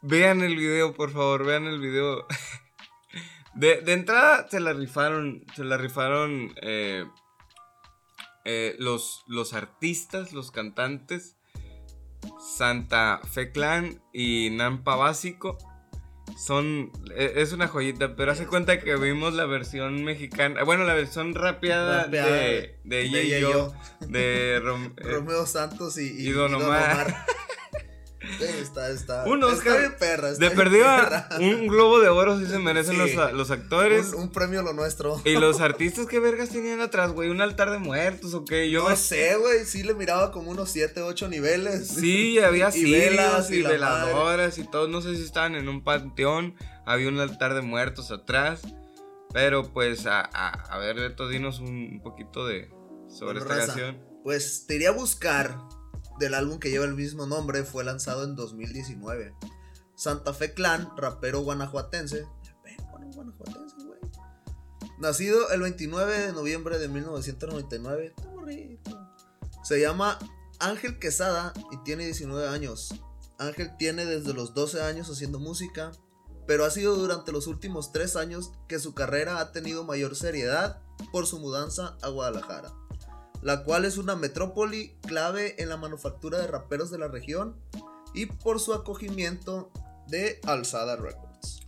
Vean 0.00 0.40
el 0.40 0.56
video, 0.56 0.94
por 0.94 1.10
favor, 1.12 1.44
vean 1.44 1.66
el 1.66 1.78
video. 1.78 2.26
De, 3.54 3.82
de 3.82 3.92
entrada 3.92 4.48
se 4.48 4.60
la 4.60 4.72
rifaron, 4.72 5.44
se 5.54 5.64
la 5.64 5.76
rifaron 5.76 6.54
eh, 6.62 7.04
eh, 8.46 8.76
los, 8.78 9.24
los 9.26 9.52
artistas, 9.52 10.32
los 10.32 10.50
cantantes. 10.50 11.36
Santa 12.40 13.20
Fe 13.30 13.52
Clan 13.52 14.02
y 14.14 14.48
Nampa 14.52 14.96
Básico. 14.96 15.58
Son, 16.36 16.90
e- 17.16 17.34
es 17.36 17.52
una 17.52 17.68
joyita, 17.68 18.16
pero 18.16 18.32
hace 18.32 18.46
cuenta 18.46 18.80
que 18.80 18.96
vimos 18.96 19.32
la 19.34 19.46
versión 19.46 20.04
mexicana, 20.04 20.62
bueno, 20.64 20.84
la 20.84 20.94
versión 20.94 21.34
rapeada, 21.34 22.04
Rapeada 22.04 22.30
de, 22.30 22.40
de, 22.42 22.76
de 22.84 23.02
Ella 23.02 23.20
y 23.22 23.40
yo, 23.40 23.50
Yo. 23.52 23.74
de 24.08 24.60
Rom- 24.62 24.92
eh, 24.98 25.02
Romeo 25.02 25.46
Santos 25.46 25.96
y, 25.98 26.08
y 26.28 26.30
Don 26.32 26.54
Omar. 26.54 27.24
está, 28.20 28.90
está. 28.90 29.24
Un 29.24 29.44
Oscar 29.44 29.78
bien 29.78 29.94
perra. 29.98 30.30
está 30.30 30.48
de 30.48 30.50
perra. 30.54 31.28
un 31.38 31.66
globo 31.66 32.00
de 32.00 32.08
oro 32.08 32.38
si 32.38 32.46
se 32.46 32.58
merecen 32.58 32.96
Sí. 32.96 33.14
los, 33.14 33.32
los 33.32 33.50
actores. 33.50 34.12
Un, 34.14 34.22
un 34.22 34.32
premio 34.32 34.62
lo 34.62 34.72
nuestro. 34.72 35.20
Y 35.24 35.32
los 35.36 35.60
artistas, 35.60 36.06
¿qué 36.06 36.18
vergas 36.18 36.48
tenían 36.48 36.80
atrás, 36.80 37.12
güey? 37.12 37.28
¿Un 37.30 37.40
altar 37.40 37.70
de 37.70 37.78
muertos 37.78 38.34
o 38.34 38.44
qué? 38.44 38.70
Yo 38.70 38.84
no 38.84 38.90
me- 38.90 38.96
sé, 38.96 39.36
güey. 39.36 39.64
Sí 39.64 39.82
le 39.82 39.94
miraba 39.94 40.32
como 40.32 40.50
unos 40.50 40.70
7, 40.70 41.02
8 41.02 41.28
niveles. 41.28 41.88
Sí, 41.88 42.38
había 42.38 42.70
Y 42.74 42.90
velas 42.90 43.50
y, 43.50 43.56
y 43.56 43.62
la 43.62 43.70
veladoras 43.70 44.58
y 44.58 44.64
todo. 44.68 44.88
No 44.88 45.00
sé 45.02 45.14
si 45.16 45.22
estaban 45.22 45.54
en 45.54 45.68
un 45.68 45.84
panteón. 45.84 46.54
Había 46.86 47.08
un 47.08 47.18
altar 47.20 47.54
de 47.54 47.62
muertos 47.62 48.10
atrás. 48.10 48.62
Pero 49.32 49.72
pues, 49.72 50.06
a, 50.06 50.20
a, 50.20 50.48
a 50.50 50.78
ver, 50.78 50.96
Beto, 50.96 51.28
dinos 51.28 51.58
un, 51.60 51.68
un 51.92 52.00
poquito 52.02 52.46
de 52.46 52.70
sobre 53.08 53.40
Bueno, 53.40 53.40
esta 53.40 53.54
raza, 53.54 53.66
canción. 53.66 53.98
Pues 54.24 54.66
te 54.66 54.76
iría 54.76 54.88
a 54.88 54.92
buscar 54.92 55.58
del 56.18 56.34
álbum 56.34 56.58
que 56.58 56.70
lleva 56.70 56.84
el 56.84 56.94
mismo 56.94 57.26
nombre. 57.26 57.64
Fue 57.64 57.84
lanzado 57.84 58.24
en 58.24 58.34
2019. 58.34 59.34
Santa 59.94 60.34
Fe 60.34 60.52
Clan, 60.54 60.90
rapero 60.96 61.40
guanajuatense. 61.40 62.26
Nacido 64.98 65.50
el 65.50 65.60
29 65.60 66.18
de 66.26 66.32
noviembre 66.32 66.78
de 66.78 66.88
1999. 66.88 68.06
Está 68.06 68.30
morrito. 68.30 69.10
Se 69.62 69.80
llama 69.80 70.18
Ángel 70.58 70.98
Quesada 70.98 71.52
y 71.70 71.76
tiene 71.84 72.04
19 72.04 72.48
años. 72.48 72.94
Ángel 73.38 73.76
tiene 73.76 74.06
desde 74.06 74.32
los 74.32 74.54
12 74.54 74.82
años 74.82 75.10
haciendo 75.10 75.38
música, 75.38 75.92
pero 76.46 76.64
ha 76.64 76.70
sido 76.70 76.96
durante 76.96 77.32
los 77.32 77.46
últimos 77.46 77.92
3 77.92 78.16
años 78.16 78.52
que 78.68 78.78
su 78.78 78.94
carrera 78.94 79.40
ha 79.40 79.52
tenido 79.52 79.84
mayor 79.84 80.16
seriedad 80.16 80.80
por 81.12 81.26
su 81.26 81.38
mudanza 81.38 81.98
a 82.00 82.08
Guadalajara, 82.08 82.72
la 83.46 83.62
cual 83.62 83.84
es 83.84 83.96
una 83.96 84.16
metrópoli 84.16 84.96
clave 85.06 85.54
en 85.62 85.68
la 85.68 85.76
manufactura 85.76 86.36
de 86.38 86.48
raperos 86.48 86.90
de 86.90 86.98
la 86.98 87.06
región 87.06 87.54
y 88.12 88.26
por 88.26 88.58
su 88.58 88.74
acogimiento 88.74 89.70
de 90.08 90.40
Alzada 90.44 90.96
Records. 90.96 91.60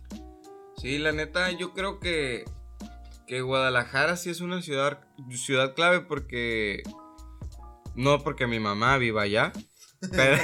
Sí, 0.75 0.97
la 0.97 1.13
neta, 1.13 1.49
yo 1.51 1.73
creo 1.73 2.01
que, 2.01 2.43
que 3.27 3.39
Guadalajara 3.39 4.17
sí 4.17 4.29
es 4.29 4.41
una 4.41 4.61
ciudad, 4.61 4.99
ciudad 5.31 5.73
clave 5.73 6.01
porque... 6.01 6.83
No 7.95 8.25
porque 8.25 8.45
mi 8.45 8.59
mamá 8.59 8.97
viva 8.97 9.21
allá. 9.21 9.53
Pero, 10.11 10.37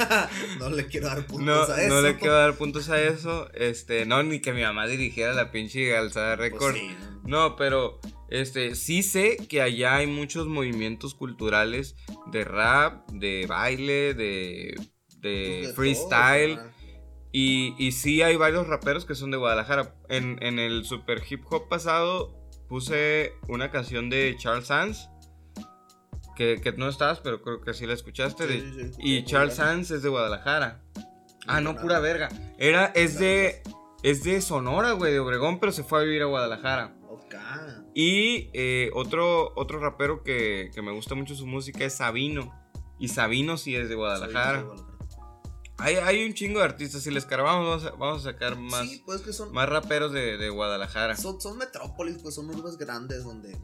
no 0.58 0.68
le 0.68 0.86
quiero 0.86 1.06
dar 1.06 1.20
no, 1.20 1.26
puntos 1.26 1.70
a 1.70 1.82
eso. 1.82 1.94
no 1.94 2.02
le 2.02 2.18
quiero 2.18 2.34
dar 2.34 2.56
puntos 2.56 2.90
a 2.90 3.00
eso. 3.00 3.50
Este, 3.54 4.04
no, 4.04 4.22
ni 4.22 4.40
que 4.40 4.52
mi 4.52 4.60
mamá 4.60 4.86
dirigiera 4.86 5.32
la 5.32 5.50
pinche 5.50 5.96
alzada 5.96 6.36
Pues 6.36 6.52
récord. 6.52 6.74
sí, 6.74 6.94
¿no? 7.22 7.48
No, 7.48 7.56
pero 7.56 8.00
este 8.40 8.74
sí 8.74 9.02
sé 9.02 9.36
que 9.48 9.62
allá 9.62 9.96
hay 9.96 10.06
muchos 10.06 10.46
movimientos 10.46 11.14
culturales 11.14 11.96
de 12.32 12.44
rap, 12.44 13.08
de 13.10 13.46
baile, 13.46 14.14
de, 14.14 14.74
de 15.20 15.28
de 15.66 15.72
freestyle. 15.74 16.56
todo. 16.56 16.74
Y, 17.32 17.74
y 17.78 17.92
sí 17.92 18.22
hay 18.22 18.36
varios 18.36 18.66
raperos 18.68 19.04
que 19.04 19.14
son 19.16 19.30
de 19.32 19.36
Guadalajara. 19.36 19.94
En, 20.08 20.38
en 20.40 20.58
el 20.58 20.84
super 20.84 21.20
hip 21.28 21.42
hop 21.50 21.68
pasado 21.68 22.32
puse 22.68 23.32
una 23.48 23.70
canción 23.70 24.08
de 24.10 24.36
Charles 24.38 24.66
Sands. 24.68 25.08
Que, 26.36 26.60
que 26.60 26.72
no 26.72 26.88
estabas, 26.88 27.20
pero 27.20 27.42
creo 27.42 27.60
que 27.60 27.74
sí 27.74 27.86
la 27.86 27.94
escuchaste. 27.94 28.46
Sí, 28.48 28.60
de- 28.60 28.60
sí, 28.60 28.92
sí, 28.94 29.00
y 29.00 29.24
Charles. 29.24 29.54
Sands 29.54 29.90
es 29.92 30.02
de 30.02 30.08
Guadalajara. 30.08 30.82
Ah, 31.46 31.60
no, 31.60 31.76
pura 31.76 32.00
verga. 32.00 32.28
Era, 32.58 32.86
es 32.86 33.18
de, 33.18 33.62
es 34.02 34.24
de 34.24 34.40
Sonora, 34.40 34.92
güey, 34.92 35.12
de 35.12 35.20
Obregón, 35.20 35.60
pero 35.60 35.70
se 35.72 35.84
fue 35.84 36.00
a 36.00 36.02
vivir 36.02 36.22
a 36.22 36.26
Guadalajara. 36.26 36.94
Y 37.94 38.50
eh, 38.54 38.90
otro, 38.94 39.52
otro 39.56 39.78
rapero 39.78 40.22
que, 40.22 40.70
que 40.74 40.82
me 40.82 40.92
gusta 40.92 41.14
mucho 41.14 41.34
su 41.36 41.46
música 41.46 41.84
es 41.84 41.94
Sabino. 41.94 42.52
Y 42.98 43.08
Sabino 43.08 43.56
sí 43.56 43.76
es 43.76 43.88
de 43.88 43.94
Guadalajara. 43.94 44.64
Sí. 44.76 44.82
Hay, 45.78 45.96
hay 45.96 46.24
un 46.24 46.34
chingo 46.34 46.58
de 46.60 46.64
artistas. 46.66 47.02
Si 47.02 47.10
les 47.10 47.24
cargamos, 47.24 47.66
vamos 47.66 47.84
a, 47.84 47.90
vamos 47.96 48.26
a 48.26 48.32
sacar 48.32 48.56
más, 48.58 48.88
Sí, 48.88 49.02
pues 49.04 49.22
que 49.22 49.32
son, 49.32 49.52
más 49.52 49.68
raperos 49.68 50.12
de, 50.12 50.36
de 50.38 50.48
Guadalajara. 50.50 51.16
son, 51.16 51.40
son 51.40 51.58
metrópolis, 51.58 52.18
pues 52.22 52.34
son 52.36 52.48
urbes 52.50 52.76
grandes 52.78 53.24
donde 53.24 53.56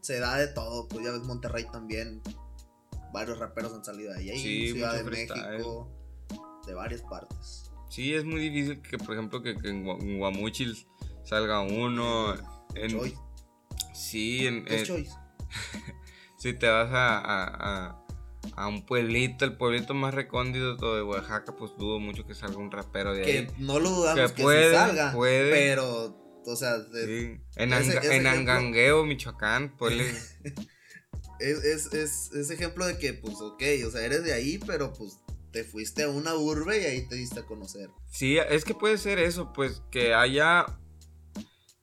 se 0.00 0.18
da 0.20 0.36
de 0.36 0.48
todo. 0.48 0.88
Pues 0.88 1.04
ya 1.04 1.12
ves 1.12 1.22
Monterrey 1.22 1.66
también. 1.72 2.20
Varios 3.12 3.38
raperos 3.38 3.72
han 3.74 3.84
salido 3.84 4.12
de 4.12 4.18
ahí. 4.32 4.38
Sí, 4.38 4.72
Ciudad 4.72 4.94
de 4.94 5.04
freestyle. 5.04 5.48
México. 5.50 5.90
De 6.66 6.74
varias 6.74 7.02
partes. 7.02 7.70
Sí, 7.90 8.14
es 8.14 8.24
muy 8.24 8.40
difícil 8.48 8.80
que, 8.80 8.96
por 8.98 9.12
ejemplo, 9.14 9.42
que, 9.42 9.54
que 9.56 9.68
en 9.68 9.84
Gua- 9.84 10.00
en 10.00 10.18
Guamuchil 10.18 10.76
salga 11.24 11.60
uno. 11.60 12.34
En. 12.74 12.90
Sí, 13.92 14.46
en, 14.46 14.64
¿Qué 14.64 14.76
es 14.76 14.82
eh, 14.82 14.86
Choice? 14.86 15.12
si 16.38 16.52
te 16.54 16.68
vas 16.68 16.90
a, 16.92 17.18
a, 17.18 17.44
a- 17.88 17.98
a 18.56 18.66
un 18.68 18.84
pueblito, 18.84 19.44
el 19.44 19.56
pueblito 19.56 19.94
más 19.94 20.12
recóndito 20.14 20.96
de 20.96 21.02
Oaxaca, 21.02 21.54
pues 21.56 21.70
dudo 21.78 22.00
mucho 22.00 22.26
que 22.26 22.34
salga 22.34 22.56
un 22.58 22.70
rapero 22.72 23.14
de 23.14 23.24
ahí. 23.24 23.46
Que 23.46 23.52
no 23.58 23.78
lo 23.78 23.90
dudamos 23.90 24.30
Que 24.30 24.36
que, 24.36 24.42
puede, 24.42 24.74
salga. 24.74 25.12
puede. 25.12 25.50
Pero, 25.52 26.16
o 26.44 26.56
sea, 26.56 26.78
de- 26.78 27.06
Sí. 27.06 27.40
En, 27.56 27.72
Ese- 27.72 27.92
Anga- 27.92 28.00
ese 28.02 28.16
en 28.16 28.26
ejemplo- 28.26 28.30
Angangueo, 28.52 29.04
Michoacán, 29.04 29.76
ponle. 29.76 30.10
es, 31.40 31.64
es, 31.64 31.92
es, 31.94 32.32
es 32.32 32.50
ejemplo 32.50 32.84
de 32.86 32.98
que, 32.98 33.14
pues, 33.14 33.36
ok, 33.40 33.62
o 33.86 33.90
sea, 33.90 34.02
eres 34.04 34.24
de 34.24 34.32
ahí, 34.32 34.58
pero 34.66 34.92
pues 34.92 35.18
te 35.52 35.64
fuiste 35.64 36.02
a 36.02 36.08
una 36.08 36.34
urbe 36.34 36.80
y 36.82 36.84
ahí 36.86 37.08
te 37.08 37.14
diste 37.14 37.40
a 37.40 37.44
conocer. 37.46 37.88
Sí, 38.10 38.38
es 38.38 38.64
que 38.64 38.74
puede 38.74 38.98
ser 38.98 39.18
eso, 39.18 39.52
pues 39.52 39.82
que 39.90 40.14
haya. 40.14 40.66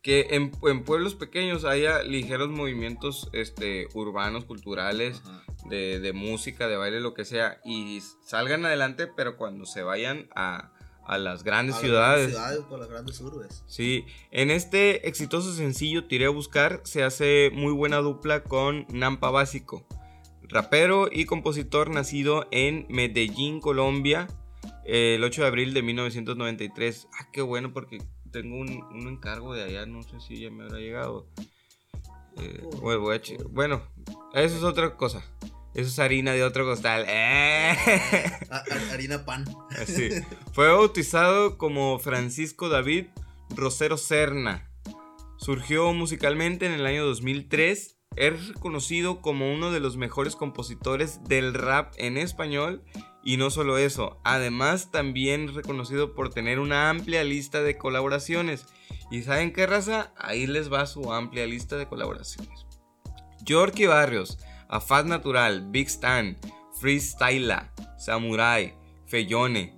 Que 0.02 0.28
en, 0.32 0.52
en 0.64 0.84
pueblos 0.84 1.16
pequeños 1.16 1.66
haya 1.66 2.04
ligeros 2.04 2.50
movimientos 2.50 3.30
este, 3.34 3.88
urbanos, 3.94 4.46
culturales, 4.46 5.22
de, 5.70 6.00
de 6.00 6.14
música, 6.14 6.68
de 6.68 6.78
baile, 6.78 7.02
lo 7.02 7.14
que 7.14 7.26
sea, 7.26 7.60
y 7.66 8.02
salgan 8.26 8.66
adelante, 8.66 9.08
pero 9.08 9.36
cuando 9.36 9.66
se 9.66 9.84
vayan 9.84 10.30
a, 10.36 10.72
a 11.06 11.18
las 11.18 11.44
grandes 11.44 11.76
A 11.76 11.78
las 11.80 11.86
ciudades. 11.86 12.32
grandes 12.32 12.36
ciudades, 12.36 12.66
por 12.70 12.80
las 12.80 12.90
grandes 12.90 13.20
urbes. 13.20 13.64
Sí, 13.68 14.06
en 14.32 14.52
este 14.52 15.08
exitoso 15.08 15.54
sencillo 15.54 16.06
Tiré 16.06 16.26
a 16.28 16.30
Buscar 16.30 16.82
se 16.86 17.04
hace 17.04 17.52
muy 17.54 17.74
buena 17.74 17.98
dupla 17.98 18.44
con 18.44 18.86
Nampa 18.90 19.32
Básico, 19.32 19.86
rapero 20.44 21.10
y 21.12 21.26
compositor 21.26 21.90
nacido 21.90 22.48
en 22.52 22.86
Medellín, 22.90 23.60
Colombia, 23.60 24.28
el 24.86 25.24
8 25.24 25.42
de 25.42 25.48
abril 25.48 25.74
de 25.74 25.82
1993. 25.84 27.08
Ah, 27.20 27.28
qué 27.32 27.42
bueno 27.42 27.74
porque 27.74 28.02
tengo 28.32 28.58
un, 28.58 28.84
un 28.92 29.08
encargo 29.08 29.54
de 29.54 29.64
allá, 29.64 29.86
no 29.86 30.04
sé 30.04 30.20
si 30.20 30.40
ya 30.42 30.50
me 30.52 30.64
habrá 30.64 30.78
llegado. 30.80 31.28
Eh, 32.38 32.60
Por 32.64 32.80
bueno, 32.82 33.02
voy 33.02 33.16
a 33.16 33.22
che- 33.22 33.38
bueno, 33.50 33.82
eso 34.34 34.56
es 34.58 34.64
otra 34.64 34.96
cosa. 34.96 35.24
Eso 35.76 35.88
es 35.88 36.00
harina 36.00 36.32
de 36.34 36.44
otro 36.44 36.66
costal. 36.66 37.06
¡Eh! 37.08 37.76
Harina 38.92 39.24
pan. 39.26 39.46
Así. 39.82 40.10
Fue 40.54 40.68
bautizado 40.68 41.58
como 41.58 42.00
Francisco 42.00 42.70
David 42.70 43.06
Rosero 43.56 43.98
Serna. 43.98 44.70
Surgió 45.38 45.94
musicalmente 45.94 46.66
en 46.66 46.74
el 46.74 46.86
año 46.86 47.06
2003. 47.06 47.98
Es 48.16 48.48
reconocido 48.48 49.22
como 49.22 49.54
uno 49.54 49.72
de 49.72 49.80
los 49.80 49.96
mejores 49.96 50.36
compositores 50.36 51.24
del 51.26 51.54
rap 51.54 51.94
en 51.98 52.18
español. 52.18 52.84
Y 53.24 53.38
no 53.38 53.50
solo 53.50 53.78
eso, 53.78 54.20
además 54.24 54.92
también 54.92 55.54
reconocido 55.54 56.16
por 56.16 56.34
tener 56.34 56.60
una 56.60 56.90
amplia 56.90 57.24
lista 57.24 57.62
de 57.62 57.78
colaboraciones. 57.78 58.66
¿Y 59.12 59.24
saben 59.24 59.52
qué 59.52 59.68
raza? 59.68 60.14
Ahí 60.18 60.48
les 60.48 60.72
va 60.72 60.86
su 60.86 61.12
amplia 61.12 61.46
lista 61.46 61.78
de 61.78 61.88
colaboraciones. 61.88 62.66
Yorkie 63.44 63.88
Barrios, 63.88 64.38
Afaz 64.70 65.06
Natural, 65.06 65.70
Big 65.70 65.88
Stan, 65.88 66.38
Freestyla, 66.80 67.74
Samurai, 67.98 68.76
Fellone, 69.08 69.78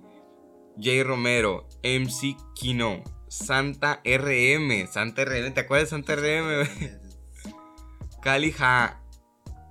Jay 0.78 1.02
Romero, 1.02 1.68
MC 1.82 2.36
Kino, 2.54 3.02
Santa 3.28 4.02
RM, 4.04 4.86
Santa 4.86 5.24
RM, 5.24 5.54
¿te 5.54 5.60
acuerdas 5.60 5.90
de 5.90 5.96
Santa 5.96 6.16
RM? 6.16 7.00
Cali 8.22 8.52
Ja, 8.52 9.02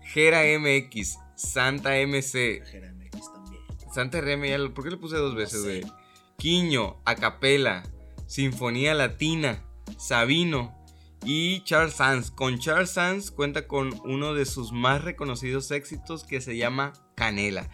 Jera 0.01 0.41
MX, 0.59 1.17
Santa 1.35 1.91
MC. 2.05 2.61
Santa 3.93 4.21
RM, 4.21 4.47
ya 4.47 4.57
lo- 4.57 4.73
¿por 4.73 4.83
qué 4.83 4.91
le 4.91 4.97
puse 4.97 5.17
dos 5.17 5.35
veces, 5.35 5.61
sé. 5.63 5.81
güey? 5.81 5.93
Quiño, 6.37 6.97
Acapela, 7.05 7.83
Sinfonía 8.27 8.93
Latina, 8.93 9.63
Sabino 9.97 10.75
y 11.23 11.63
Charles 11.63 11.93
Sands. 11.95 12.31
Con 12.31 12.57
Charles 12.59 12.89
Sands 12.91 13.31
cuenta 13.31 13.67
con 13.67 13.93
uno 14.05 14.33
de 14.33 14.45
sus 14.45 14.71
más 14.71 15.03
reconocidos 15.03 15.69
éxitos 15.71 16.23
que 16.23 16.41
se 16.41 16.57
llama 16.57 16.93
Canela. 17.15 17.69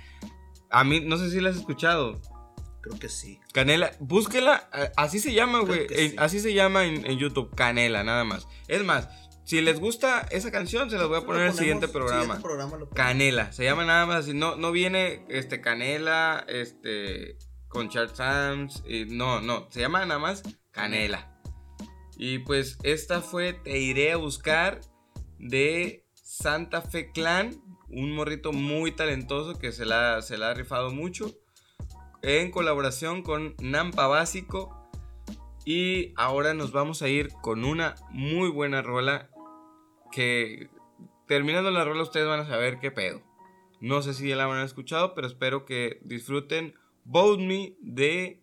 A 0.69 0.83
mí, 0.83 0.99
no 0.99 1.17
sé 1.17 1.29
si 1.31 1.39
la 1.39 1.49
has 1.51 1.55
escuchado. 1.57 2.19
Creo 2.81 2.99
que 2.99 3.09
sí. 3.09 3.39
Canela, 3.53 3.91
búsquela, 3.99 4.69
así 4.97 5.19
se 5.19 5.33
llama, 5.33 5.59
güey. 5.59 5.87
sí. 5.89 6.15
Así 6.17 6.39
se 6.39 6.53
llama 6.53 6.85
en, 6.85 7.05
en 7.05 7.17
YouTube, 7.17 7.53
Canela, 7.55 8.03
nada 8.03 8.23
más. 8.23 8.47
Es 8.67 8.83
más, 8.83 9.07
si 9.47 9.61
les 9.61 9.79
gusta 9.79 10.27
esa 10.29 10.51
canción, 10.51 10.89
se 10.89 10.97
las 10.97 11.07
voy 11.07 11.19
a 11.19 11.21
poner 11.21 11.43
en 11.43 11.47
el 11.47 11.53
siguiente 11.53 11.87
ponemos, 11.87 12.41
programa. 12.41 12.69
siguiente. 12.69 12.93
Canela, 12.93 13.53
se 13.53 13.63
llama 13.63 13.85
nada 13.85 14.05
más 14.05 14.25
así. 14.25 14.33
No, 14.33 14.57
no 14.57 14.73
viene 14.73 15.23
este 15.29 15.61
Canela, 15.61 16.43
este 16.49 17.37
con 17.69 17.87
Charles 17.87 18.17
Sands. 18.17 18.83
y 18.85 19.05
no, 19.05 19.39
no, 19.39 19.69
se 19.71 19.79
llama 19.79 20.05
nada 20.05 20.19
más 20.19 20.43
Canela. 20.71 21.39
Y 22.17 22.39
pues 22.39 22.77
esta 22.83 23.21
fue 23.21 23.53
Te 23.53 23.79
iré 23.79 24.11
a 24.11 24.17
buscar 24.17 24.81
de 25.39 26.05
Santa 26.13 26.81
Fe 26.81 27.13
Clan, 27.13 27.55
un 27.87 28.11
morrito 28.11 28.51
muy 28.51 28.91
talentoso 28.91 29.57
que 29.57 29.71
se 29.71 29.85
la, 29.85 30.21
se 30.23 30.37
la 30.37 30.49
ha 30.49 30.55
rifado 30.55 30.91
mucho. 30.91 31.33
En 32.21 32.51
colaboración 32.51 33.21
con 33.23 33.55
Nampa 33.61 34.07
Básico. 34.07 34.91
Y 35.63 36.13
ahora 36.17 36.53
nos 36.53 36.73
vamos 36.73 37.01
a 37.01 37.07
ir 37.07 37.29
con 37.41 37.63
una 37.63 37.95
muy 38.09 38.49
buena 38.49 38.81
rola 38.81 39.29
que 40.11 40.69
terminando 41.27 41.71
la 41.71 41.83
rola 41.83 42.03
ustedes 42.03 42.27
van 42.27 42.39
a 42.39 42.47
saber 42.47 42.79
qué 42.79 42.91
pedo. 42.91 43.21
No 43.79 44.01
sé 44.01 44.13
si 44.13 44.29
ya 44.29 44.35
la 44.35 44.45
habrán 44.45 44.65
escuchado, 44.65 45.13
pero 45.13 45.27
espero 45.27 45.65
que 45.65 45.99
disfruten 46.03 46.73
Bold 47.03 47.39
Me 47.41 47.75
de 47.79 48.41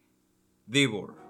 Divor. 0.66 1.23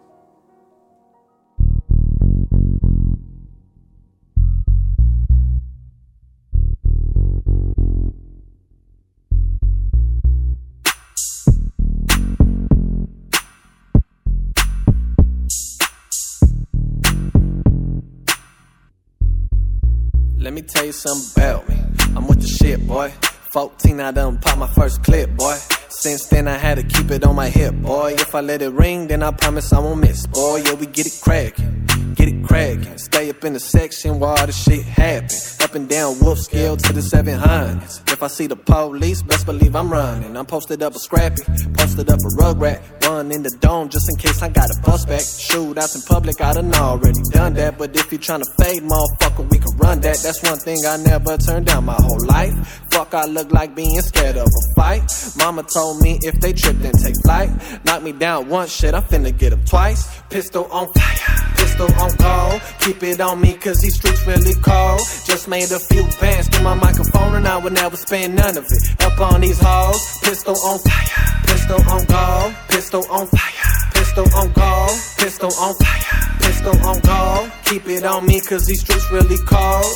Tell 20.65 20.85
you 20.85 20.93
something 20.93 21.43
about 21.43 21.69
me. 21.69 21.77
I'm 22.17 22.27
with 22.27 22.41
the 22.41 22.49
shit, 22.49 22.87
boy. 22.87 23.11
14, 23.53 24.01
I 24.01 24.11
done 24.11 24.39
pop 24.39 24.59
my 24.59 24.67
first 24.69 25.03
clip, 25.05 25.31
boy. 25.37 25.57
Since 25.89 26.27
then, 26.27 26.49
I 26.49 26.57
had 26.57 26.77
to 26.77 26.83
keep 26.83 27.11
it 27.11 27.25
on 27.25 27.37
my 27.37 27.49
hip, 27.49 27.75
boy. 27.75 28.15
If 28.15 28.35
I 28.35 28.41
let 28.41 28.63
it 28.63 28.73
ring, 28.73 29.07
then 29.07 29.23
I 29.23 29.31
promise 29.31 29.73
I 29.73 29.79
won't 29.79 30.01
miss, 30.01 30.27
boy. 30.27 30.63
Yeah, 30.65 30.75
we 30.75 30.87
get 30.87 31.07
it 31.07 31.19
crackin', 31.23 32.15
get 32.15 32.29
it 32.29 32.45
crackin'. 32.45 32.99
Stay 32.99 33.31
up 33.31 33.45
in 33.45 33.53
the 33.53 33.61
section 33.61 34.19
while 34.19 34.37
all 34.37 34.47
the 34.47 34.53
shit 34.53 34.85
happen. 34.85 35.29
And 35.75 35.89
down 35.89 36.21
wolf 36.21 36.39
scale 36.39 36.77
to 36.77 36.93
the 36.93 37.01
700s. 37.01 38.13
If 38.13 38.23
I 38.23 38.29
see 38.29 38.47
the 38.47 38.55
police, 38.55 39.23
best 39.23 39.45
believe 39.45 39.75
I'm 39.75 39.91
running. 39.91 40.37
I'm 40.37 40.47
posted 40.47 40.81
up 40.85 40.95
a 40.95 41.01
scrappy, 41.01 41.43
posted 41.73 42.09
up 42.09 42.21
a 42.21 42.37
rug 42.37 42.61
rat. 42.61 42.81
Run 43.03 43.33
in 43.33 43.43
the 43.43 43.51
dome 43.59 43.89
just 43.89 44.09
in 44.09 44.17
case 44.17 44.41
I 44.41 44.51
got 44.51 44.71
a 44.71 44.81
bust 44.83 45.09
back. 45.09 45.23
Shootouts 45.23 45.97
in 45.97 46.03
public, 46.03 46.41
I 46.41 46.53
done 46.53 46.73
already 46.75 47.19
done 47.31 47.55
that. 47.55 47.77
But 47.77 47.97
if 47.97 48.13
you 48.13 48.19
tryna 48.21 48.47
fade, 48.57 48.83
motherfucker, 48.83 49.51
we 49.51 49.59
can 49.59 49.77
run 49.77 50.01
that. 50.03 50.19
That's 50.19 50.43
one 50.45 50.59
thing 50.59 50.79
I 50.87 50.97
never 50.97 51.37
turned 51.39 51.67
down 51.67 51.87
my 51.87 51.99
whole 51.99 52.25
life. 52.25 52.55
Fuck, 52.93 53.13
I 53.13 53.25
look 53.25 53.51
like 53.53 53.75
being 53.75 54.01
scared 54.01 54.37
of 54.37 54.47
a 54.47 54.75
fight. 54.77 55.03
Mama 55.39 55.65
told 55.65 56.01
me 56.01 56.21
if 56.23 56.41
they 56.41 56.53
trip, 56.53 56.77
then 56.77 56.93
take 56.93 57.17
flight. 57.25 57.51
Knock 57.85 58.03
me 58.05 58.13
down 58.13 58.49
once, 58.49 58.73
shit, 58.73 58.95
I'm 58.95 59.03
finna 59.03 59.37
get 59.37 59.53
up 59.53 59.67
twice. 59.67 60.07
Pistol 60.31 60.67
on 60.67 60.87
fire, 60.93 61.54
pistol 61.75 62.03
on 62.03 62.11
call. 62.17 62.61
Keep 62.81 63.03
it 63.03 63.21
on 63.21 63.41
me, 63.41 63.55
cause 63.55 63.81
these 63.81 63.97
streets 63.97 64.27
really 64.27 64.55
cold. 64.63 65.01
Just 65.25 65.49
made 65.49 65.71
a 65.71 65.79
few 65.79 66.05
bands 66.21 66.49
to 66.51 66.63
my 66.63 66.75
microphone, 66.75 67.37
and 67.37 67.47
I 67.47 67.57
would 67.57 67.73
never 67.73 67.97
spend 67.97 68.37
none 68.37 68.57
of 68.57 68.65
it. 68.65 69.03
Up 69.03 69.19
on 69.21 69.41
these 69.41 69.59
halls, 69.59 70.19
pistol 70.21 70.57
on 70.65 70.79
fire, 70.79 71.43
pistol 71.47 71.81
on 71.91 72.07
call, 72.07 72.55
pistol 72.69 73.05
on 73.11 73.27
fire, 73.27 73.91
pistol 73.95 74.27
on 74.35 74.53
call, 74.53 74.89
pistol 75.19 75.53
on 75.59 75.75
fire, 75.75 76.39
pistol 76.41 76.87
on 76.87 77.01
call. 77.01 77.49
Keep 77.65 77.89
it 77.89 78.05
on 78.05 78.27
me, 78.27 78.41
cause 78.41 78.67
these 78.67 78.81
streets 78.81 79.11
really 79.11 79.39
cold. 79.47 79.87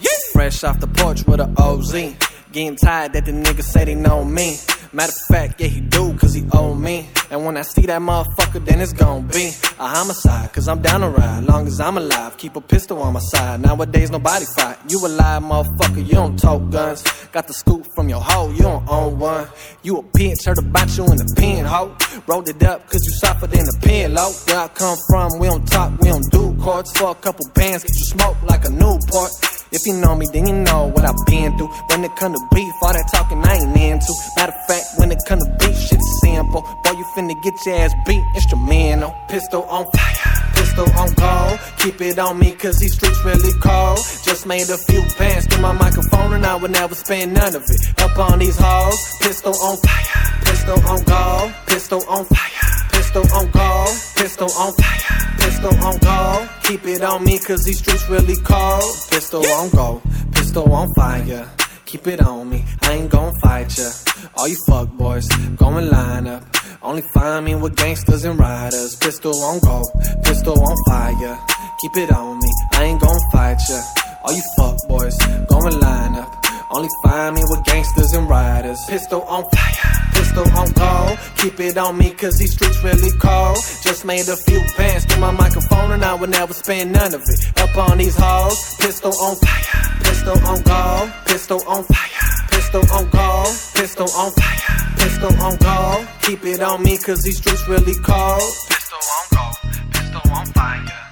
Yeah. 0.00 0.10
Fresh 0.32 0.64
off 0.64 0.80
the 0.80 0.86
porch 0.86 1.26
with 1.26 1.40
a 1.40 1.52
OZ. 1.58 2.33
Getting 2.54 2.76
tired 2.76 3.14
that 3.14 3.24
the 3.24 3.32
niggas 3.32 3.64
say 3.64 3.84
they 3.84 3.96
know 3.96 4.24
me. 4.24 4.58
Matter 4.92 5.10
of 5.10 5.26
fact, 5.26 5.60
yeah, 5.60 5.66
he 5.66 5.80
do, 5.80 6.16
cause 6.16 6.34
he 6.34 6.44
owe 6.52 6.72
me. 6.72 7.08
And 7.28 7.44
when 7.44 7.56
I 7.56 7.62
see 7.62 7.80
that 7.86 8.00
motherfucker, 8.00 8.64
then 8.64 8.80
it's 8.80 8.92
gonna 8.92 9.26
be 9.26 9.46
a 9.80 9.88
homicide, 9.88 10.52
cause 10.52 10.68
I'm 10.68 10.80
down 10.80 11.00
to 11.00 11.08
ride. 11.08 11.42
Long 11.42 11.66
as 11.66 11.80
I'm 11.80 11.98
alive, 11.98 12.36
keep 12.36 12.54
a 12.54 12.60
pistol 12.60 13.02
on 13.02 13.14
my 13.14 13.18
side. 13.18 13.60
Nowadays, 13.60 14.12
nobody 14.12 14.44
fight. 14.56 14.76
You 14.88 15.04
a 15.04 15.08
alive, 15.08 15.42
motherfucker, 15.42 16.06
you 16.06 16.12
don't 16.12 16.38
tote 16.38 16.70
guns. 16.70 17.02
Got 17.32 17.48
the 17.48 17.54
scoop 17.54 17.88
from 17.92 18.08
your 18.08 18.20
hoe, 18.20 18.52
you 18.52 18.62
don't 18.62 18.88
own 18.88 19.18
one. 19.18 19.48
You 19.82 19.96
a 19.96 20.02
bitch, 20.04 20.46
heard 20.46 20.58
about 20.58 20.96
you 20.96 21.06
in 21.06 21.16
the 21.16 21.34
pen, 21.36 21.64
hoe. 21.64 21.96
Rolled 22.28 22.48
it 22.48 22.62
up, 22.62 22.88
cause 22.88 23.04
you 23.04 23.10
suffered 23.14 23.52
in 23.52 23.64
the 23.64 23.76
pen, 23.82 24.14
low. 24.14 24.30
Where 24.46 24.60
I 24.60 24.68
come 24.68 24.96
from, 25.10 25.40
we 25.40 25.48
don't 25.48 25.66
talk, 25.66 25.98
we 25.98 26.08
don't 26.08 26.30
do 26.30 26.56
courts. 26.62 26.96
For 26.96 27.10
a 27.10 27.14
couple 27.16 27.50
bands, 27.52 27.82
get 27.82 27.96
you 27.96 28.06
smoke 28.16 28.40
like 28.44 28.64
a 28.64 28.70
Newport. 28.70 29.32
If 29.74 29.88
you 29.88 29.94
know 29.94 30.14
me, 30.14 30.26
then 30.32 30.46
you 30.46 30.54
know 30.54 30.86
what 30.86 31.04
I've 31.04 31.18
been 31.26 31.58
through. 31.58 31.66
When 31.90 32.04
it 32.04 32.14
come 32.14 32.32
to 32.32 32.38
beef, 32.54 32.72
all 32.80 32.92
that 32.92 33.10
talking 33.10 33.42
I 33.42 33.56
ain't 33.58 33.76
into. 33.76 34.14
Matter 34.36 34.54
of 34.54 34.66
fact, 34.68 34.86
when 34.98 35.10
it 35.10 35.18
come 35.26 35.40
to 35.40 35.50
beef, 35.58 35.76
shit 35.76 35.98
is 35.98 36.20
simple. 36.20 36.62
Boy, 36.84 36.92
you 36.92 37.04
finna 37.16 37.34
get 37.42 37.54
your 37.66 37.74
ass 37.74 37.92
beat, 38.06 38.22
instrumental. 38.36 39.12
Pistol 39.26 39.64
on 39.64 39.84
fire, 39.90 40.52
pistol 40.54 40.86
on 40.94 41.10
call. 41.16 41.58
Keep 41.78 42.00
it 42.02 42.20
on 42.20 42.38
me, 42.38 42.52
cause 42.52 42.78
these 42.78 42.94
streets 42.94 43.18
really 43.24 43.50
cold. 43.58 43.98
Just 44.22 44.46
made 44.46 44.70
a 44.70 44.78
few 44.78 45.02
bands 45.18 45.48
to 45.48 45.60
my 45.60 45.72
microphone, 45.72 46.34
and 46.34 46.46
I 46.46 46.54
would 46.54 46.70
never 46.70 46.94
spend 46.94 47.34
none 47.34 47.56
of 47.56 47.64
it. 47.66 48.00
Up 48.00 48.16
on 48.16 48.38
these 48.38 48.56
halls, 48.56 49.18
pistol 49.20 49.54
on 49.58 49.76
fire, 49.78 50.38
pistol 50.46 50.78
on 50.86 51.02
call, 51.02 51.50
pistol 51.66 52.00
on 52.08 52.24
fire, 52.26 52.70
pistol 53.14 53.38
on 53.38 53.52
call, 53.52 53.86
pistol 54.16 54.50
on 54.58 54.72
fire, 54.72 55.36
pistol 55.38 55.84
on 55.84 55.98
call. 56.00 56.48
Keep 56.64 56.86
it 56.86 57.02
on 57.04 57.22
me, 57.22 57.38
cause 57.38 57.64
these 57.64 57.78
streets 57.78 58.08
really 58.08 58.34
cold. 58.42 58.82
Pistol 59.08 59.46
on 59.46 59.70
go, 59.70 60.02
pistol 60.32 60.72
on 60.72 60.92
fire. 60.94 61.48
Keep 61.86 62.08
it 62.08 62.20
on 62.20 62.50
me, 62.50 62.64
I 62.82 62.94
ain't 62.94 63.10
gon' 63.10 63.32
fight 63.40 63.78
ya. 63.78 63.90
All 64.36 64.48
you 64.48 64.56
fuck 64.66 64.88
boys, 64.94 65.28
go 65.56 65.68
and 65.76 65.90
line 65.90 66.26
up. 66.26 66.42
Only 66.82 67.02
find 67.14 67.44
me 67.44 67.54
with 67.54 67.76
gangsters 67.76 68.24
and 68.24 68.36
riders. 68.36 68.96
Pistol 68.96 69.36
on 69.44 69.60
go, 69.60 69.84
pistol 70.24 70.60
on 70.60 70.76
fire. 70.88 71.38
Keep 71.82 71.96
it 71.96 72.10
on 72.10 72.38
me, 72.40 72.50
I 72.72 72.82
ain't 72.82 73.00
gon' 73.00 73.20
fight 73.30 73.60
ya. 73.68 73.80
All 74.24 74.32
you 74.32 74.42
fuck 74.58 74.76
boys, 74.88 75.16
go 75.48 75.64
and 75.64 75.80
line 75.80 76.16
up. 76.16 76.44
Only 76.68 76.88
find 77.04 77.36
me 77.36 77.42
with 77.48 77.64
gangsters 77.64 78.12
and 78.12 78.28
riders. 78.28 78.80
Pistol 78.88 79.22
on 79.22 79.44
fire, 79.50 80.03
pistol 80.34 80.58
on 80.58 80.72
call. 80.72 81.16
Keep 81.36 81.60
it 81.60 81.76
on 81.76 81.96
me, 81.98 82.10
cause 82.10 82.36
these 82.38 82.52
streets 82.52 82.82
really 82.82 83.10
cold. 83.18 83.56
Just 83.82 84.04
made 84.04 84.28
a 84.28 84.36
few 84.36 84.60
bands 84.76 85.06
to 85.06 85.18
my 85.20 85.30
microphone, 85.30 85.92
and 85.92 86.04
I 86.04 86.14
would 86.14 86.30
never 86.30 86.52
spend 86.52 86.92
none 86.92 87.14
of 87.14 87.22
it. 87.22 87.60
Up 87.60 87.76
on 87.76 87.98
these 87.98 88.16
halls, 88.16 88.76
pistol 88.76 89.12
on 89.20 89.36
fire, 89.36 89.98
pistol 90.02 90.38
on 90.46 90.62
call, 90.62 91.08
pistol 91.26 91.60
on 91.68 91.84
fire, 91.84 92.46
pistol 92.50 92.82
on 92.92 93.10
call, 93.10 93.44
pistol 93.74 94.08
on 94.16 94.30
fire, 94.32 94.94
pistol 94.98 95.42
on 95.42 95.56
call. 95.58 96.04
Keep 96.22 96.44
it 96.44 96.62
on 96.62 96.82
me, 96.82 96.98
cause 96.98 97.22
these 97.22 97.38
streets 97.38 97.66
really 97.68 97.94
cold. 98.02 98.42
Pistol 98.68 98.98
on 98.98 99.24
call, 99.36 99.52
pistol 99.92 100.32
on 100.32 100.46
fire. 100.46 101.03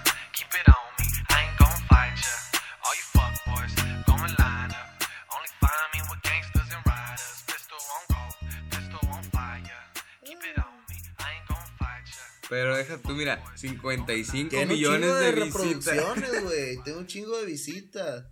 Pero 12.53 12.77
deja 12.77 12.99
tú, 12.99 13.15
mira, 13.15 13.43
55 13.57 14.51
Tiene 14.51 14.65
un 14.67 14.73
millones 14.73 15.15
de, 15.15 15.21
de 15.25 15.33
visitas. 15.33 15.55
reproducciones, 15.55 16.43
güey. 16.45 16.83
Tengo 16.85 16.99
un 16.99 17.07
chingo 17.07 17.39
de 17.39 17.47
visitas. 17.47 18.27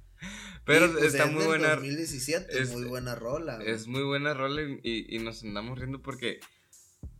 Pero 0.67 0.93
pues, 0.93 1.15
está 1.15 1.25
es 1.25 1.33
muy 1.33 1.47
buena. 1.47 1.71
2017, 1.77 2.61
es- 2.63 2.71
muy 2.71 2.85
buena 2.85 3.15
rola. 3.15 3.59
Es 3.65 3.87
muy 3.87 4.03
buena 4.03 4.35
rola 4.35 4.61
y, 4.83 5.19
nos 5.21 5.43
andamos 5.43 5.79
riendo 5.79 6.03
porque 6.03 6.39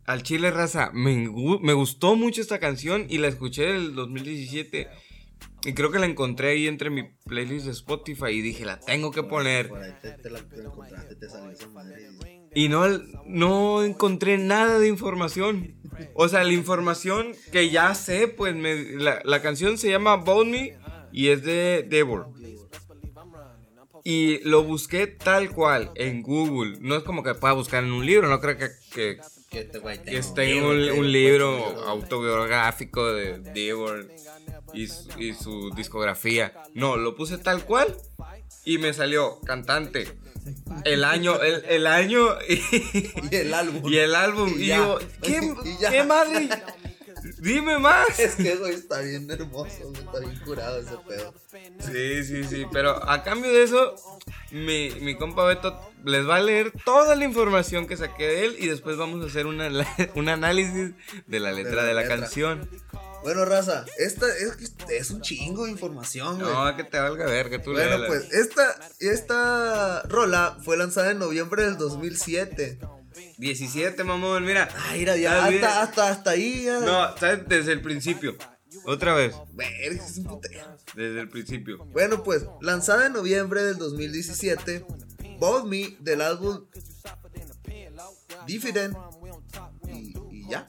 al 0.05 0.21
chile 0.21 0.51
raza 0.51 0.91
me, 0.93 1.27
me 1.61 1.73
gustó 1.73 2.15
mucho 2.15 2.39
esta 2.39 2.59
canción 2.59 3.07
y 3.09 3.17
la 3.17 3.29
escuché 3.29 3.71
en 3.71 3.75
el 3.77 3.95
2017 3.95 4.87
y 5.65 5.73
creo 5.73 5.89
que 5.89 5.97
la 5.97 6.05
encontré 6.05 6.49
ahí 6.49 6.67
entre 6.67 6.91
mi 6.91 7.03
playlist 7.25 7.65
de 7.65 7.71
Spotify 7.71 8.27
y 8.29 8.41
dije 8.41 8.63
la 8.63 8.79
tengo 8.79 9.09
que 9.09 9.23
poner 9.23 9.69
Por 9.69 9.81
ahí 9.81 9.93
te, 10.03 10.11
te 10.11 10.29
la 10.29 10.39
te 10.47 10.57
la 10.57 10.65
encontraste, 10.65 11.15
te 11.15 11.27
salió 11.29 11.49
esa 11.49 11.67
madre. 11.69 12.01
y 12.01 12.05
no, 12.55 12.85
no 13.25 13.83
encontré 13.83 14.37
nada 14.37 14.79
de 14.79 14.87
información. 14.87 15.75
O 16.13 16.27
sea, 16.27 16.43
la 16.43 16.53
información 16.53 17.33
que 17.51 17.69
ya 17.69 17.93
sé, 17.95 18.27
pues 18.27 18.55
me- 18.55 18.83
la, 18.97 19.21
la 19.23 19.41
canción 19.41 19.77
se 19.77 19.89
llama 19.89 20.13
About 20.13 20.47
Me 20.47 20.77
y 21.11 21.27
es 21.29 21.43
de 21.43 21.85
Devil. 21.87 22.21
Y 24.03 24.39
lo 24.49 24.63
busqué 24.63 25.05
tal 25.05 25.51
cual 25.51 25.91
en 25.95 26.23
Google. 26.23 26.77
No 26.81 26.95
es 26.95 27.03
como 27.03 27.21
que 27.23 27.35
pueda 27.35 27.53
buscar 27.53 27.83
en 27.83 27.91
un 27.91 28.05
libro, 28.05 28.27
no 28.29 28.39
creo 28.41 28.57
que, 28.57 28.69
que, 28.93 29.19
esté 30.07 30.57
en 30.57 30.63
un 30.63 30.71
un, 30.71 31.11
libro, 31.11 31.55
libro. 31.55 31.87
autobiográfico 31.87 33.05
de 33.13 33.37
Devil 33.39 34.07
y, 34.73 34.83
y 35.23 35.33
su 35.33 35.69
discografía. 35.75 36.51
No, 36.73 36.97
lo 36.97 37.15
puse 37.15 37.37
tal 37.37 37.63
cual 37.63 37.95
y 38.65 38.79
me 38.79 38.91
salió 38.93 39.39
cantante. 39.41 40.07
El 40.85 41.03
año, 41.03 41.39
el, 41.41 41.63
el 41.65 41.87
año 41.87 42.27
Y 42.49 43.35
el 43.35 43.53
álbum. 43.53 43.81
y 43.91 43.97
el 43.97 44.15
álbum. 44.15 44.49
Y, 44.57 44.63
Y 44.63 44.67
yo, 44.67 44.99
¿qué, 45.21 45.37
Y 45.65 45.77
qué 45.89 46.03
madre? 46.03 46.49
Dime 47.39 47.77
más. 47.77 48.19
Es 48.19 48.35
que, 48.35 48.55
güey, 48.55 48.73
está 48.73 48.99
bien 49.01 49.29
hermoso, 49.29 49.91
está 49.93 50.19
bien 50.19 50.39
curado 50.43 50.79
ese 50.79 50.97
pedo. 51.07 51.33
Sí, 51.79 52.23
sí, 52.23 52.43
sí. 52.43 52.65
Pero 52.71 53.07
a 53.09 53.23
cambio 53.23 53.51
de 53.51 53.63
eso, 53.63 53.95
mi, 54.51 54.89
mi 55.01 55.15
compa 55.15 55.45
Beto 55.45 55.79
les 56.03 56.27
va 56.27 56.37
a 56.37 56.41
leer 56.41 56.71
toda 56.83 57.15
la 57.15 57.23
información 57.25 57.85
que 57.85 57.95
saqué 57.97 58.25
de 58.27 58.45
él 58.45 58.55
y 58.59 58.67
después 58.67 58.97
vamos 58.97 59.23
a 59.23 59.27
hacer 59.27 59.45
una, 59.45 59.69
un 60.15 60.29
análisis 60.29 60.91
de 61.27 61.39
la 61.39 61.51
letra 61.51 61.75
la 61.77 61.83
de 61.83 61.93
la, 61.93 62.01
letra. 62.01 62.17
canción. 62.17 62.67
Bueno, 63.23 63.45
raza, 63.45 63.85
esta 63.97 64.25
es, 64.27 64.73
es 64.89 65.11
un 65.11 65.21
chingo 65.21 65.65
de 65.65 65.71
información, 65.71 66.39
güey. 66.39 66.51
No, 66.51 66.75
que 66.75 66.83
te 66.83 66.99
valga 66.99 67.25
ver, 67.25 67.49
que 67.49 67.59
tú 67.59 67.71
Bueno, 67.71 68.05
pues 68.07 68.31
esta, 68.33 68.75
esta 68.99 70.01
rola 70.03 70.57
fue 70.63 70.77
lanzada 70.77 71.11
en 71.11 71.19
noviembre 71.19 71.63
del 71.63 71.77
2007. 71.77 72.79
17, 73.37 74.03
mamón, 74.03 74.45
mira. 74.45 74.69
Ay, 74.87 74.99
mira, 74.99 75.17
ya 75.17 75.45
hasta, 75.45 75.81
hasta, 75.81 76.09
hasta 76.09 76.31
ahí 76.31 76.63
ya. 76.63 76.79
No, 76.79 77.17
¿sabes? 77.17 77.47
Desde 77.47 77.73
el 77.73 77.81
principio. 77.81 78.35
Otra 78.85 79.13
vez. 79.13 79.35
Verga, 79.53 80.03
es 80.05 80.17
un 80.17 80.23
putero. 80.25 80.77
Desde 80.95 81.21
el 81.21 81.29
principio. 81.29 81.85
Bueno, 81.85 82.23
pues, 82.23 82.45
lanzada 82.61 83.05
en 83.07 83.13
noviembre 83.13 83.63
del 83.63 83.77
2017, 83.77 84.85
Both 85.39 85.65
Me 85.65 85.97
del 85.99 86.21
álbum 86.21 86.65
Diffident. 88.45 88.95
Y, 89.87 90.13
y 90.31 90.49
ya. 90.49 90.67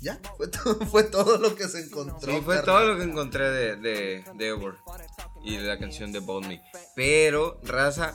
Ya, 0.00 0.20
fue 0.36 0.48
todo, 0.48 0.74
fue 0.90 1.04
todo 1.04 1.38
lo 1.38 1.54
que 1.54 1.68
se 1.68 1.80
encontró. 1.80 2.32
Sí, 2.32 2.40
fue 2.44 2.56
carnal. 2.56 2.64
todo 2.64 2.92
lo 2.92 2.98
que 2.98 3.04
encontré 3.04 3.50
de, 3.50 3.76
de, 3.76 4.24
de 4.34 4.48
Ever 4.48 4.74
y 5.42 5.56
de 5.56 5.62
la 5.62 5.78
canción 5.78 6.12
de 6.12 6.20
Me. 6.20 6.62
Pero, 6.94 7.60
raza, 7.62 8.14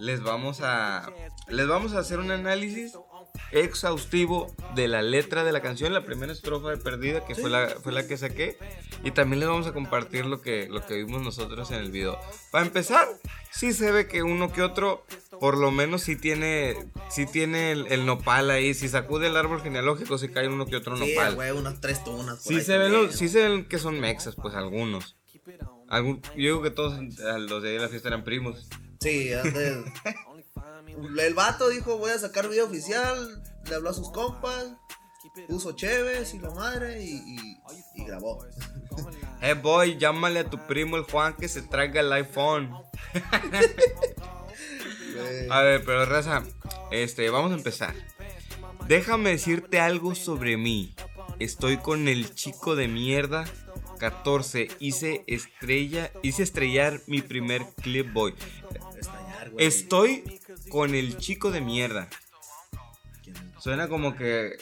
les 0.00 0.22
vamos 0.22 0.60
a 0.62 1.10
les 1.48 1.66
vamos 1.66 1.94
a 1.94 1.98
hacer 1.98 2.18
un 2.20 2.30
análisis 2.30 2.96
exhaustivo 3.52 4.54
de 4.74 4.88
la 4.88 5.02
letra 5.02 5.44
de 5.44 5.52
la 5.52 5.60
canción, 5.60 5.92
la 5.92 6.04
primera 6.04 6.32
estrofa 6.32 6.70
de 6.70 6.76
Perdida, 6.76 7.24
que 7.24 7.34
fue, 7.34 7.50
la, 7.50 7.68
fue 7.82 7.92
la 7.92 8.06
que 8.06 8.16
saqué. 8.16 8.56
Y 9.02 9.10
también 9.12 9.40
les 9.40 9.48
vamos 9.48 9.66
a 9.66 9.72
compartir 9.72 10.26
lo 10.26 10.40
que, 10.40 10.68
lo 10.68 10.84
que 10.86 10.94
vimos 10.94 11.22
nosotros 11.22 11.70
en 11.70 11.78
el 11.78 11.90
video. 11.90 12.18
Para 12.50 12.66
empezar, 12.66 13.08
sí 13.50 13.72
se 13.72 13.90
ve 13.90 14.06
que 14.06 14.22
uno 14.22 14.52
que 14.52 14.62
otro, 14.62 15.04
por 15.40 15.56
lo 15.58 15.70
menos 15.70 16.02
sí 16.02 16.16
tiene, 16.16 16.76
sí 17.08 17.26
tiene 17.26 17.72
el, 17.72 17.86
el 17.88 18.06
nopal 18.06 18.50
ahí. 18.50 18.74
Si 18.74 18.88
sacude 18.88 19.26
el 19.28 19.36
árbol 19.36 19.62
genealógico, 19.62 20.18
sí 20.18 20.28
cae 20.28 20.48
uno 20.48 20.66
que 20.66 20.76
otro 20.76 20.96
Sí, 20.96 21.14
nopal. 21.14 21.34
güey, 21.34 21.50
unas 21.52 21.80
tres 21.80 22.04
tunas. 22.04 22.42
Sí 22.42 22.60
se, 22.60 22.76
ven 22.78 22.92
los- 22.92 23.16
sí 23.16 23.28
se 23.28 23.48
ven 23.48 23.64
que 23.66 23.78
son 23.78 23.98
mexas, 23.98 24.36
pues 24.36 24.54
algunos. 24.54 25.16
Algún, 25.88 26.22
yo 26.36 26.36
digo 26.36 26.62
que 26.62 26.70
todos 26.70 27.00
los 27.00 27.62
de 27.62 27.68
ahí 27.70 27.74
de 27.76 27.80
la 27.80 27.88
fiesta 27.88 28.08
eran 28.08 28.22
primos. 28.22 28.68
Sí, 29.00 29.32
antes. 29.32 29.78
El 31.18 31.34
vato 31.34 31.68
dijo, 31.68 31.96
voy 31.98 32.10
a 32.10 32.18
sacar 32.18 32.48
video 32.48 32.66
oficial, 32.66 33.42
le 33.68 33.74
habló 33.74 33.90
a 33.90 33.94
sus 33.94 34.10
compas, 34.12 34.66
puso 35.48 35.72
Cheves 35.72 36.34
y 36.34 36.38
la 36.40 36.50
madre 36.50 37.02
y, 37.02 37.14
y- 37.14 37.56
y 37.96 38.04
grabó. 38.04 38.44
Eh, 39.42 39.54
boy, 39.54 39.96
llámale 39.96 40.40
a 40.40 40.50
tu 40.50 40.58
primo 40.66 40.98
el 40.98 41.04
Juan 41.04 41.34
que 41.34 41.48
se 41.48 41.62
traiga 41.62 42.02
el 42.02 42.12
iPhone. 42.12 42.70
A 45.50 45.62
ver, 45.62 45.84
pero 45.84 46.04
raza, 46.06 46.42
este, 46.90 47.28
vamos 47.30 47.52
a 47.52 47.56
empezar. 47.56 47.94
Déjame 48.86 49.30
decirte 49.30 49.80
algo 49.80 50.14
sobre 50.14 50.56
mí. 50.56 50.94
Estoy 51.38 51.78
con 51.78 52.08
el 52.08 52.34
chico 52.34 52.76
de 52.76 52.88
mierda 52.88 53.44
14. 53.98 54.68
Hice 54.78 55.24
estrella, 55.26 56.10
hice 56.22 56.42
estrellar 56.42 57.00
mi 57.06 57.22
primer 57.22 57.62
clip 57.82 58.12
boy. 58.12 58.34
Estoy 59.58 60.40
con 60.68 60.94
el 60.94 61.16
chico 61.18 61.50
de 61.50 61.60
mierda. 61.60 62.08
Suena 63.58 63.88
como 63.88 64.16
que 64.16 64.52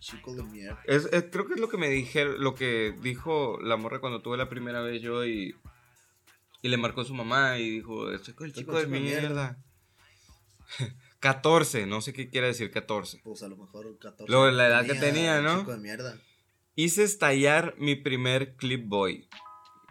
Chico 0.00 0.34
de 0.34 0.42
mierda. 0.44 0.80
es, 0.86 1.06
es- 1.12 1.24
creo 1.32 1.46
que 1.46 1.54
es 1.54 1.60
lo 1.60 1.68
que 1.68 1.78
me 1.78 1.88
dijeron, 1.88 2.36
lo 2.42 2.54
que 2.54 2.94
dijo 3.00 3.58
la 3.60 3.76
morra 3.76 3.98
cuando 4.00 4.22
tuve 4.22 4.36
la 4.36 4.48
primera 4.48 4.80
vez 4.80 5.02
yo 5.02 5.24
y, 5.26 5.56
y 6.66 6.68
le 6.68 6.76
marcó 6.76 7.04
su 7.04 7.14
mamá 7.14 7.58
y 7.58 7.70
dijo, 7.70 8.10
estoy 8.12 8.34
con 8.34 8.46
el 8.46 8.52
chico 8.52 8.72
con 8.72 8.80
de 8.82 8.86
de 8.88 9.00
mierda. 9.00 9.58
14, 11.20 11.86
no 11.86 12.00
sé 12.00 12.12
qué 12.12 12.28
quiere 12.28 12.48
decir 12.48 12.70
14. 12.70 13.20
Pues 13.24 13.42
a 13.42 13.48
lo 13.48 13.56
mejor 13.56 13.98
14. 13.98 14.30
Lo- 14.30 14.50
la 14.50 14.66
edad 14.68 14.84
que 14.84 14.94
tenía, 14.94 15.40
¿no? 15.40 15.60
Chico 15.60 15.72
de 15.72 15.78
mierda. 15.78 16.18
Hice 16.74 17.04
estallar 17.04 17.74
mi 17.78 17.94
primer 17.96 18.56
Clipboy. 18.56 19.28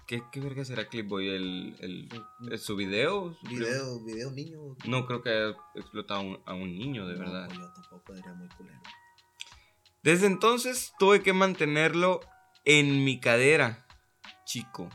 ¿Qué, 0.08 0.22
qué 0.32 0.40
verga 0.40 0.64
será 0.66 0.88
Clipboy? 0.88 1.30
¿El, 1.30 1.76
el, 1.80 2.10
el- 2.52 2.60
su 2.60 2.76
video? 2.76 3.34
¿Su 3.42 3.48
Video, 3.48 4.04
video 4.04 4.32
niño. 4.32 4.60
No 4.86 5.08
creo 5.08 5.24
que 5.24 5.30
haya 5.30 5.56
explotado 5.76 6.20
a 6.20 6.24
un, 6.24 6.40
a 6.46 6.54
un 6.54 6.78
niño, 6.78 7.08
de 7.08 7.14
No, 7.16 7.20
verdad. 7.22 7.48
pues 7.48 7.58
yo 7.60 7.74
tampoco 7.74 8.14
diría 8.14 8.34
muy 8.34 8.48
culero. 8.50 8.80
Desde 10.04 10.28
entonces 10.28 10.94
tuve 11.00 11.24
que 11.24 11.34
mantenerlo 11.34 12.20
en 12.66 13.04
mi 13.04 13.20
cadera, 13.20 13.88
chico. 14.46 14.90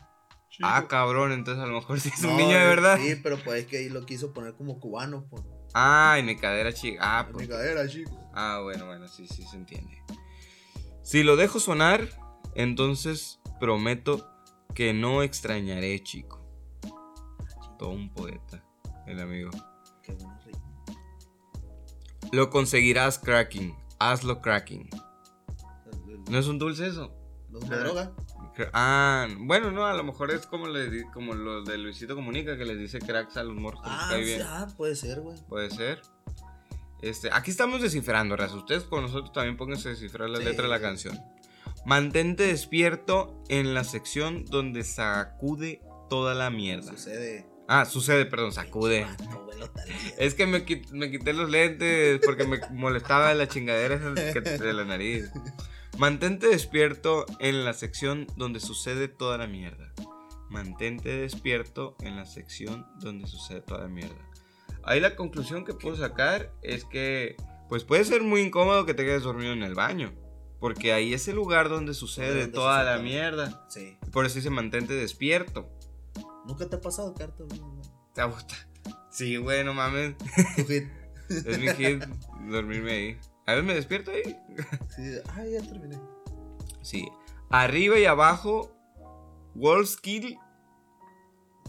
Ah, 0.61 0.85
cabrón, 0.87 1.31
entonces 1.31 1.63
a 1.63 1.67
lo 1.67 1.73
mejor 1.73 1.99
sí 1.99 2.11
es 2.13 2.23
un 2.23 2.35
niño 2.35 2.57
de 2.57 2.65
verdad. 2.65 2.97
Sí, 2.99 3.15
pero 3.21 3.37
pues 3.43 3.61
es 3.61 3.67
que 3.67 3.77
ahí 3.77 3.89
lo 3.89 4.05
quiso 4.05 4.33
poner 4.33 4.53
como 4.53 4.79
cubano, 4.79 5.25
pues. 5.29 5.43
Ah, 5.73 6.19
mi 6.23 6.35
cadera, 6.35 6.73
chico. 6.73 6.97
Ah, 7.01 7.27
pues. 7.31 7.47
mi 7.47 7.53
cadera, 7.53 7.87
chico. 7.87 8.11
Ah, 8.33 8.59
bueno, 8.61 8.85
bueno, 8.85 9.07
sí, 9.07 9.27
sí 9.27 9.43
se 9.43 9.55
entiende. 9.55 9.97
Si 11.03 11.23
lo 11.23 11.35
dejo 11.35 11.59
sonar, 11.59 12.07
entonces 12.55 13.39
prometo 13.59 14.29
que 14.75 14.93
no 14.93 15.23
extrañaré, 15.23 16.01
chico. 16.03 16.41
Todo 17.79 17.89
un 17.89 18.13
poeta, 18.13 18.63
el 19.07 19.19
amigo. 19.19 19.51
Qué 20.03 20.13
buena 20.13 20.39
rima. 20.39 20.59
Lo 22.31 22.49
conseguirás, 22.49 23.17
cracking. 23.17 23.75
Hazlo, 23.99 24.41
cracking. 24.41 24.89
¿No 26.29 26.37
es 26.37 26.47
un 26.47 26.59
dulce 26.59 26.87
eso? 26.87 27.13
¿No 27.49 27.59
es 27.59 27.65
una 27.65 27.77
droga? 27.77 28.11
Ah, 28.73 29.27
bueno, 29.39 29.71
no, 29.71 29.85
a 29.85 29.93
lo 29.93 30.03
mejor 30.03 30.31
es 30.31 30.45
como, 30.45 30.67
le 30.67 31.03
como 31.13 31.33
lo 31.33 31.63
de 31.63 31.77
Luisito 31.77 32.15
Comunica 32.15 32.57
que 32.57 32.65
les 32.65 32.77
dice 32.77 32.99
cracks 32.99 33.37
a 33.37 33.43
los 33.43 33.55
morros. 33.55 33.81
que 33.81 33.89
Ah, 33.89 34.11
sí, 34.15 34.21
bien. 34.23 34.41
ah, 34.43 34.67
puede 34.77 34.95
ser, 34.95 35.21
güey. 35.21 35.37
Puede 35.47 35.69
ser. 35.71 36.01
Este, 37.01 37.29
aquí 37.33 37.49
estamos 37.49 37.81
descifrando, 37.81 38.35
raza. 38.35 38.55
Ustedes 38.55 38.83
con 38.83 39.01
nosotros 39.01 39.31
también 39.33 39.57
pónganse 39.57 39.87
a 39.87 39.91
descifrar 39.91 40.29
la 40.29 40.37
Sí, 40.39 40.43
letra 40.45 40.63
de 40.63 40.69
la 40.69 40.79
canción. 40.79 41.19
Mantente 41.85 42.43
despierto 42.43 43.41
en 43.49 43.73
la 43.73 43.83
sección 43.83 44.45
donde 44.45 44.83
sacude 44.83 45.81
toda 46.09 46.35
la 46.35 46.49
mierda. 46.51 46.91
Sucede. 46.91 47.47
Ah, 47.67 47.85
sucede, 47.85 48.25
perdón, 48.25 48.51
sacude. 48.51 49.07
No, 49.29 49.45
güey, 49.45 49.57
tal- 49.59 49.71
Es 50.19 50.35
que 50.35 50.45
me, 50.45 50.63
me 50.91 51.09
quité 51.09 51.33
los 51.33 51.49
lentes 51.49 52.19
porque 52.23 52.43
me 52.45 52.59
molestaba 52.71 53.33
la 53.33 53.47
chingadera 53.47 53.97
que- 54.33 54.41
de 54.41 54.73
la 54.73 54.83
nariz. 54.85 55.31
Mantente 55.97 56.47
despierto 56.47 57.25
en 57.39 57.65
la 57.65 57.73
sección 57.73 58.27
donde 58.35 58.59
sucede 58.59 59.07
toda 59.07 59.37
la 59.37 59.47
mierda. 59.47 59.93
Mantente 60.49 61.09
despierto 61.09 61.95
en 62.01 62.15
la 62.15 62.25
sección 62.25 62.85
donde 62.99 63.27
sucede 63.27 63.61
toda 63.61 63.81
la 63.81 63.87
mierda. 63.87 64.15
Ahí 64.83 64.99
la 64.99 65.15
conclusión 65.15 65.63
que 65.63 65.73
puedo 65.73 65.95
sacar 65.95 66.51
es 66.61 66.85
que 66.85 67.35
pues 67.69 67.83
puede 67.83 68.03
ser 68.03 68.23
muy 68.23 68.41
incómodo 68.41 68.85
que 68.85 68.93
te 68.93 69.05
quedes 69.05 69.23
dormido 69.23 69.53
en 69.53 69.63
el 69.63 69.75
baño. 69.75 70.13
Porque 70.59 70.93
ahí 70.93 71.13
es 71.13 71.27
el 71.27 71.35
lugar 71.35 71.69
donde 71.69 71.93
sucede 71.93 72.29
Donde 72.29 72.47
toda 72.47 72.81
sucede 72.81 72.95
la 72.95 73.01
mierda. 73.01 73.65
Sí. 73.69 73.97
Por 74.11 74.25
eso 74.25 74.35
dice 74.35 74.49
mantente 74.49 74.93
despierto. 74.93 75.69
¿Nunca 76.45 76.67
te 76.67 76.75
ha 76.75 76.81
pasado, 76.81 77.13
Carta? 77.13 77.43
güey? 77.43 77.61
¿Te 78.13 78.23
gusta? 78.25 78.55
Sí, 79.09 79.37
güey, 79.37 79.63
no 79.63 79.73
mames. 79.73 80.15
Es 81.29 81.59
mi 81.59 81.69
hit 81.69 82.03
dormirme 82.49 82.91
ahí. 82.91 83.17
A 83.51 83.55
ver, 83.55 83.63
me 83.65 83.73
despierto 83.73 84.11
ahí. 84.11 84.23
Sí, 84.95 85.17
ah, 85.27 85.43
ya 85.45 85.61
terminé. 85.61 85.99
Sí. 86.81 87.07
Arriba 87.49 87.99
y 87.99 88.05
abajo, 88.05 88.71
Wall 89.55 89.85
Skill 89.85 90.37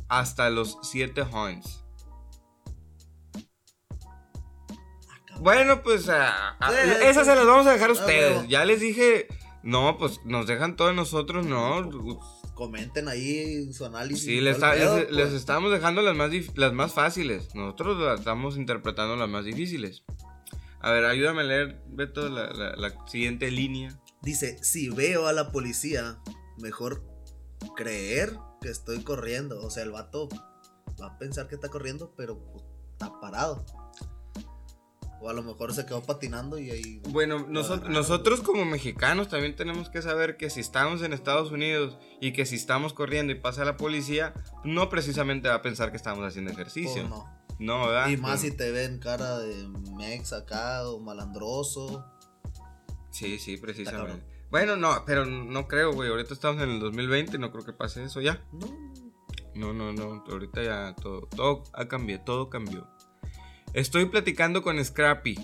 hasta 0.09 0.49
los 0.49 0.78
7 0.83 1.22
horns. 1.22 1.85
Bueno, 5.41 5.83
pues 5.83 6.09
ah, 6.09 6.57
ah, 6.61 6.70
Sí, 6.70 6.91
esas 7.05 7.26
se 7.26 7.35
las 7.35 7.47
vamos 7.47 7.66
a 7.66 7.72
dejar 7.72 7.91
a 7.91 7.93
ah, 7.95 7.97
ustedes. 7.97 8.49
Ya 8.49 8.64
les 8.64 8.78
dije, 8.78 9.26
no, 9.64 9.99
pues 9.99 10.20
nos 10.24 10.47
dejan 10.47 10.76
todos 10.76 10.95
nosotros, 10.95 11.45
no. 11.45 11.91
Comenten 12.55 13.09
ahí 13.09 13.72
su 13.72 13.85
análisis. 13.85 14.24
Sí, 14.24 14.41
les, 14.41 14.55
está- 14.55 14.72
pedo, 14.72 14.99
les- 14.99 15.11
les 15.11 15.26
pues. 15.30 15.41
estamos 15.41 15.72
dejando 15.72 16.01
las 16.03 16.14
más, 16.14 16.30
las 16.55 16.72
más 16.72 16.93
fáciles. 16.95 17.53
Nosotros 17.57 17.99
las 17.99 18.20
estamos 18.20 18.57
interpretando 18.57 19.16
las 19.16 19.28
más 19.28 19.45
difíciles. 19.45 20.05
A 20.83 20.91
ver, 20.91 21.05
ayúdame 21.05 21.43
a 21.43 21.45
leer, 21.45 21.80
Beto, 21.89 22.28
la, 22.28 22.51
la- 22.53 22.74
la 22.76 23.07
siguiente 23.07 23.51
línea. 23.51 23.99
Dice, 24.22 24.59
si 24.62 24.89
veo 24.89 25.26
a 25.28 25.33
la 25.33 25.51
policía, 25.53 26.18
mejor 26.59 27.05
creer 27.76 28.37
que 28.61 28.68
estoy 28.68 29.03
corriendo. 29.03 29.61
O 29.64 29.70
sea, 29.70 29.83
el 29.85 29.91
vato 29.93 30.28
va 31.01 31.07
a 31.07 31.18
pensar 31.18 31.49
que 31.49 31.55
está 31.55 31.68
corriendo, 31.68 32.12
pero 32.16 32.39
pues, 32.53 32.64
está 32.93 33.20
parado. 33.20 33.64
O 35.20 35.28
a 35.28 35.33
lo 35.33 35.43
mejor 35.45 35.72
se 35.72 35.87
quedó 35.87 36.03
patinando 36.03 36.59
y 36.59 36.70
ahí... 36.72 37.01
Bueno, 37.11 37.39
lo 37.39 37.47
noso- 37.47 37.74
agarraron. 37.74 37.93
nosotros 37.93 38.41
como 38.41 38.64
mexicanos 38.64 39.28
también 39.28 39.55
tenemos 39.55 39.89
que 39.89 40.03
saber 40.03 40.37
que 40.37 40.51
si 40.51 40.59
estamos 40.59 41.01
en 41.03 41.12
Estados 41.12 41.53
Unidos 41.53 41.97
y 42.20 42.33
que 42.33 42.45
si 42.45 42.57
estamos 42.57 42.93
corriendo 42.93 43.33
y 43.33 43.37
pasa 43.37 43.64
la 43.64 43.76
policía, 43.76 44.35
no 44.64 44.89
precisamente 44.89 45.49
va 45.49 45.55
a 45.57 45.62
pensar 45.62 45.93
que 45.93 45.97
estamos 45.97 46.24
haciendo 46.26 46.51
ejercicio. 46.51 47.03
Pues 47.03 47.09
no. 47.09 47.41
No, 47.62 47.86
¿verdad? 47.86 48.08
Y 48.08 48.16
más 48.16 48.40
si 48.40 48.50
te 48.50 48.72
ven 48.72 48.98
cara 48.98 49.38
de 49.38 49.68
mex 49.96 50.32
acá 50.32 50.88
o 50.88 50.98
malandroso. 50.98 52.04
Sí, 53.12 53.38
sí, 53.38 53.56
precisamente. 53.56 54.26
Bueno, 54.50 54.74
no, 54.76 55.04
pero 55.06 55.24
no 55.24 55.68
creo, 55.68 55.92
güey. 55.92 56.10
Ahorita 56.10 56.34
estamos 56.34 56.60
en 56.60 56.70
el 56.70 56.80
2020 56.80 57.36
y 57.36 57.38
no 57.38 57.52
creo 57.52 57.64
que 57.64 57.72
pase 57.72 58.02
eso 58.02 58.20
ya. 58.20 58.44
No, 59.54 59.72
No, 59.72 59.72
no, 59.72 59.92
no. 59.92 60.24
Ahorita 60.28 60.60
ya 60.60 60.94
todo, 60.96 61.28
todo 61.28 61.62
ha 61.72 61.86
cambiado, 61.86 62.24
todo 62.24 62.50
cambió. 62.50 62.88
Estoy 63.74 64.06
platicando 64.06 64.62
con 64.62 64.84
Scrappy, 64.84 65.38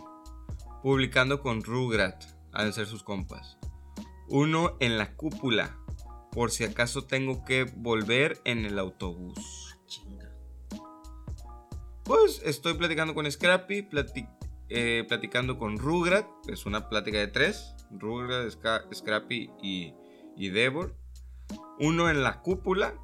publicando 0.83 1.41
con 1.41 1.63
Rugrat, 1.63 2.25
al 2.53 2.73
ser 2.75 2.89
sus 2.89 3.05
compas. 3.05 3.59
Uno 4.27 4.77
en 4.81 4.99
la 4.99 5.15
cúpula, 5.15 5.79
por 6.33 6.51
si 6.51 6.65
acaso 6.65 7.05
tengo 7.05 7.45
que 7.45 7.63
volver 7.63 8.41
en 8.45 8.65
el 8.65 8.81
autobús. 8.81 9.78
Pues 12.09 12.41
estoy 12.45 12.75
platicando 12.75 13.15
con 13.15 13.31
Scrappy, 13.31 13.83
plati- 13.83 14.29
eh, 14.71 15.05
platicando 15.07 15.59
con 15.59 15.79
Rugrat, 15.79 16.27
es 16.49 16.67
una 16.67 16.89
plática 16.89 17.19
de 17.19 17.29
tres, 17.29 17.75
Rugrat, 17.91 18.51
Scrappy 18.93 19.51
y, 19.63 19.93
y 20.37 20.49
Devor. 20.49 20.97
Uno 21.79 22.09
en 22.11 22.23
la 22.25 22.41
cúpula, 22.41 22.95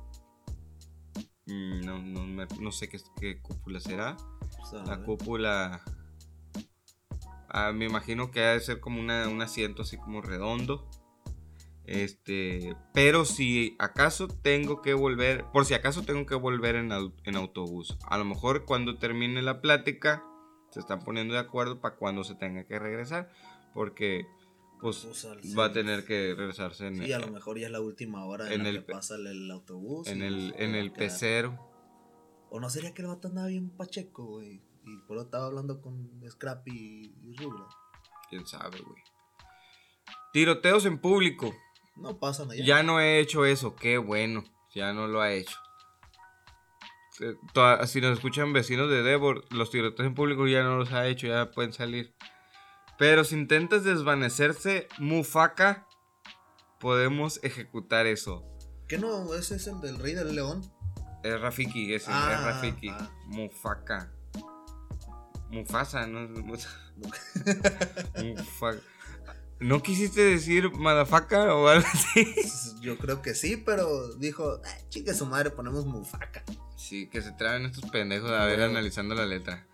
Mm, 1.47 1.85
no, 1.85 1.99
no 1.99 2.47
no 2.59 2.73
sé 2.73 2.89
qué, 2.89 2.99
qué 3.21 3.43
cúpula 3.43 3.79
será. 3.79 4.17
Sea, 4.71 4.83
La 4.87 5.03
cúpula, 5.05 5.83
ah, 7.51 7.71
me 7.73 7.85
imagino 7.85 8.31
que 8.31 8.43
ha 8.43 8.53
de 8.53 8.61
ser 8.61 8.81
como 8.81 8.99
una- 8.99 9.29
un 9.29 9.43
asiento 9.43 9.83
así 9.83 9.99
como 9.99 10.23
redondo. 10.23 10.89
Este, 11.87 12.75
pero 12.95 13.25
si 13.25 13.77
acaso 13.79 14.29
tengo 14.29 14.81
que 14.81 14.95
volver, 14.95 15.45
por 15.53 15.67
si 15.67 15.75
acaso 15.75 16.03
tengo 16.03 16.25
que 16.25 16.35
volver 16.35 16.77
en, 16.77 16.91
en 16.93 17.37
autobús. 17.37 17.99
A 18.07 18.17
lo 18.17 18.25
mejor 18.25 18.65
cuando 18.65 18.99
termine 18.99 19.43
la 19.43 19.61
plática 19.61 20.25
se 20.71 20.81
están 20.81 21.05
poniendo 21.05 21.35
de 21.35 21.41
acuerdo 21.41 21.81
para 21.81 21.97
cuando 21.97 22.25
se 22.25 22.35
tenga 22.35 22.65
que 22.65 22.79
regresar, 22.79 23.31
porque 23.75 24.27
pues 24.81 24.97
sea, 24.97 25.35
va 25.59 25.67
a 25.67 25.73
tener 25.73 26.05
que 26.05 26.35
regresarse 26.35 26.89
en, 26.89 26.97
Sí, 26.97 27.13
a 27.13 27.19
lo 27.19 27.29
mejor 27.29 27.59
ya 27.59 27.67
es 27.67 27.73
la 27.73 27.81
última 27.81 28.25
hora 28.25 28.47
en, 28.49 28.55
en 28.55 28.63
la 28.65 28.69
el 28.71 28.85
que 28.85 28.93
pasa 28.93 29.15
el, 29.15 29.51
autobús. 29.51 30.09
en 30.09 30.23
el, 30.23 30.55
en 30.59 30.75
el 30.75 30.91
pecero. 30.93 31.59
O 32.51 32.61
no 32.61 32.69
sería 32.71 32.93
que 32.93 33.03
el 33.03 33.09
vato 33.09 33.29
andaba 33.29 33.49
bien 33.49 33.71
pacheco, 33.71 34.25
güey. 34.27 34.63
Y 34.85 34.99
por 35.07 35.17
eso 35.17 35.25
estaba 35.27 35.47
hablando 35.47 35.81
con 35.81 36.21
Scrappy 36.29 36.71
y, 36.71 37.31
y. 37.31 37.37
Quién 38.29 38.47
sabe, 38.47 38.81
güey. 38.81 39.03
Tiroteos 40.33 40.85
en 40.87 41.01
público. 41.01 41.55
No 41.97 42.19
pasan 42.19 42.51
allá. 42.51 42.65
Ya 42.65 42.83
no 42.83 43.01
he 43.01 43.21
hecho 43.21 43.45
eso, 43.45 43.77
qué 43.77 43.99
bueno. 43.99 44.45
Ya 44.75 44.93
no 44.93 45.07
lo 45.07 45.21
ha 45.21 45.33
hecho. 45.33 45.57
Eh, 47.21 47.35
toda- 47.53 47.87
Si 47.87 48.01
nos 48.01 48.15
escuchan 48.19 48.53
vecinos 48.53 48.91
de 48.91 49.03
Devor, 49.03 49.45
los 49.53 49.71
tiroteos 49.71 50.07
en 50.09 50.15
público 50.15 50.49
ya 50.49 50.63
no 50.65 50.77
los 50.77 50.93
ha 50.93 51.07
hecho, 51.07 51.29
ya 51.29 51.51
pueden 51.53 51.73
salir. 51.73 52.13
Pero 52.99 53.23
si 53.25 53.37
intentas 53.37 53.85
desvanecerse, 53.85 54.89
Mufaka, 54.99 55.87
podemos 56.81 57.39
ejecutar 57.45 58.07
eso. 58.07 58.45
¿Qué 58.89 58.99
no? 58.99 59.33
Ese 59.35 59.57
es 59.57 59.67
el 59.69 59.81
del 59.81 59.99
Rey 59.99 60.15
del 60.15 60.35
León. 60.35 60.63
Es 61.23 61.41
Rafiki, 61.41 61.95
ese 61.95 62.11
Ah, 62.13 62.33
es 62.35 62.45
Rafiki. 62.45 62.89
ah. 62.91 63.11
Mufaka. 63.27 64.13
Mufasa, 65.51 66.07
¿no? 66.07 66.29
Mufaka. 66.29 66.81
¿No 69.61 69.83
quisiste 69.83 70.21
decir 70.23 70.71
Madafaka 70.73 71.55
o 71.55 71.69
algo 71.69 71.87
así? 71.93 72.35
Yo 72.81 72.99
creo 72.99 73.23
que 73.23 73.35
sí, 73.35 73.57
pero 73.57 74.15
dijo, 74.17 74.61
"Ah, 74.65 74.77
chique 74.89 75.15
su 75.15 75.27
madre, 75.27 75.51
ponemos 75.51 75.87
mufaca. 75.87 76.45
Sí, 76.77 77.09
que 77.09 77.23
se 77.23 77.33
traen 77.33 77.65
estos 77.65 77.91
pendejos 77.91 78.31
a 78.31 78.45
ver 78.45 78.61
analizando 78.63 79.15
la 79.15 79.25
letra. 79.27 79.67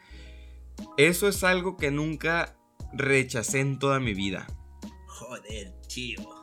Eso 0.96 1.28
es 1.28 1.42
algo 1.44 1.76
que 1.76 1.90
nunca 1.90 2.56
rechacé 2.92 3.60
en 3.60 3.78
toda 3.78 4.00
mi 4.00 4.14
vida. 4.14 4.46
Joder, 5.06 5.72
chivo. 5.86 6.34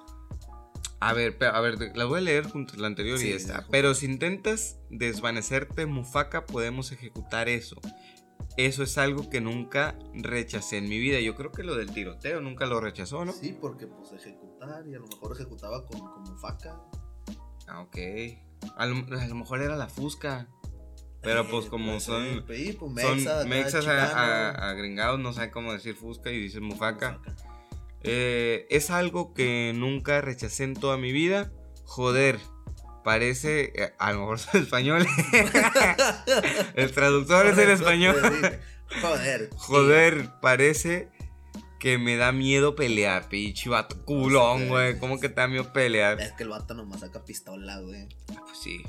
A 0.99 1.13
ver, 1.13 1.38
a 1.45 1.59
ver, 1.61 1.95
la 1.95 2.05
voy 2.05 2.17
a 2.19 2.21
leer 2.21 2.49
junto 2.49 2.73
a 2.73 2.77
la 2.77 2.88
anterior 2.88 3.19
Sí, 3.19 3.27
y 3.27 3.31
esta. 3.33 3.67
Pero 3.69 3.93
si 3.93 4.07
intentas 4.07 4.77
desvanecerte, 4.89 5.85
Mufaka, 5.85 6.45
podemos 6.45 6.91
ejecutar 6.91 7.49
eso. 7.49 7.79
Eso 8.58 8.82
es 8.82 8.97
algo 8.97 9.30
que 9.30 9.39
nunca 9.39 9.97
rechacé 10.16 10.78
en 10.78 10.89
mi 10.89 10.97
vida. 10.97 11.20
Yo 11.20 11.36
creo 11.36 11.51
que 11.51 11.64
lo 11.64 11.76
del 11.76 11.91
tiroteo 11.91 12.41
nunca 12.41 12.66
lo 12.66 12.82
rechazó, 12.82 13.24
¿no? 13.24 13.32
Sí, 13.32 13.55
porque 13.60 13.86
pues 13.86 14.12
ejecutar 14.14 14.86
y 14.88 14.95
a 14.95 14.99
lo 14.99 15.08
mejor 15.08 15.34
ejecutaba 15.34 15.86
con, 15.86 15.99
con 15.99 16.24
mufaca. 16.24 16.82
Ah, 17.68 17.82
ok. 17.82 17.97
A 18.76 18.86
lo, 18.88 18.95
a 19.16 19.28
lo 19.28 19.36
mejor 19.36 19.62
era 19.62 19.76
la 19.76 19.88
Fusca. 19.88 20.47
Pero 21.22 21.47
pues 21.49 21.66
Eh, 21.66 21.70
como 21.70 21.91
pues, 21.93 22.03
son, 22.03 22.24
eh, 22.24 22.43
pues, 22.45 22.76
son 22.78 22.93
mexa, 22.93 23.45
mexas 23.45 23.86
agringados, 23.86 25.20
no 25.20 25.34
saben 25.34 25.51
cómo 25.51 25.74
decir 25.74 25.95
Fusca 25.95 26.32
y 26.32 26.39
dicen 26.39 26.64
Mufaca. 26.64 27.20
Eh, 28.01 28.66
es 28.70 28.89
algo 28.89 29.34
que 29.34 29.74
nunca 29.76 30.22
rechacé 30.22 30.64
en 30.64 30.74
toda 30.76 30.97
mi 30.97 31.12
vida. 31.12 31.51
Joder, 31.86 32.39
parece. 33.08 33.72
eh, 33.74 33.93
a 33.99 34.12
lo 34.12 34.20
mejor 34.20 34.39
soy 34.39 34.62
español. 34.64 35.08
el 36.76 36.91
traductor 36.91 37.47
es 37.47 37.58
el 37.58 37.70
español. 37.70 38.18
Joder. 39.01 39.49
Joder, 39.55 40.32
parece 40.41 41.10
que 41.80 41.97
me 41.97 42.18
da 42.18 42.34
miedo 42.34 42.76
pelear, 42.76 43.30
pinche 43.30 43.70
vato 43.70 44.03
culón, 44.03 44.68
güey. 44.68 44.99
¿Cómo 44.99 45.22
que 45.22 45.30
te 45.30 45.36
da 45.36 45.47
miedo 45.47 45.72
pelear? 45.72 46.20
Es 46.20 46.34
que 46.34 46.43
el 46.43 46.49
vato 46.49 46.74
nomás 46.74 46.99
saca 46.99 47.24
pistola, 47.24 47.80
güey. 47.80 48.10
Pues 48.26 48.60
sí, 48.62 48.84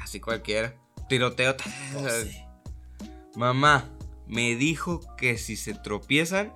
así 0.00 0.20
cualquiera. 0.20 0.76
Tiroteo. 1.08 1.56
Oh, 1.96 2.08
sí. 2.22 2.38
Mamá 3.34 3.90
me 4.28 4.54
dijo 4.54 5.00
que 5.16 5.36
si 5.36 5.56
se 5.56 5.74
tropiezan, 5.74 6.54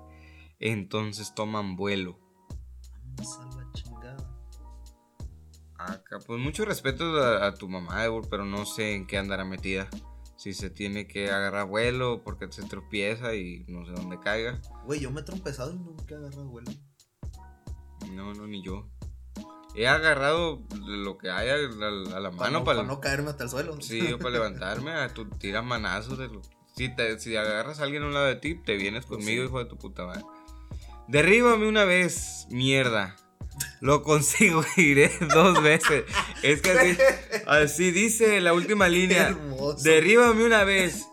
entonces 0.60 1.34
toman 1.34 1.74
vuelo. 1.74 2.16
Vamos 3.16 3.38
a 3.38 3.44
la 3.44 3.50
chingada. 3.50 3.67
Acá, 5.78 6.18
pues 6.26 6.40
mucho 6.40 6.64
respeto 6.64 7.04
a, 7.22 7.46
a 7.46 7.54
tu 7.54 7.68
mamá, 7.68 8.04
Ebor, 8.04 8.28
pero 8.28 8.44
no 8.44 8.66
sé 8.66 8.94
en 8.94 9.06
qué 9.06 9.16
andará 9.18 9.44
metida. 9.44 9.88
Si 10.36 10.52
se 10.52 10.70
tiene 10.70 11.06
que 11.08 11.30
agarrar 11.30 11.66
vuelo 11.66 12.22
porque 12.24 12.50
se 12.52 12.62
tropieza 12.64 13.34
y 13.34 13.64
no 13.68 13.84
sé 13.86 13.92
dónde 13.92 14.18
caiga. 14.20 14.60
Güey, 14.84 15.00
yo 15.00 15.10
me 15.10 15.20
he 15.20 15.24
trompezado 15.24 15.72
y 15.72 15.76
nunca 15.76 16.14
he 16.14 16.18
agarrado 16.18 16.46
vuelo. 16.48 16.70
No, 18.12 18.34
no, 18.34 18.46
ni 18.46 18.62
yo. 18.62 18.88
He 19.74 19.86
agarrado 19.86 20.62
lo 20.86 21.18
que 21.18 21.30
haya 21.30 21.54
a 21.54 21.58
la, 21.58 22.16
a 22.16 22.20
la 22.20 22.30
Para 22.30 22.50
mano 22.50 22.58
no, 22.60 22.64
para, 22.64 22.80
pa' 22.80 22.86
no 22.86 23.00
caerme 23.00 23.30
hasta 23.30 23.44
el 23.44 23.50
suelo. 23.50 23.80
Sí, 23.80 24.08
yo 24.08 24.18
para 24.18 24.30
levantarme, 24.30 24.92
tú 25.14 25.28
tiras 25.28 25.64
manazos 25.64 26.18
de 26.18 26.28
lo- 26.28 26.42
Si, 26.74 26.94
te, 26.94 27.18
si 27.20 27.36
agarras 27.36 27.80
a 27.80 27.84
alguien 27.84 28.02
a 28.04 28.06
un 28.06 28.14
lado 28.14 28.26
de 28.26 28.36
ti, 28.36 28.54
te 28.54 28.76
vienes 28.76 29.06
conmigo, 29.06 29.42
Sí. 29.42 29.48
hijo 29.48 29.58
de 29.58 29.64
tu 29.66 29.76
puta 29.76 30.06
madre. 30.06 30.22
Derríbame 31.08 31.68
una 31.68 31.84
vez, 31.84 32.46
mierda. 32.50 33.16
Lo 33.80 34.02
consigo, 34.02 34.64
iré 34.76 35.10
dos 35.32 35.62
veces. 35.62 36.04
Es 36.42 36.60
que 36.62 36.70
así, 36.72 36.98
así 37.46 37.90
dice 37.90 38.40
la 38.40 38.52
última 38.52 38.88
línea. 38.88 39.36
Derríbame 39.82 40.44
una 40.44 40.64
vez, 40.64 41.06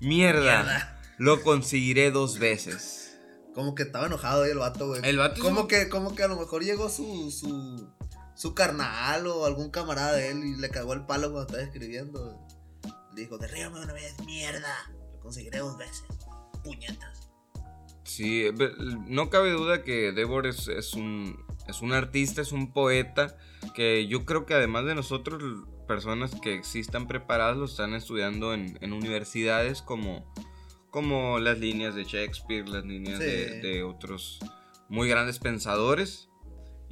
mierda. 0.00 1.00
Lo 1.18 1.42
conseguiré 1.42 2.10
dos 2.10 2.38
veces. 2.38 3.18
Como 3.54 3.74
que 3.74 3.82
estaba 3.82 4.06
enojado 4.06 4.44
ahí 4.44 4.50
el 4.52 4.58
vato, 4.58 4.86
güey. 4.88 5.00
El 5.04 5.18
vato 5.18 5.42
Como 5.42 5.62
un- 5.62 5.68
que, 5.68 5.88
como 5.88 6.14
que 6.14 6.22
a 6.22 6.28
lo 6.28 6.36
mejor 6.38 6.62
llegó 6.64 6.88
su, 6.88 7.30
su, 7.30 7.92
su 8.34 8.54
carnal 8.54 9.26
o 9.26 9.44
algún 9.44 9.70
camarada 9.70 10.12
de 10.12 10.30
él 10.30 10.44
y 10.44 10.56
le 10.56 10.70
cagó 10.70 10.92
el 10.94 11.04
palo 11.06 11.30
cuando 11.32 11.42
estaba 11.48 11.62
escribiendo. 11.62 12.38
Le 13.14 13.22
dijo, 13.22 13.38
derríbame 13.38 13.80
una 13.82 13.92
vez, 13.92 14.14
mierda. 14.24 14.74
Lo 15.14 15.20
conseguiré 15.20 15.58
dos 15.58 15.76
veces. 15.76 16.04
Puñetas. 16.62 17.28
Sí, 18.04 18.46
no 19.06 19.30
cabe 19.30 19.50
duda 19.50 19.82
que 19.84 20.12
Devor 20.12 20.46
es, 20.46 20.68
es 20.68 20.94
un, 20.94 21.36
es 21.70 21.80
un 21.82 21.92
artista, 21.92 22.42
es 22.42 22.52
un 22.52 22.72
poeta, 22.72 23.36
que 23.74 24.06
yo 24.06 24.24
creo 24.24 24.46
que 24.46 24.54
además 24.54 24.84
de 24.84 24.94
nosotros, 24.94 25.42
personas 25.88 26.32
que 26.40 26.54
existan 26.54 27.08
preparadas 27.08 27.56
lo 27.56 27.64
están 27.64 27.94
estudiando 27.94 28.54
en, 28.54 28.78
en 28.80 28.92
universidades 28.92 29.82
como, 29.82 30.32
como 30.90 31.38
las 31.40 31.58
líneas 31.58 31.94
de 31.94 32.04
Shakespeare, 32.04 32.68
las 32.68 32.84
líneas 32.84 33.18
Sí. 33.18 33.24
de, 33.24 33.60
de 33.60 33.82
otros 33.82 34.38
muy 34.88 35.08
grandes 35.08 35.38
pensadores. 35.38 36.29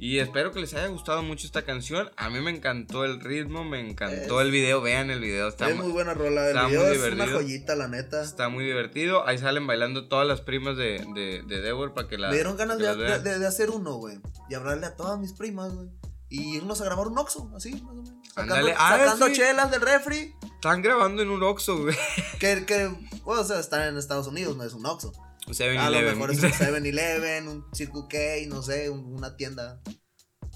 Y 0.01 0.19
espero 0.19 0.51
que 0.53 0.61
les 0.61 0.73
haya 0.73 0.87
gustado 0.87 1.21
mucho 1.23 1.45
esta 1.45 1.63
canción. 1.63 2.09
A 2.15 2.29
mí 2.29 2.39
me 2.39 2.51
encantó 2.51 3.03
el 3.03 3.19
ritmo, 3.19 3.65
me 3.65 3.81
encantó 3.81 4.39
Es- 4.39 4.45
el 4.45 4.51
video. 4.51 4.81
Vean 4.81 5.11
el 5.11 5.19
video, 5.19 5.49
está, 5.49 5.69
es 5.69 5.75
mu- 5.75 5.83
muy 5.83 5.91
buena 5.91 6.13
rola. 6.13 6.49
El 6.49 6.67
video 6.67 6.87
es 6.87 6.97
una 6.99 7.09
divertido. 7.25 7.37
joyita, 7.39 7.75
la 7.75 7.87
neta. 7.89 8.23
está 8.23 8.47
muy 8.47 8.63
divertido. 8.63 9.27
Ahí 9.27 9.37
salen 9.37 9.67
bailando 9.67 10.07
todas 10.07 10.25
las 10.25 10.39
primas 10.39 10.77
de, 10.77 11.05
de, 11.13 11.43
de 11.43 11.89
para 11.93 12.07
que 12.07 12.17
la 12.17 12.29
Me 12.29 12.35
dieron 12.35 12.55
ganas 12.55 12.77
de, 12.77 12.95
de- 12.95 13.39
de 13.39 13.45
hacer 13.45 13.69
uno, 13.71 13.95
güey. 13.95 14.19
Y 14.49 14.53
hablarle 14.55 14.85
a 14.85 14.95
todas 14.95 15.19
mis 15.19 15.33
primas, 15.33 15.73
güey. 15.73 15.89
Y 16.29 16.55
irnos 16.55 16.79
a 16.79 16.85
grabar 16.85 17.07
un 17.07 17.17
Oxxo, 17.17 17.51
así, 17.55 17.71
más 17.73 17.91
o 17.91 17.95
menos. 17.95 18.09
Sacando. 18.33 18.67
Ah, 18.77 18.97
sacando 18.99 19.25
sí. 19.27 19.33
chelas 19.33 19.69
del 19.71 19.81
refri. 19.81 20.33
Están 20.55 20.81
grabando 20.81 21.21
en 21.23 21.29
un 21.29 21.43
Oxxo, 21.43 21.77
güey. 21.83 21.97
Que, 22.39 22.65
que, 22.65 22.87
bueno, 23.25 23.41
o 23.41 23.43
sea, 23.43 23.59
están 23.59 23.81
en 23.87 23.97
Estados 23.97 24.27
Unidos, 24.27 24.55
no 24.55 24.63
es 24.63 24.73
un 24.73 24.85
Oxxo. 24.85 25.11
A 25.49 25.89
lo 25.89 25.97
7-Eleven. 25.97 26.13
mejor 26.15 26.31
es 26.31 26.43
un 26.43 26.49
7-Eleven, 26.51 27.47
un 27.47 27.65
Circle 27.73 28.03
K, 28.09 28.17
no 28.53 28.61
sé, 28.61 28.89
un- 28.89 29.13
una 29.15 29.35
tienda. 29.35 29.81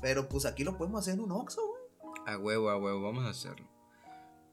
Pero 0.02 0.28
pues 0.30 0.46
aquí 0.46 0.64
lo 0.64 0.78
podemos 0.78 1.02
hacer 1.02 1.16
en 1.16 1.22
un 1.22 1.32
Oxxo, 1.32 1.62
güey. 1.66 1.82
A 2.28 2.38
huevo, 2.38 2.70
a 2.70 2.78
huevo, 2.78 3.02
vamos 3.02 3.26
a 3.26 3.30
hacerlo. 3.30 3.68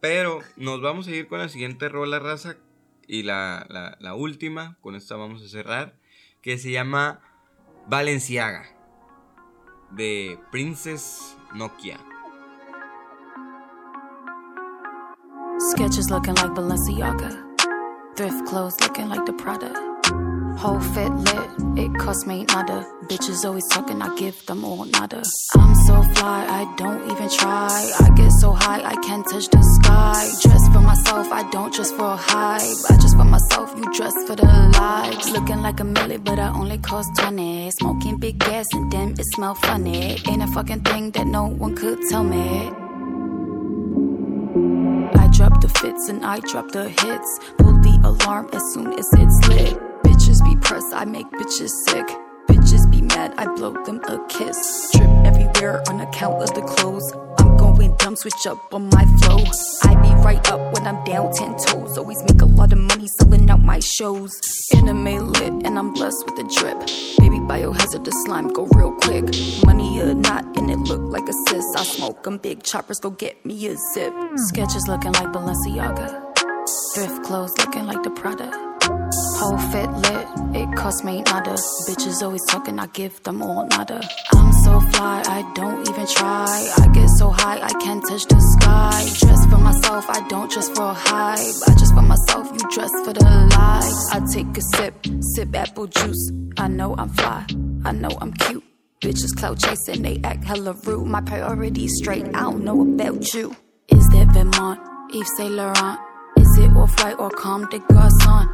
Pero 0.01 0.41
nos 0.57 0.81
vamos 0.81 1.07
a 1.07 1.11
ir 1.11 1.29
con 1.29 1.39
la 1.39 1.49
siguiente 1.49 1.89
rola, 1.89 2.19
raza. 2.19 2.57
Y 3.07 3.25
la, 3.25 3.67
la, 3.69 3.97
la 4.01 4.15
última, 4.15 4.79
con 4.81 4.95
esta 4.95 5.17
vamos 5.17 5.43
a 5.43 5.49
cerrar. 5.49 5.99
Que 6.43 6.57
se 6.59 6.71
llama 6.71 7.21
Valenciaga. 7.89 8.65
De 9.91 10.39
Princess 10.53 11.37
Nokia. 11.55 11.99
Sketches 15.73 16.09
looking 16.11 16.35
like 16.37 16.55
Balenciaga. 16.55 17.45
Thrift 18.17 18.47
clothes 18.49 18.81
looking 18.81 19.09
like 19.09 19.25
the 19.27 19.33
Prada. 19.35 19.73
Whole 20.61 20.79
fit 20.79 21.11
lit, 21.11 21.51
it 21.79 21.99
cost 21.99 22.27
me 22.27 22.45
nada. 22.45 22.87
Bitches 23.09 23.47
always 23.47 23.67
talking, 23.69 24.03
I 24.03 24.15
give 24.17 24.45
them 24.45 24.63
all 24.63 24.85
nada. 24.85 25.23
I'm 25.57 25.75
so 25.87 26.03
fly, 26.15 26.45
I 26.61 26.75
don't 26.77 27.11
even 27.11 27.31
try. 27.31 27.91
I 27.99 28.11
get 28.15 28.31
so 28.33 28.53
high, 28.53 28.83
I 28.85 28.95
can't 28.97 29.27
touch 29.27 29.49
the 29.49 29.63
sky. 29.81 30.29
Dress 30.43 30.69
for 30.69 30.81
myself, 30.81 31.33
I 31.33 31.49
don't 31.51 31.73
dress 31.73 31.91
for 31.93 32.13
a 32.13 32.17
hype. 32.17 32.61
I 32.91 32.97
dress 33.01 33.15
for 33.15 33.25
myself, 33.25 33.73
you 33.75 33.91
dress 33.95 34.13
for 34.27 34.37
the 34.37 34.45
likes. 34.79 35.31
Looking 35.31 35.63
like 35.63 35.81
a 35.81 35.85
milli, 35.85 36.23
but 36.23 36.39
I 36.39 36.49
only 36.53 36.77
cost 36.77 37.09
20. 37.17 37.71
Smoking 37.71 38.19
big 38.19 38.39
gas 38.39 38.67
and 38.75 38.93
then 38.93 39.13
it 39.13 39.25
smell 39.33 39.55
funny. 39.55 40.19
Ain't 40.29 40.43
a 40.43 40.47
fucking 40.49 40.83
thing 40.83 41.11
that 41.13 41.27
no 41.27 41.47
one 41.47 41.75
could 41.75 42.01
tell 42.11 42.23
me. 42.23 42.69
I 45.19 45.27
drop 45.33 45.63
the 45.63 45.71
fits 45.71 46.11
and 46.11 46.23
I 46.23 46.41
drop 46.41 46.71
the 46.71 46.91
hits. 46.91 47.41
Pull 47.57 47.81
the 47.81 47.99
alarm 48.05 48.51
as 48.53 48.63
soon 48.75 48.93
as 48.93 49.09
it's 49.15 49.49
lit. 49.49 49.81
Pressed, 50.71 50.95
I 50.95 51.05
make 51.05 51.29
bitches 51.33 51.71
sick. 51.89 52.07
Bitches 52.47 52.89
be 52.93 53.03
mad, 53.03 53.35
I 53.37 53.47
blow 53.57 53.73
them 53.73 54.01
a 54.07 54.25
kiss. 54.29 54.93
Trip 54.93 55.11
everywhere 55.27 55.83
on 55.89 56.01
account 56.01 56.41
of 56.41 56.55
the 56.55 56.63
clothes. 56.63 57.13
I'm 57.39 57.57
going 57.57 57.97
dumb, 57.97 58.15
switch 58.15 58.47
up 58.47 58.73
on 58.73 58.89
my 58.91 59.05
flow. 59.19 59.43
I 59.83 59.97
be 59.97 60.15
right 60.23 60.49
up 60.49 60.61
when 60.73 60.87
I'm 60.87 61.03
down 61.03 61.33
ten 61.33 61.57
toes. 61.57 61.99
Always 61.99 62.23
make 62.23 62.41
a 62.41 62.45
lot 62.45 62.73
of 62.73 62.79
money 62.79 63.09
selling 63.19 63.51
out 63.51 63.61
my 63.61 63.81
shows. 63.81 64.31
Anime 64.73 65.33
lit 65.33 65.55
and 65.67 65.77
I'm 65.77 65.93
blessed 65.93 66.25
with 66.25 66.39
a 66.39 66.45
drip. 66.45 66.79
Baby 67.19 67.41
biohazard, 67.51 68.05
the 68.05 68.13
slime 68.25 68.47
go 68.53 68.67
real 68.67 68.93
quick. 68.93 69.25
Money 69.67 70.01
or 70.01 70.15
not, 70.15 70.45
and 70.57 70.71
it 70.71 70.79
look 70.79 71.03
like 71.03 71.29
a 71.29 71.33
sis. 71.49 71.65
I 71.77 71.83
smoke 71.83 72.23
them 72.23 72.39
big 72.39 72.63
choppers, 72.63 73.01
go 73.01 73.11
get 73.11 73.45
me 73.45 73.67
a 73.67 73.77
zip. 73.93 74.15
Sketches 74.37 74.87
looking 74.87 75.11
like 75.15 75.33
Balenciaga. 75.33 76.33
Thrift 76.95 77.25
clothes 77.25 77.59
looking 77.59 77.87
like 77.87 78.05
the 78.05 78.11
Prada. 78.11 78.70
Whole 79.41 79.57
fit 79.73 79.91
lit, 79.91 80.27
it 80.55 80.77
cost 80.77 81.03
me 81.03 81.23
nada. 81.23 81.55
Bitches 81.89 82.23
always 82.23 82.45
talking, 82.47 82.79
I 82.79 82.87
give 82.89 83.23
them 83.23 83.41
all 83.41 83.67
nada. 83.69 84.07
I'm 84.35 84.53
so 84.65 84.81
fly, 84.93 85.23
I 85.27 85.51
don't 85.55 85.89
even 85.89 86.07
try. 86.07 86.71
I 86.77 86.89
get 86.89 87.09
so 87.17 87.31
high, 87.31 87.59
I 87.59 87.73
can't 87.81 88.07
touch 88.07 88.27
the 88.27 88.39
sky. 88.39 89.01
Dress 89.19 89.47
for 89.47 89.57
myself, 89.57 90.05
I 90.11 90.29
don't 90.29 90.51
dress 90.51 90.69
for 90.69 90.83
a 90.83 90.93
hype. 90.93 91.39
I 91.67 91.73
dress 91.79 91.91
for 91.93 92.03
myself, 92.03 92.51
you 92.53 92.71
dress 92.71 92.91
for 93.03 93.15
the 93.15 93.25
lights. 93.57 94.11
I 94.13 94.21
take 94.31 94.55
a 94.59 94.61
sip, 94.77 95.07
sip 95.35 95.57
apple 95.57 95.87
juice. 95.87 96.31
I 96.59 96.69
know 96.69 96.95
I'm 96.99 97.09
fly, 97.09 97.47
I 97.87 97.93
know 97.93 98.11
I'm 98.21 98.35
cute. 98.35 98.63
Bitches 99.01 99.35
clout 99.39 99.59
chasing, 99.59 100.03
they 100.03 100.21
act 100.23 100.45
hella 100.45 100.75
rude. 100.85 101.07
My 101.07 101.23
priorities 101.23 101.97
straight, 101.97 102.27
I 102.27 102.43
don't 102.43 102.63
know 102.63 102.83
about 102.83 103.33
you. 103.33 103.57
Is 103.89 104.07
that 104.09 104.35
Vermont, 104.35 104.81
Yves 105.15 105.35
Saint 105.39 105.53
Laurent? 105.53 105.99
Is 106.37 106.59
it 106.59 106.77
off 106.77 107.03
white 107.03 107.19
or 107.19 107.31
Comme 107.31 107.67
des 107.71 107.79
Garçons? 107.79 108.49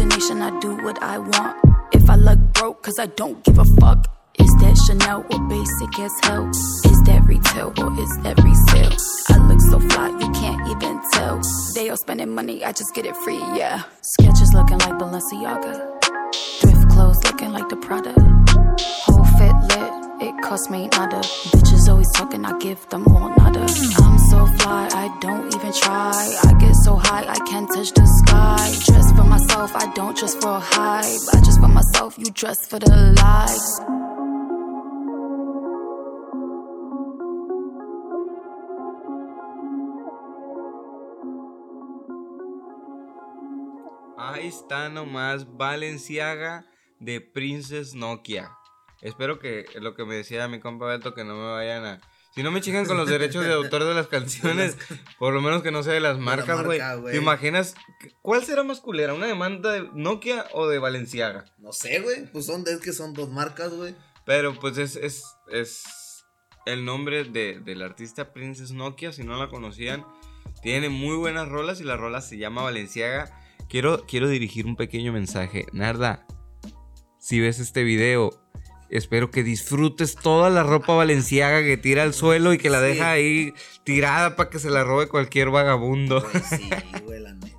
Imagination, 0.00 0.42
I 0.42 0.56
do 0.60 0.76
what 0.84 1.02
I 1.02 1.18
want. 1.18 1.56
If 1.92 2.08
I 2.08 2.14
look 2.14 2.38
broke, 2.52 2.84
cause 2.84 3.00
I 3.00 3.06
don't 3.06 3.42
give 3.42 3.58
a 3.58 3.64
fuck. 3.80 4.06
Is 4.38 4.46
that 4.60 4.76
Chanel 4.86 5.26
or 5.28 5.40
basic 5.48 5.98
as 5.98 6.12
hell? 6.22 6.48
Is 6.50 7.02
that 7.02 7.24
retail 7.26 7.74
or 7.76 7.90
is 7.98 8.12
that 8.22 8.38
resale? 8.38 8.94
I 9.28 9.48
look 9.48 9.60
so 9.60 9.80
fly, 9.90 10.10
you 10.10 10.30
can't 10.30 10.68
even 10.68 11.02
tell. 11.14 11.40
They 11.74 11.90
all 11.90 11.96
spending 11.96 12.32
money, 12.32 12.64
I 12.64 12.70
just 12.70 12.94
get 12.94 13.06
it 13.06 13.16
free, 13.16 13.42
yeah. 13.58 13.82
Sketches 14.02 14.52
looking 14.54 14.78
like 14.78 14.94
Balenciaga. 15.02 16.00
Thrift 16.60 16.90
clothes 16.90 17.18
looking 17.24 17.50
like 17.50 17.68
the 17.68 17.76
Prada. 17.76 18.14
Whole 19.02 19.24
fit 19.34 19.56
lit, 19.74 20.28
it 20.28 20.44
cost 20.44 20.70
me 20.70 20.86
nada. 20.92 21.22
Bitches 21.50 21.88
always 21.88 22.12
talking, 22.14 22.44
I 22.44 22.56
give 22.60 22.88
them 22.90 23.04
all 23.08 23.30
nada. 23.30 23.66
I'm 23.98 24.07
I 24.70 25.08
don't 25.20 25.54
even 25.54 25.72
try. 25.72 26.36
I 26.44 26.52
get 26.60 26.74
so 26.76 26.96
high, 26.96 27.24
I 27.26 27.38
can't 27.48 27.68
touch 27.68 27.92
the 27.92 28.06
sky. 28.06 28.68
Dress 28.84 29.12
for 29.12 29.24
myself, 29.24 29.74
I 29.74 29.92
don't 29.94 30.16
dress 30.16 30.34
for 30.34 30.56
a 30.56 30.60
hype. 30.60 31.20
I 31.32 31.40
dress 31.40 31.58
for 31.58 31.68
myself, 31.68 32.18
you 32.18 32.30
dress 32.32 32.66
for 32.66 32.78
the 32.78 32.90
lights. 33.16 33.80
Ahí 44.18 44.48
está 44.48 44.88
nomás 44.88 45.46
Valenciaga 45.56 46.66
de 47.00 47.20
Princess 47.20 47.94
Nokia. 47.94 48.50
Espero 49.00 49.38
que 49.38 49.64
lo 49.80 49.94
que 49.94 50.04
me 50.04 50.16
decía 50.16 50.48
mi 50.48 50.60
compa 50.60 50.86
Beto 50.86 51.14
que 51.14 51.24
no 51.24 51.34
me 51.36 51.52
vayan 51.52 51.84
a... 51.84 52.00
Si 52.34 52.42
no 52.42 52.50
me 52.50 52.60
chingan 52.60 52.86
con 52.86 52.96
los 52.96 53.08
derechos 53.08 53.44
de 53.44 53.52
autor 53.52 53.84
de 53.84 53.94
las 53.94 54.06
canciones, 54.08 54.76
por 55.18 55.32
lo 55.32 55.40
menos 55.40 55.62
que 55.62 55.70
no 55.70 55.82
sea 55.82 55.94
de 55.94 56.00
las 56.00 56.18
marcas, 56.18 56.64
güey. 56.64 56.78
marca. 56.78 57.10
¿Te 57.10 57.16
imaginas 57.16 57.74
cuál 58.22 58.44
será 58.44 58.62
más 58.62 58.80
culera? 58.80 59.14
¿Una 59.14 59.26
demanda 59.26 59.72
de 59.72 59.88
Nokia 59.94 60.46
o 60.52 60.68
de 60.68 60.78
Valenciaga? 60.78 61.46
No 61.58 61.72
sé, 61.72 62.00
güey. 62.00 62.30
Pues 62.30 62.46
son, 62.46 62.64
es 62.66 62.78
que 62.78 62.92
son 62.92 63.14
dos 63.14 63.30
marcas, 63.30 63.72
güey. 63.72 63.94
Pero 64.24 64.54
pues 64.58 64.76
es, 64.78 64.96
es, 64.96 65.24
es 65.50 66.24
el 66.66 66.84
nombre 66.84 67.24
de, 67.24 67.60
del 67.60 67.82
artista 67.82 68.32
Princess 68.32 68.72
Nokia, 68.72 69.12
si 69.12 69.24
no 69.24 69.38
la 69.38 69.48
conocían. 69.48 70.04
Tiene 70.62 70.88
muy 70.88 71.16
buenas 71.16 71.48
rolas 71.48 71.80
y 71.80 71.84
la 71.84 71.96
rola 71.96 72.20
se 72.20 72.36
llama 72.36 72.62
Valenciaga. 72.62 73.30
Quiero, 73.68 74.04
quiero 74.06 74.28
dirigir 74.28 74.66
un 74.66 74.76
pequeño 74.76 75.12
mensaje. 75.12 75.66
Narda, 75.72 76.26
si 77.18 77.40
ves 77.40 77.58
este 77.58 77.84
video, 77.84 78.30
espero 78.90 79.30
que 79.30 79.42
disfrutes 79.42 80.14
toda 80.14 80.50
la 80.50 80.62
ropa 80.62 80.94
valenciaga 80.94 81.62
que 81.62 81.76
tira 81.76 82.02
al 82.02 82.14
suelo 82.14 82.52
y 82.52 82.58
que 82.58 82.70
la 82.70 82.80
Sí. 82.80 82.86
deja 82.86 83.10
ahí 83.12 83.54
tirada 83.84 84.36
para 84.36 84.50
que 84.50 84.58
se 84.58 84.70
la 84.70 84.84
robe 84.84 85.08
cualquier 85.08 85.50
vagabundo. 85.50 86.24
Sí, 86.48 86.68
güey, 87.04 87.20
la 87.20 87.34
neta. 87.34 87.56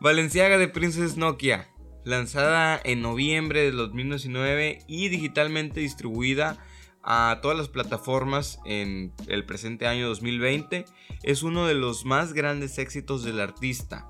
Valenciaga 0.00 0.58
de 0.58 0.68
Princess 0.68 1.16
Nokia, 1.16 1.68
lanzada 2.04 2.80
en 2.84 3.02
noviembre 3.02 3.62
de 3.62 3.72
2019 3.72 4.80
y 4.86 5.08
digitalmente 5.08 5.80
distribuida 5.80 6.58
a 7.02 7.38
todas 7.40 7.56
las 7.56 7.68
plataformas 7.68 8.58
en 8.66 9.12
el 9.28 9.44
presente 9.46 9.86
año 9.86 10.08
2020, 10.08 10.84
es 11.22 11.42
uno 11.42 11.66
de 11.66 11.74
los 11.74 12.04
más 12.04 12.32
grandes 12.32 12.78
éxitos 12.78 13.24
del 13.24 13.40
artista. 13.40 14.08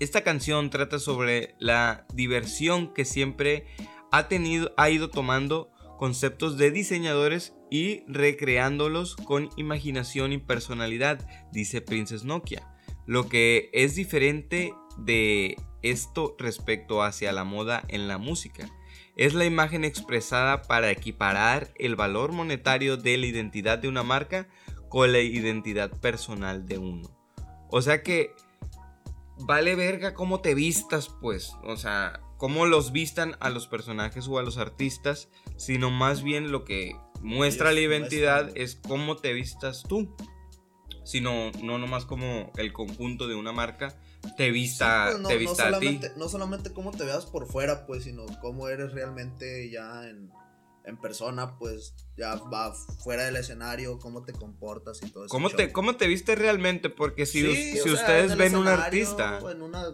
Esta 0.00 0.22
canción 0.22 0.70
trata 0.70 0.98
sobre 0.98 1.54
la 1.58 2.06
diversión 2.14 2.92
que 2.94 3.04
siempre 3.04 3.66
ha 4.12 4.28
tenido, 4.28 4.72
ha 4.76 4.90
ido 4.90 5.10
tomando 5.10 5.70
conceptos 5.98 6.56
de 6.56 6.70
diseñadores 6.70 7.54
y 7.70 8.04
recreándolos 8.06 9.16
con 9.16 9.48
imaginación 9.56 10.32
y 10.32 10.38
personalidad, 10.38 11.26
dice 11.52 11.80
Princess 11.80 12.24
Nokia. 12.24 12.68
Lo 13.06 13.28
que 13.28 13.70
es 13.72 13.94
diferente 13.94 14.74
de 14.98 15.56
esto 15.82 16.36
respecto 16.38 17.02
hacia 17.02 17.32
la 17.32 17.44
moda 17.44 17.82
en 17.88 18.06
la 18.06 18.18
música 18.18 18.68
es 19.16 19.34
la 19.34 19.44
imagen 19.44 19.84
expresada 19.84 20.62
para 20.62 20.90
equiparar 20.90 21.72
el 21.76 21.96
valor 21.96 22.32
monetario 22.32 22.96
de 22.96 23.16
la 23.18 23.26
identidad 23.26 23.78
de 23.78 23.88
una 23.88 24.02
marca 24.02 24.48
con 24.88 25.12
la 25.12 25.20
identidad 25.20 25.90
personal 26.00 26.66
de 26.66 26.78
uno. 26.78 27.10
O 27.70 27.80
sea 27.80 28.02
que 28.02 28.34
vale 29.38 29.74
verga 29.74 30.14
cómo 30.14 30.40
te 30.40 30.54
vistas, 30.54 31.08
pues. 31.20 31.54
O 31.64 31.76
sea, 31.76 32.20
cómo 32.42 32.66
los 32.66 32.90
vistan 32.90 33.36
a 33.38 33.50
los 33.50 33.68
personajes 33.68 34.26
o 34.26 34.36
a 34.36 34.42
los 34.42 34.58
artistas, 34.58 35.28
sino 35.56 35.92
más 35.92 36.24
bien 36.24 36.50
lo 36.50 36.64
que 36.64 36.96
muestra 37.20 37.70
la 37.70 37.78
identidad 37.78 38.50
es 38.56 38.74
cómo 38.74 39.14
te 39.14 39.32
vistas 39.32 39.84
tú. 39.88 40.12
Sino, 41.04 41.52
no 41.62 41.78
nomás 41.78 42.04
como 42.04 42.50
el 42.56 42.72
conjunto 42.72 43.28
de 43.28 43.36
una 43.36 43.52
marca 43.52 43.96
te 44.36 44.50
vista, 44.50 45.10
Pues 45.10 45.20
no, 45.20 45.28
te 45.28 45.34
no 45.34 45.40
vista 45.40 45.68
a 45.68 45.78
ti. 45.78 46.00
no 46.16 46.28
solamente 46.28 46.72
cómo 46.72 46.90
te 46.90 47.04
veas 47.04 47.26
por 47.26 47.46
fuera, 47.46 47.86
pues, 47.86 48.02
sino 48.02 48.26
cómo 48.40 48.68
eres 48.68 48.90
realmente 48.90 49.70
ya 49.70 50.08
en, 50.08 50.32
en 50.84 51.00
persona, 51.00 51.56
pues, 51.60 51.94
ya 52.16 52.34
va 52.34 52.74
fuera 53.04 53.22
del 53.22 53.36
escenario, 53.36 54.00
cómo 54.00 54.24
te 54.24 54.32
comportas 54.32 55.00
y 55.04 55.10
todo 55.10 55.26
eso. 55.26 55.30
¿Cómo 55.30 55.48
te, 55.48 55.70
¿Cómo 55.70 55.94
te 55.94 56.08
viste 56.08 56.34
realmente? 56.34 56.90
Porque 56.90 57.24
si, 57.24 57.42
Sí, 57.42 57.72
si 57.74 57.78
sea, 57.78 57.92
ustedes 57.92 58.36
ven 58.36 58.56
un 58.56 58.66
artista, 58.66 59.38
En, 59.48 59.62
una, 59.62 59.84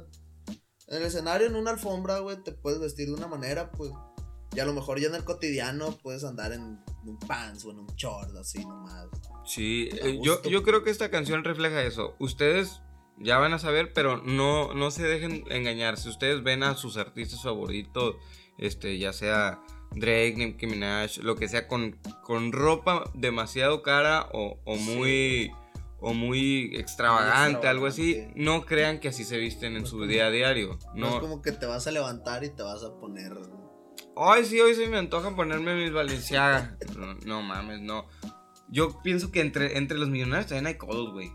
en 0.89 0.97
el 0.99 1.03
escenario, 1.05 1.47
en 1.47 1.57
una 1.57 1.71
alfombra, 1.71 2.19
güey, 2.19 2.43
te 2.43 2.53
puedes 2.53 2.81
vestir 2.81 3.09
de 3.09 3.15
una 3.15 3.27
manera, 3.27 3.71
pues. 3.73 3.93
Y 4.55 4.61
a 4.61 4.65
lo 4.65 4.73
mejor 4.73 4.99
ya 4.99 5.09
en 5.09 5.15
el 5.15 5.25
cotidiano 5.25 5.93
puedes 6.03 6.25
andar 6.25 6.53
en 6.53 6.81
un 7.05 7.19
pants 7.27 7.65
o 7.65 7.71
en 7.71 7.81
un 7.81 7.87
short, 7.97 8.35
así 8.37 8.65
nomás. 8.65 9.07
Sí, 9.45 9.91
eh, 9.93 10.19
yo, 10.23 10.43
yo 10.43 10.63
creo 10.63 10.83
que 10.83 10.91
esta 10.91 11.11
canción 11.11 11.45
refleja 11.45 11.83
eso. 11.83 12.15
Ustedes 12.19 12.81
ya 13.19 13.39
van 13.39 13.53
a 13.53 13.59
saber, 13.59 13.93
pero 13.93 14.19
no, 14.19 14.73
no 14.75 14.91
se 14.91 15.03
dejen 15.03 15.45
engañar. 15.51 15.99
Si 15.99 16.09
ustedes 16.09 16.43
ven 16.43 16.63
a 16.63 16.75
sus 16.77 16.97
artistas 16.97 17.43
favoritos, 17.43 18.17
este, 18.57 18.99
ya 18.99 19.13
sea 19.13 19.61
Drake, 19.93 20.35
Nicki 20.37 20.67
Minaj, 20.67 21.19
lo 21.19 21.37
que 21.37 21.49
sea, 21.49 21.69
con, 21.69 21.99
con 22.23 22.53
ropa 22.53 23.05
demasiado 23.15 23.83
cara 23.83 24.29
o, 24.33 24.59
o 24.65 24.77
Sí. 24.77 25.51
O 26.01 26.15
muy 26.15 26.77
extravagante, 26.77 27.67
algo 27.67 27.87
así, 27.87 28.29
no 28.35 28.65
crean 28.65 29.01
que 29.01 29.09
así 29.09 29.25
se 29.25 29.39
visten 29.39 29.73
en 29.73 29.79
No 29.79 29.85
es 29.85 29.91
su 29.91 30.05
día 30.07 30.27
a 30.27 30.31
diario. 30.31 30.79
No. 30.95 31.07
es 31.07 31.15
No, 31.15 31.21
como 31.21 31.43
que 31.43 31.53
te 31.53 31.67
vas 31.67 31.87
a 31.87 31.91
levantar 31.91 32.45
y 32.45 32.51
te 32.51 32.63
vas 32.63 32.83
a 32.85 32.95
poner. 32.99 33.33
Ay, 34.17 34.45
sí, 34.45 34.61
hoy 34.61 34.75
se 34.75 34.89
me 34.89 34.99
antoja 34.99 35.35
ponerme 35.35 35.75
mis 35.77 35.93
Valenciaga. 35.93 36.77
No, 36.97 37.15
no 37.15 37.43
mames, 37.43 37.81
no. 37.81 38.07
Yo 38.69 39.01
pienso 39.03 39.31
que 39.31 39.41
entre, 39.41 39.79
entre 39.79 39.99
los 39.99 40.09
millonarios 40.09 40.47
también 40.47 40.67
hay 40.67 40.75
codos, 40.75 41.13
güey. 41.13 41.33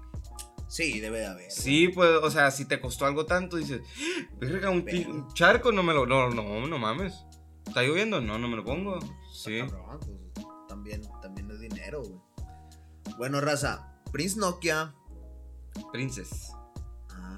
Sí, 0.68 1.00
debe 1.00 1.20
de 1.20 1.28
haber. 1.28 1.52
Sí, 1.52 1.90
pues, 1.90 2.10
o 2.22 2.32
sea, 2.32 2.50
si 2.52 2.66
te 2.66 2.80
costó 2.80 3.06
algo 3.06 3.26
tanto, 3.26 3.58
dices, 3.58 3.82
verga, 4.40 4.70
un, 4.70 4.86
un 5.08 5.34
charco, 5.34 5.72
no 5.72 5.84
me 5.84 5.94
lo. 5.94 6.06
No, 6.06 6.30
no, 6.30 6.66
no 6.66 6.78
mames. 6.80 7.14
¿Está 7.68 7.84
lloviendo? 7.84 8.22
No, 8.22 8.38
no 8.38 8.48
me 8.48 8.56
lo 8.56 8.64
pongo. 8.64 9.00
Sí. 9.34 9.60
Cabrón, 9.60 10.00
pues, 10.34 10.48
también, 10.68 11.02
también 11.22 11.50
es 11.52 11.60
dinero, 11.60 12.02
güey. 12.02 12.20
Bueno, 13.18 13.40
raza, 13.40 13.93
Prince 14.14 14.40
Nokia. 14.40 14.96
Princess. 15.92 16.52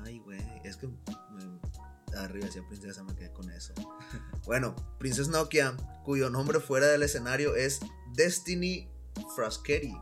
Ay, 0.03 0.19
güey, 0.19 0.39
es 0.63 0.77
que 0.77 0.87
me- 0.87 0.95
arriba 2.17 2.45
decía 2.45 2.63
princesa, 2.67 3.03
me 3.03 3.15
quedé 3.15 3.31
con 3.33 3.49
eso. 3.49 3.73
Bueno, 4.45 4.75
Princess 4.99 5.27
Nokia, 5.29 5.75
cuyo 6.03 6.29
nombre 6.29 6.59
fuera 6.59 6.87
del 6.87 7.01
escenario 7.03 7.55
es 7.55 7.79
Destiny 8.13 8.89
Fraschetti. 9.35 9.95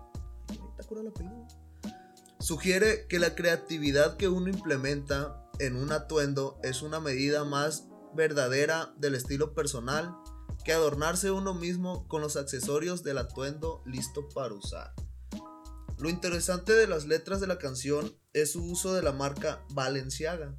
Ay, 0.49 0.57
güey, 0.57 0.75
¿Te 0.75 0.81
acuerdas 0.83 1.05
el 1.05 1.11
apellido? 1.11 1.47
Sugiere 2.39 3.07
que 3.07 3.19
la 3.19 3.35
creatividad 3.35 4.17
que 4.17 4.27
uno 4.27 4.49
implementa 4.49 5.49
en 5.59 5.75
un 5.75 5.91
atuendo 5.91 6.59
es 6.63 6.81
una 6.81 6.99
medida 6.99 7.45
más 7.45 7.87
verdadera 8.15 8.93
del 8.97 9.15
estilo 9.15 9.53
personal 9.53 10.13
que 10.65 10.73
adornarse 10.73 11.31
uno 11.31 11.53
mismo 11.53 12.07
con 12.07 12.21
los 12.21 12.35
accesorios 12.35 13.03
del 13.03 13.19
atuendo 13.19 13.81
listo 13.85 14.27
para 14.29 14.53
usar. 14.53 14.93
Lo 15.99 16.09
interesante 16.09 16.73
de 16.73 16.87
las 16.87 17.05
letras 17.05 17.39
de 17.39 17.47
la 17.47 17.57
canción 17.59 18.13
es 18.33 18.51
su 18.53 18.63
uso 18.65 18.93
de 18.93 19.01
la 19.03 19.11
marca 19.11 19.63
Balenciaga, 19.69 20.53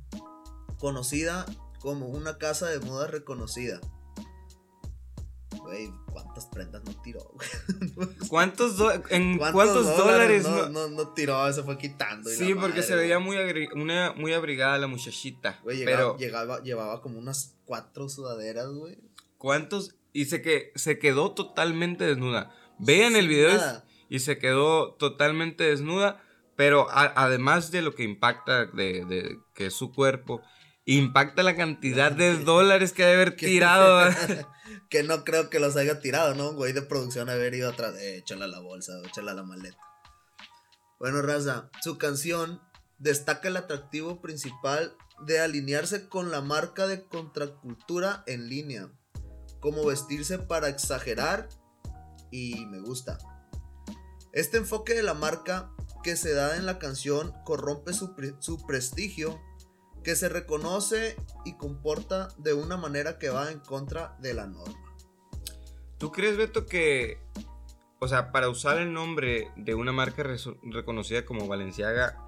conocida 0.79 1.45
como 1.81 2.07
una 2.09 2.39
casa 2.39 2.67
de 2.69 2.81
moda 2.81 3.07
reconocida. 3.09 3.81
Güey, 5.59 5.91
¿cuántas 6.13 6.47
prendas 6.47 6.83
no 6.85 6.93
tiró? 7.03 7.21
¿Cuántos, 8.29 8.77
do- 8.77 8.93
en 9.11 9.39
cuántos, 9.39 9.97
dólares? 9.97 10.45
No, 10.45 10.89
no- 10.89 11.09
tiró, 11.15 11.51
se 11.53 11.63
fue 11.63 11.79
quitando. 11.79 12.31
y 12.31 12.37
Sí, 12.37 12.55
porque 12.55 12.69
madre, 12.69 12.83
se 12.83 12.97
veía 12.97 13.19
muy, 13.19 13.37
una, 13.75 14.13
muy 14.13 14.33
abrigada 14.33 14.79
la 14.79 14.87
muchachita. 14.87 15.61
Güey, 15.63 15.79
llegaba, 15.79 15.97
pero, 15.97 16.19
llegaba- 16.19 16.63
llevaba 16.63 17.01
como 17.03 17.19
unas 17.19 17.55
cuatro 17.65 18.09
sudaderas, 18.09 18.69
güey. 18.69 18.99
¿cuántos? 19.39 19.95
Y 20.13 20.27
se, 20.27 20.43
que, 20.43 20.73
se 20.75 20.99
quedó 20.99 21.33
totalmente 21.33 22.05
desnuda. 22.05 22.55
Vean 22.79 23.15
el 23.17 23.29
video 23.29 23.51
nada. 23.57 23.84
Y 24.09 24.21
se 24.21 24.39
quedó 24.39 24.95
totalmente 24.95 25.65
desnuda. 25.65 26.21
Pero 26.57 26.89
a- 26.91 27.13
además 27.17 27.71
de 27.73 27.83
lo 27.83 27.95
que 27.95 28.05
impacta 28.05 28.67
de, 28.67 29.05
de 29.05 29.39
que 29.55 29.67
es 29.67 29.75
su 29.75 29.93
cuerpo, 29.93 30.41
impacta 30.85 31.43
la 31.43 31.57
cantidad 31.57 32.13
de 32.13 32.37
dólares 32.45 32.93
que 32.93 33.03
debe 33.05 33.15
haber 33.23 33.37
tirado. 33.37 34.15
que 34.89 35.03
no 35.03 35.25
creo 35.25 35.51
que 35.51 35.59
los 35.59 35.77
haya 35.77 36.01
tirado, 36.01 36.35
¿no? 36.35 36.51
Un 36.51 36.57
güey 36.57 36.73
de 36.73 36.83
producción 36.83 37.29
haber 37.29 37.55
ido 37.55 37.71
atrás, 37.71 37.97
eh, 37.97 38.19
échala 38.19 38.45
a 38.45 38.49
la 38.49 38.61
bolsa, 38.61 38.93
échala 39.05 39.33
a 39.33 39.35
la 39.35 39.43
maleta. 39.43 39.79
Bueno, 41.01 41.23
Raza, 41.23 41.71
su 41.83 41.99
canción 41.99 42.61
destaca 42.99 43.49
el 43.49 43.57
atractivo 43.57 44.23
principal 44.23 44.97
de 45.27 45.41
alinearse 45.41 46.09
con 46.09 46.31
la 46.31 46.41
marca 46.41 46.87
de 46.87 47.05
contracultura 47.05 48.23
en 48.27 48.49
línea, 48.49 48.89
como 49.61 49.85
vestirse 49.85 50.39
para 50.39 50.69
exagerar 50.69 51.49
y 52.31 52.65
me 52.67 52.81
gusta. 52.81 53.19
Este 54.35 54.57
enfoque 54.59 54.95
de 54.95 55.03
la 55.03 55.15
marca 55.15 55.71
que 56.03 56.17
se 56.17 56.35
da 56.35 56.57
en 56.57 56.67
la 56.67 56.79
canción 56.79 57.33
corrompe 57.45 57.93
su, 57.93 58.15
su 58.41 58.67
prestigio, 58.67 59.41
que 60.03 60.17
se 60.17 60.29
reconoce 60.29 61.17
y 61.45 61.57
comporta 61.57 62.29
de 62.37 62.53
una 62.53 62.77
manera 62.77 63.19
que 63.19 63.31
va 63.31 63.51
en 63.51 63.61
contra 63.61 64.17
de 64.21 64.35
la 64.35 64.47
norma. 64.47 64.75
¿Tú 65.99 66.13
crees, 66.13 66.37
Beto, 66.37 66.67
que, 66.67 67.19
o 68.01 68.09
sea, 68.09 68.33
para 68.33 68.51
usar 68.51 68.79
el 68.79 68.93
nombre 68.93 69.51
de 69.57 69.75
una 69.75 69.93
marca 69.93 70.25
reconocida 70.65 71.25
como 71.25 71.47
Valenciaga, 71.47 72.19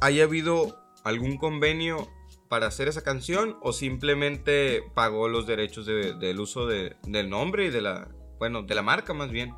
haya 0.00 0.24
habido 0.24 0.80
algún 1.04 1.36
convenio 1.36 2.08
para 2.48 2.66
hacer 2.66 2.88
esa 2.88 3.02
canción 3.02 3.58
o 3.62 3.72
simplemente 3.72 4.82
pagó 4.94 5.28
los 5.28 5.46
derechos 5.46 5.86
de- 5.86 6.14
del 6.14 6.40
uso 6.40 6.66
de- 6.66 6.96
del 7.06 7.28
nombre 7.30 7.66
y 7.66 7.70
de 7.70 7.82
la, 7.82 8.08
bueno, 8.38 8.62
de 8.62 8.74
la 8.74 8.82
marca 8.82 9.12
más 9.12 9.30
bien? 9.30 9.54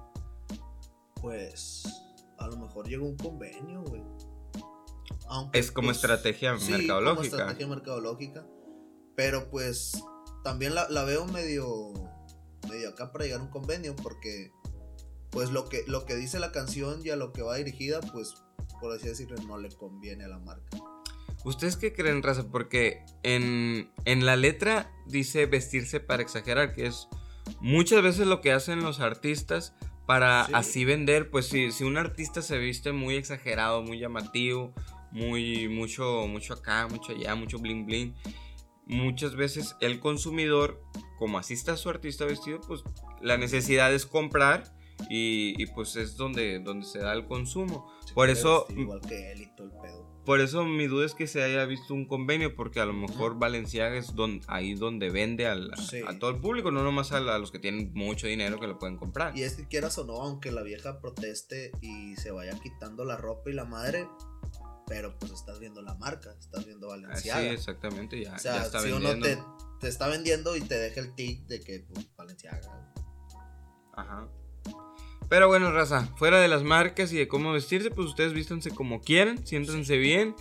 Pues 1.20 1.84
a 2.38 2.46
lo 2.46 2.56
mejor 2.56 2.88
llegó 2.88 3.06
un 3.06 3.16
convenio, 3.16 3.82
güey. 3.82 4.02
Aunque, 5.28 5.58
Es 5.58 5.70
como 5.70 5.88
pues, 5.88 5.98
estrategia 5.98 6.58
sí, 6.58 6.72
mercadológica. 6.72 7.14
Como 7.14 7.22
estrategia 7.22 7.66
mercadológica. 7.66 8.46
Pero 9.16 9.50
pues 9.50 10.02
también 10.44 10.74
la, 10.74 10.88
la 10.88 11.04
veo 11.04 11.26
medio, 11.26 11.92
medio 12.68 12.90
acá 12.90 13.12
para 13.12 13.24
llegar 13.24 13.40
a 13.40 13.44
un 13.44 13.50
convenio 13.50 13.94
porque 13.96 14.50
pues 15.30 15.50
lo 15.50 15.68
que, 15.68 15.84
lo 15.86 16.06
que 16.06 16.16
dice 16.16 16.40
la 16.40 16.52
canción 16.52 17.00
y 17.04 17.10
a 17.10 17.16
lo 17.16 17.32
que 17.32 17.42
va 17.42 17.56
dirigida, 17.56 18.00
pues 18.00 18.34
por 18.80 18.92
así 18.92 19.08
decirlo, 19.08 19.36
no 19.46 19.58
le 19.58 19.68
conviene 19.70 20.24
a 20.24 20.28
la 20.28 20.38
marca. 20.38 20.78
¿Ustedes 21.44 21.76
qué 21.76 21.92
creen, 21.92 22.22
Raza? 22.22 22.48
Porque 22.50 23.04
en, 23.22 23.90
en 24.04 24.26
la 24.26 24.36
letra 24.36 24.92
dice 25.06 25.46
vestirse 25.46 26.00
para 26.00 26.22
exagerar, 26.22 26.72
que 26.72 26.86
es 26.86 27.08
muchas 27.60 28.02
veces 28.02 28.26
lo 28.26 28.40
que 28.40 28.52
hacen 28.52 28.82
los 28.82 29.00
artistas 29.00 29.74
para 30.10 30.46
Sí. 30.46 30.52
así 30.56 30.84
vender. 30.84 31.30
Pues 31.30 31.46
si, 31.46 31.70
si 31.70 31.84
un 31.84 31.96
artista 31.96 32.42
se 32.42 32.58
viste 32.58 32.90
muy 32.90 33.14
exagerado, 33.14 33.80
muy 33.84 34.00
llamativo, 34.00 34.74
muy 35.12 35.68
mucho, 35.68 36.26
mucho 36.26 36.54
acá, 36.54 36.88
mucho 36.88 37.12
allá, 37.12 37.36
mucho 37.36 37.60
bling 37.60 37.86
bling, 37.86 38.14
muchas 38.86 39.36
veces 39.36 39.76
el 39.80 40.00
consumidor, 40.00 40.82
como 41.16 41.38
así 41.38 41.54
está 41.54 41.76
su 41.76 41.88
artista 41.88 42.24
vestido, 42.24 42.60
pues 42.66 42.82
la 43.22 43.36
necesidad 43.38 43.94
es 43.94 44.04
comprar 44.04 44.64
y, 45.08 45.54
y, 45.62 45.66
pues 45.66 45.94
es 45.94 46.16
donde, 46.16 46.58
donde 46.58 46.86
se 46.86 46.98
da 46.98 47.12
el 47.12 47.24
consumo. 47.26 47.88
Por 48.12 48.30
eso 48.30 48.66
Igual 48.70 49.02
que 49.02 49.30
él 49.30 49.42
y 49.42 49.54
todo 49.54 49.68
el 49.68 49.72
pedo. 49.80 50.09
Por 50.30 50.40
eso 50.40 50.64
mi 50.64 50.86
duda 50.86 51.06
es 51.06 51.14
que 51.16 51.26
se 51.26 51.42
haya 51.42 51.64
visto 51.64 51.92
un 51.92 52.06
convenio, 52.06 52.54
porque 52.54 52.78
a 52.78 52.84
lo 52.86 52.92
mejor 52.92 53.36
Valenciaga 53.40 53.96
es 53.96 54.14
don- 54.14 54.40
ahí 54.46 54.74
donde 54.74 55.10
vende 55.10 55.48
al- 55.48 55.72
a, 55.72 55.76
Sí. 55.76 56.02
a 56.06 56.20
todo 56.20 56.30
el 56.30 56.36
público, 56.40 56.70
no 56.70 56.84
nomás 56.84 57.10
a, 57.10 57.18
la- 57.18 57.34
a 57.34 57.38
los 57.40 57.50
que 57.50 57.58
tienen 57.58 57.90
mucho 57.94 58.28
dinero 58.28 58.60
que 58.60 58.68
lo 58.68 58.78
pueden 58.78 58.96
comprar. 58.96 59.36
Y 59.36 59.42
es 59.42 59.54
que 59.56 59.66
quieras 59.66 59.98
o 59.98 60.04
no, 60.04 60.22
aunque 60.22 60.52
la 60.52 60.62
vieja 60.62 61.00
proteste 61.00 61.72
y 61.80 62.14
se 62.14 62.30
vaya 62.30 62.52
quitando 62.62 63.04
la 63.04 63.16
ropa 63.16 63.50
y 63.50 63.54
la 63.54 63.64
madre, 63.64 64.06
pero 64.86 65.18
pues 65.18 65.32
estás 65.32 65.58
viendo 65.58 65.82
la 65.82 65.94
marca, 65.96 66.32
estás 66.38 66.64
viendo 66.64 66.92
Ah, 66.92 66.94
sí, 66.96 67.02
Valenciaga. 67.02 67.50
exactamente, 67.50 68.22
ya, 68.22 68.34
o 68.36 68.38
sea, 68.38 68.54
ya 68.58 68.62
está 68.66 68.78
si 68.82 68.92
vendiendo. 68.92 69.26
uno 69.28 69.36
te, 69.36 69.42
te 69.80 69.88
está 69.88 70.06
vendiendo 70.06 70.56
y 70.56 70.60
te 70.60 70.76
deja 70.78 71.00
el 71.00 71.12
tic 71.16 71.44
de 71.48 71.58
que 71.58 71.80
pues, 71.92 72.08
Valenciaga. 72.16 72.92
Ajá. 73.94 74.28
Pero 75.30 75.46
bueno, 75.46 75.70
raza, 75.70 76.08
fuera 76.16 76.40
de 76.40 76.48
las 76.48 76.64
marcas 76.64 77.12
y 77.12 77.16
de 77.16 77.28
cómo 77.28 77.52
vestirse, 77.52 77.92
pues 77.92 78.08
ustedes 78.08 78.32
vístanse 78.32 78.72
como 78.72 79.00
quieran, 79.00 79.46
siéntanse 79.46 79.96
bien. 79.96 80.34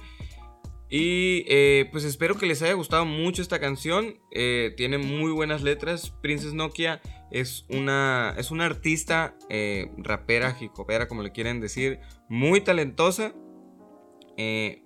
Y 0.89 1.45
eh, 1.47 1.87
pues 1.91 2.03
espero 2.03 2.35
que 2.35 2.47
les 2.47 2.63
haya 2.63 2.73
gustado 2.73 3.05
mucho 3.05 3.43
esta 3.43 3.59
canción. 3.59 4.15
eh, 4.31 4.73
tiene 4.75 4.97
muy 4.97 5.31
buenas 5.31 5.61
letras. 5.61 6.09
Princess 6.23 6.55
Nokia 6.55 7.01
es 7.29 7.67
una, 7.69 8.33
es 8.39 8.49
una 8.49 8.65
artista 8.65 9.35
eh, 9.47 9.91
rapera, 9.99 10.57
hipopera, 10.59 11.07
como 11.07 11.21
le 11.21 11.31
quieren 11.31 11.61
decir, 11.61 11.99
muy 12.27 12.61
talentosa. 12.61 13.35
Eh, 14.37 14.81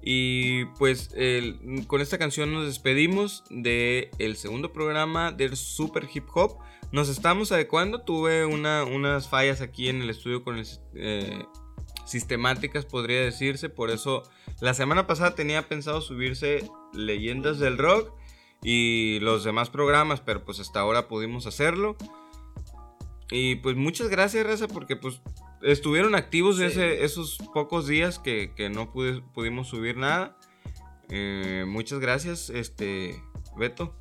y 0.00 0.66
pues 0.78 1.10
con 1.88 2.00
esta 2.00 2.18
canción 2.18 2.52
nos 2.52 2.66
despedimos 2.66 3.42
del 3.50 4.10
el 4.18 4.36
segundo 4.36 4.72
programa 4.72 5.32
del 5.32 5.56
Super 5.56 6.06
Hip 6.14 6.26
Hop. 6.34 6.60
Nos 6.92 7.08
estamos 7.08 7.52
adecuando. 7.52 8.02
Tuve 8.02 8.44
una- 8.46 8.84
unas 8.84 9.28
fallas 9.28 9.60
aquí 9.60 9.88
en 9.88 10.02
el 10.02 10.10
estudio 10.10 10.42
con 10.42 10.58
el, 10.58 10.66
eh, 10.94 11.44
sistemáticas, 12.06 12.84
podría 12.84 13.20
decirse. 13.22 13.68
Por 13.68 13.90
eso 13.90 14.22
la 14.60 14.74
semana 14.74 15.06
pasada 15.06 15.34
tenía 15.34 15.68
pensado 15.68 16.00
subirse 16.00 16.68
Leyendas 16.92 17.58
del 17.60 17.78
Rock 17.78 18.12
y 18.62 19.18
los 19.20 19.44
demás 19.44 19.70
programas, 19.70 20.20
pero 20.20 20.44
pues 20.44 20.58
hasta 20.60 20.80
ahora 20.80 21.06
pudimos 21.08 21.46
hacerlo. 21.46 21.96
Y 23.30 23.56
pues 23.56 23.76
muchas 23.76 24.08
gracias, 24.08 24.44
Raza, 24.44 24.66
porque 24.66 24.96
pues 24.96 25.20
estuvieron 25.62 26.14
activos 26.16 26.56
Sí. 26.56 26.64
ese- 26.64 27.04
esos 27.04 27.38
pocos 27.54 27.86
días 27.86 28.18
que, 28.18 28.52
que 28.56 28.68
no 28.70 28.92
pude- 28.92 29.22
pudimos 29.34 29.68
subir 29.68 29.96
nada. 29.96 30.36
Eh, 31.10 31.64
muchas 31.68 32.00
gracias, 32.00 32.50
este, 32.50 33.22
Beto. 33.56 33.94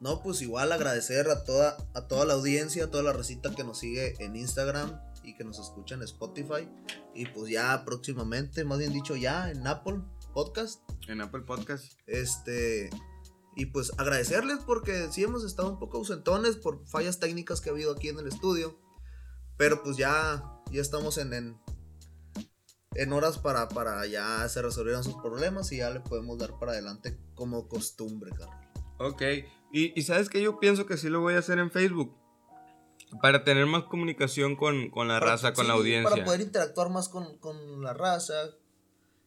No, 0.00 0.22
pues 0.22 0.40
igual 0.40 0.72
agradecer 0.72 1.28
a 1.28 1.44
toda, 1.44 1.76
a 1.94 2.08
toda 2.08 2.24
la 2.24 2.32
audiencia, 2.32 2.84
a 2.84 2.90
toda 2.90 3.02
la 3.02 3.12
recita 3.12 3.54
que 3.54 3.64
nos 3.64 3.78
sigue 3.78 4.14
en 4.24 4.34
Instagram 4.34 4.98
y 5.22 5.34
que 5.34 5.44
nos 5.44 5.58
escucha 5.58 5.94
en 5.94 6.02
Spotify. 6.02 6.68
Y 7.14 7.26
pues 7.26 7.50
ya 7.50 7.84
próximamente, 7.84 8.64
más 8.64 8.78
bien 8.78 8.94
dicho 8.94 9.14
ya 9.14 9.50
en 9.50 9.66
Apple 9.66 10.00
Podcast. 10.32 10.80
En 11.06 11.20
Apple 11.20 11.42
Podcast. 11.42 11.92
Este. 12.06 12.88
Y 13.56 13.66
pues 13.66 13.92
agradecerles 13.98 14.60
porque 14.64 15.08
sí 15.12 15.22
hemos 15.22 15.44
estado 15.44 15.70
un 15.70 15.78
poco 15.78 15.98
ausentones 15.98 16.56
por 16.56 16.86
fallas 16.86 17.18
técnicas 17.18 17.60
que 17.60 17.68
ha 17.68 17.72
habido 17.72 17.92
aquí 17.92 18.08
en 18.08 18.18
el 18.18 18.26
estudio. 18.26 18.80
Pero 19.58 19.82
pues 19.82 19.98
ya, 19.98 20.42
ya 20.70 20.80
estamos 20.80 21.18
en, 21.18 21.34
en, 21.34 21.60
en 22.94 23.12
horas 23.12 23.36
para, 23.36 23.68
para 23.68 24.06
ya 24.06 24.48
se 24.48 24.62
resolvieran 24.62 25.04
sus 25.04 25.16
problemas 25.16 25.70
y 25.72 25.78
ya 25.78 25.90
le 25.90 26.00
podemos 26.00 26.38
dar 26.38 26.58
para 26.58 26.72
adelante 26.72 27.18
como 27.34 27.68
costumbre, 27.68 28.30
carnal. 28.30 28.70
Ok, 28.98 29.22
y, 29.72 29.98
y 29.98 30.02
sabes 30.02 30.28
que 30.28 30.40
yo 30.42 30.58
pienso 30.60 30.86
que 30.86 30.96
sí 30.96 31.08
lo 31.08 31.20
voy 31.20 31.34
a 31.34 31.38
hacer 31.38 31.58
en 31.58 31.70
Facebook. 31.70 32.16
Para 33.22 33.42
tener 33.42 33.66
más 33.66 33.84
comunicación 33.84 34.54
con, 34.54 34.90
con 34.90 35.08
la 35.08 35.18
Para- 35.18 35.32
raza, 35.32 35.52
con 35.52 35.66
la 35.66 35.74
audiencia. 35.74 36.10
Para 36.10 36.24
poder 36.24 36.40
interactuar 36.42 36.90
más 36.90 37.08
con, 37.08 37.38
con 37.38 37.82
la 37.82 37.92
raza 37.92 38.34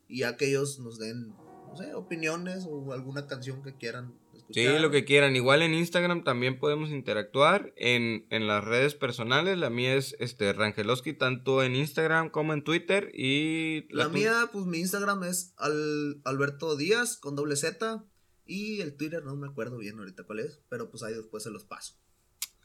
y 0.07 0.19
ya 0.19 0.37
que 0.37 0.47
ellos 0.49 0.79
nos 0.79 0.99
den, 0.99 1.29
no 1.67 1.75
sé, 1.75 1.93
opiniones 1.93 2.65
o 2.69 2.93
alguna 2.93 3.27
canción 3.27 3.61
que 3.61 3.75
quieran 3.75 4.13
escuchar. 4.33 4.53
Sí, 4.75 4.79
lo 4.79 4.89
que 4.89 5.03
quieran. 5.03 5.35
Igual 5.35 5.63
en 5.63 5.73
Instagram 5.73 6.23
también 6.23 6.59
podemos 6.59 6.91
interactuar. 6.91 7.73
En, 7.75 8.25
en 8.29 8.47
las 8.47 8.63
redes 8.63 8.95
personales, 8.95 9.57
la 9.57 9.69
mía 9.69 9.95
es 9.95 10.15
este 10.19 10.53
Rangeloski, 10.53 11.11
tanto 11.11 11.61
en 11.61 11.75
Instagram 11.75 12.29
como 12.29 12.53
en 12.53 12.63
Twitter. 12.63 13.11
Y 13.13 13.85
La 13.93 14.05
tu- 14.05 14.11
mía, 14.11 14.49
pues 14.53 14.65
mi 14.65 14.79
Instagram 14.79 15.23
es 15.23 15.53
al, 15.57 16.21
Alberto 16.23 16.77
Díaz 16.77 17.17
con 17.17 17.35
doble 17.35 17.57
Z. 17.57 18.05
Y 18.45 18.81
el 18.81 18.95
Twitter 18.95 19.23
no 19.23 19.35
me 19.35 19.47
acuerdo 19.47 19.77
bien 19.77 19.97
ahorita 19.99 20.23
cuál 20.23 20.39
es, 20.39 20.61
pero 20.69 20.89
pues 20.89 21.03
ahí 21.03 21.13
después 21.13 21.43
se 21.43 21.51
los 21.51 21.63
paso. 21.63 21.95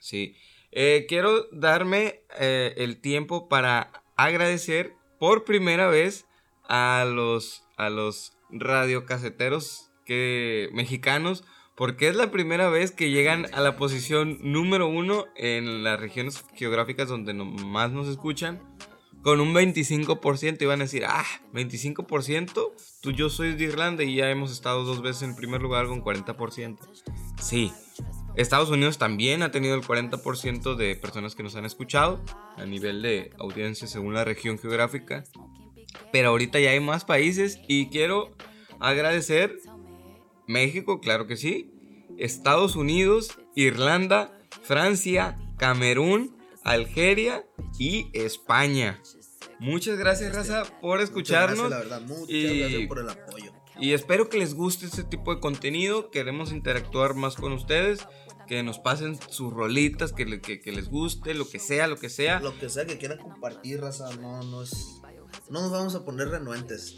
Sí. 0.00 0.34
Eh, 0.70 1.06
quiero 1.08 1.48
darme 1.50 2.22
eh, 2.38 2.74
el 2.76 3.00
tiempo 3.00 3.48
para 3.48 3.90
agradecer 4.16 4.94
por 5.18 5.44
primera 5.44 5.88
vez 5.88 6.26
a 6.68 7.04
los, 7.06 7.64
a 7.76 7.90
los 7.90 8.36
radiocaseteros 8.50 9.90
que, 10.04 10.68
mexicanos, 10.72 11.44
porque 11.76 12.08
es 12.08 12.16
la 12.16 12.30
primera 12.30 12.68
vez 12.68 12.90
que 12.90 13.10
llegan 13.10 13.46
a 13.54 13.60
la 13.60 13.76
posición 13.76 14.38
número 14.42 14.88
uno 14.88 15.26
en 15.36 15.84
las 15.84 16.00
regiones 16.00 16.44
geográficas 16.54 17.08
donde 17.08 17.34
más 17.34 17.92
nos 17.92 18.08
escuchan. 18.08 18.60
Con 19.22 19.40
un 19.40 19.52
25% 19.52 20.62
iban 20.62 20.80
a 20.80 20.84
decir, 20.84 21.04
ah, 21.06 21.24
25%, 21.52 22.72
tú 23.00 23.12
yo 23.12 23.28
soy 23.30 23.54
de 23.54 23.64
Irlanda 23.64 24.04
y 24.04 24.16
ya 24.16 24.30
hemos 24.30 24.52
estado 24.52 24.84
dos 24.84 25.02
veces 25.02 25.22
en 25.22 25.34
primer 25.34 25.60
lugar 25.60 25.86
con 25.86 26.02
40%. 26.02 26.78
Sí, 27.40 27.72
Estados 28.36 28.70
Unidos 28.70 28.98
también 28.98 29.42
ha 29.42 29.50
tenido 29.50 29.74
el 29.74 29.82
40% 29.82 30.76
de 30.76 30.94
personas 30.94 31.34
que 31.34 31.42
nos 31.42 31.56
han 31.56 31.64
escuchado 31.64 32.22
a 32.56 32.64
nivel 32.64 33.02
de 33.02 33.32
audiencia 33.38 33.88
según 33.88 34.14
la 34.14 34.24
región 34.24 34.58
geográfica. 34.58 35.24
Pero 36.12 36.28
ahorita 36.28 36.60
ya 36.60 36.70
hay 36.70 36.80
más 36.80 37.04
países 37.04 37.58
y 37.66 37.88
quiero 37.88 38.30
agradecer 38.78 39.58
México, 40.46 41.00
claro 41.00 41.26
que 41.26 41.36
sí, 41.36 41.72
Estados 42.16 42.76
Unidos, 42.76 43.38
Irlanda, 43.56 44.38
Francia, 44.62 45.36
Camerún, 45.56 46.37
Algeria 46.70 47.44
y 47.78 48.08
España. 48.12 49.00
Muchas 49.60 49.98
gracias, 49.98 50.34
Raza, 50.34 50.64
por 50.80 51.00
escucharnos. 51.00 51.64
Muchas 51.64 51.70
gracias, 51.70 51.90
la 51.90 51.96
verdad. 51.98 52.16
Muchas 52.16 52.30
y- 52.30 52.58
gracias 52.60 52.88
por 52.88 52.98
el 53.00 53.08
apoyo. 53.10 53.52
y 53.80 53.92
espero 53.92 54.28
que 54.28 54.38
les 54.38 54.54
guste 54.54 54.86
este 54.86 55.04
tipo 55.04 55.34
de 55.34 55.40
contenido. 55.40 56.10
Queremos 56.10 56.52
interactuar 56.52 57.14
más 57.14 57.36
con 57.36 57.52
ustedes. 57.52 58.00
Que 58.48 58.62
nos 58.62 58.78
pasen 58.78 59.18
sus 59.28 59.52
rolitas, 59.52 60.14
que, 60.14 60.24
le- 60.24 60.40
que- 60.40 60.58
que 60.60 60.72
les 60.72 60.88
guste, 60.88 61.34
lo 61.34 61.46
que 61.46 61.58
sea, 61.58 61.86
lo 61.86 61.96
que 61.96 62.08
sea. 62.08 62.40
Lo 62.40 62.58
que 62.58 62.70
sea 62.70 62.86
que 62.86 62.96
quieran 62.96 63.18
compartir, 63.18 63.78
raza, 63.82 64.08
no, 64.16 64.42
no 64.42 64.62
es. 64.62 65.00
No 65.50 65.60
nos 65.60 65.70
vamos 65.70 65.94
a 65.94 66.04
poner 66.04 66.28
renuentes. 66.30 66.96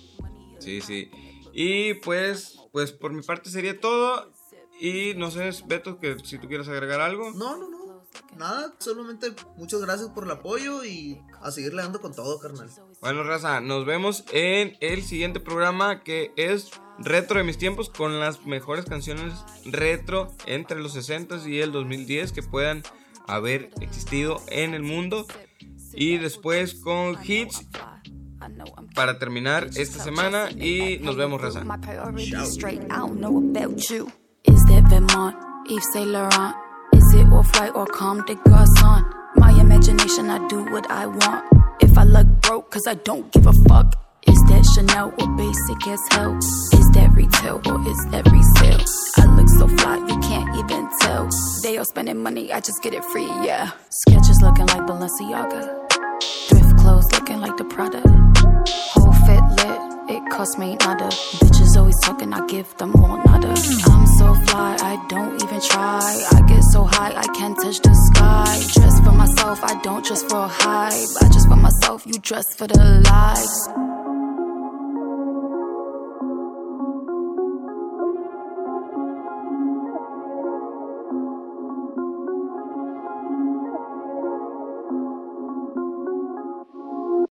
Sí, 0.60 0.80
sí. 0.80 1.10
Y 1.52 1.94
pues, 1.94 2.56
pues 2.72 2.92
por 2.92 3.12
mi 3.12 3.22
parte 3.22 3.50
sería 3.50 3.80
todo. 3.80 4.32
Y 4.80 5.14
no 5.16 5.30
sé, 5.32 5.50
Beto, 5.66 5.98
que 5.98 6.16
si 6.24 6.38
tú 6.38 6.46
quieres 6.46 6.68
agregar 6.68 7.00
algo. 7.00 7.32
No, 7.32 7.56
no. 7.56 7.68
Nada, 8.36 8.74
solamente 8.78 9.32
muchas 9.56 9.80
gracias 9.80 10.08
por 10.10 10.24
el 10.24 10.30
apoyo 10.30 10.84
y 10.84 11.20
a 11.42 11.50
seguirle 11.50 11.82
dando 11.82 12.00
con 12.00 12.14
todo, 12.14 12.38
carnal. 12.38 12.70
Bueno, 13.00 13.22
raza, 13.22 13.60
nos 13.60 13.84
vemos 13.84 14.24
en 14.32 14.76
el 14.80 15.02
siguiente 15.02 15.40
programa 15.40 16.02
que 16.02 16.32
es 16.36 16.70
Retro 17.02 17.38
de 17.38 17.44
mis 17.44 17.56
tiempos 17.56 17.88
con 17.88 18.20
las 18.20 18.44
mejores 18.44 18.84
canciones 18.84 19.32
retro 19.64 20.28
entre 20.44 20.80
los 20.80 20.94
60s 20.94 21.46
y 21.46 21.60
el 21.60 21.72
2010 21.72 22.32
que 22.32 22.42
puedan 22.42 22.82
haber 23.26 23.70
existido 23.80 24.42
en 24.48 24.74
el 24.74 24.82
mundo. 24.82 25.26
Y 25.94 26.18
después 26.18 26.74
con 26.74 27.16
hits 27.24 27.66
para 28.94 29.18
terminar 29.18 29.70
esta 29.76 30.04
semana 30.04 30.50
y 30.50 30.98
nos 30.98 31.16
vemos, 31.16 31.40
raza. 31.40 31.64
My 31.64 31.78
off 37.40 37.58
white 37.58 37.74
or 37.74 37.86
Comme 37.86 38.22
des 38.26 38.36
Garçons? 38.36 39.02
My 39.36 39.50
imagination, 39.52 40.28
I 40.28 40.46
do 40.48 40.62
what 40.72 40.90
I 40.90 41.06
want. 41.06 41.44
If 41.80 41.96
I 41.96 42.04
look 42.04 42.26
broke, 42.42 42.70
cause 42.70 42.86
I 42.86 42.94
don't 42.94 43.32
give 43.32 43.46
a 43.46 43.52
fuck. 43.66 43.96
Is 44.26 44.40
that 44.48 44.62
Chanel 44.74 45.08
or 45.18 45.28
basic 45.36 45.80
as 45.88 46.02
hell? 46.10 46.36
Is 46.80 46.86
that 46.96 47.10
retail 47.14 47.56
or 47.70 47.78
is 47.88 48.00
that 48.12 48.24
resale? 48.36 48.84
I 49.16 49.24
look 49.36 49.48
so 49.58 49.66
fly, 49.78 49.96
you 50.10 50.18
can't 50.20 50.50
even 50.60 50.88
tell. 51.00 51.28
They 51.62 51.78
all 51.78 51.86
spending 51.86 52.22
money, 52.22 52.52
I 52.52 52.60
just 52.60 52.82
get 52.82 52.92
it 52.92 53.04
free, 53.06 53.30
yeah. 53.48 53.70
Sketches 53.88 54.38
looking 54.42 54.66
like 54.66 54.84
Balenciaga. 54.88 55.62
Thrift 56.48 56.76
clothes 56.76 57.10
looking 57.12 57.40
like 57.40 57.56
the 57.56 57.64
Prada. 57.64 58.02
Whole 58.92 59.16
fit 59.24 59.44
lit, 59.60 59.80
it 60.14 60.30
cost 60.30 60.58
me 60.58 60.76
nada. 60.84 61.08
Bitches 61.40 61.76
always 61.78 61.98
talking, 62.00 62.34
I 62.34 62.44
give 62.46 62.76
them 62.76 62.94
all 62.96 63.16
nada. 63.24 63.54
I'm 63.86 64.06
so 64.20 64.34
fly, 64.34 64.76
I 64.92 64.94
don't 65.08 65.42
even 65.42 65.60
try. 65.62 66.08
I 66.36 66.42
get 66.46 66.62
so 66.74 66.84
high, 66.84 67.12
I 67.24 67.26
can't 67.38 67.56
touch 67.56 67.80
the 67.80 67.94
sky. 68.08 68.52
Dress 68.74 69.00
for 69.00 69.12
myself, 69.12 69.64
I 69.64 69.80
don't 69.80 70.04
dress 70.04 70.22
for 70.24 70.44
a 70.44 70.48
hype. 70.48 71.10
I 71.22 71.28
dress 71.32 71.46
for 71.46 71.56
myself, 71.56 72.06
you 72.06 72.18
dress 72.20 72.54
for 72.54 72.66
the 72.66 72.80
lies. 73.08 73.89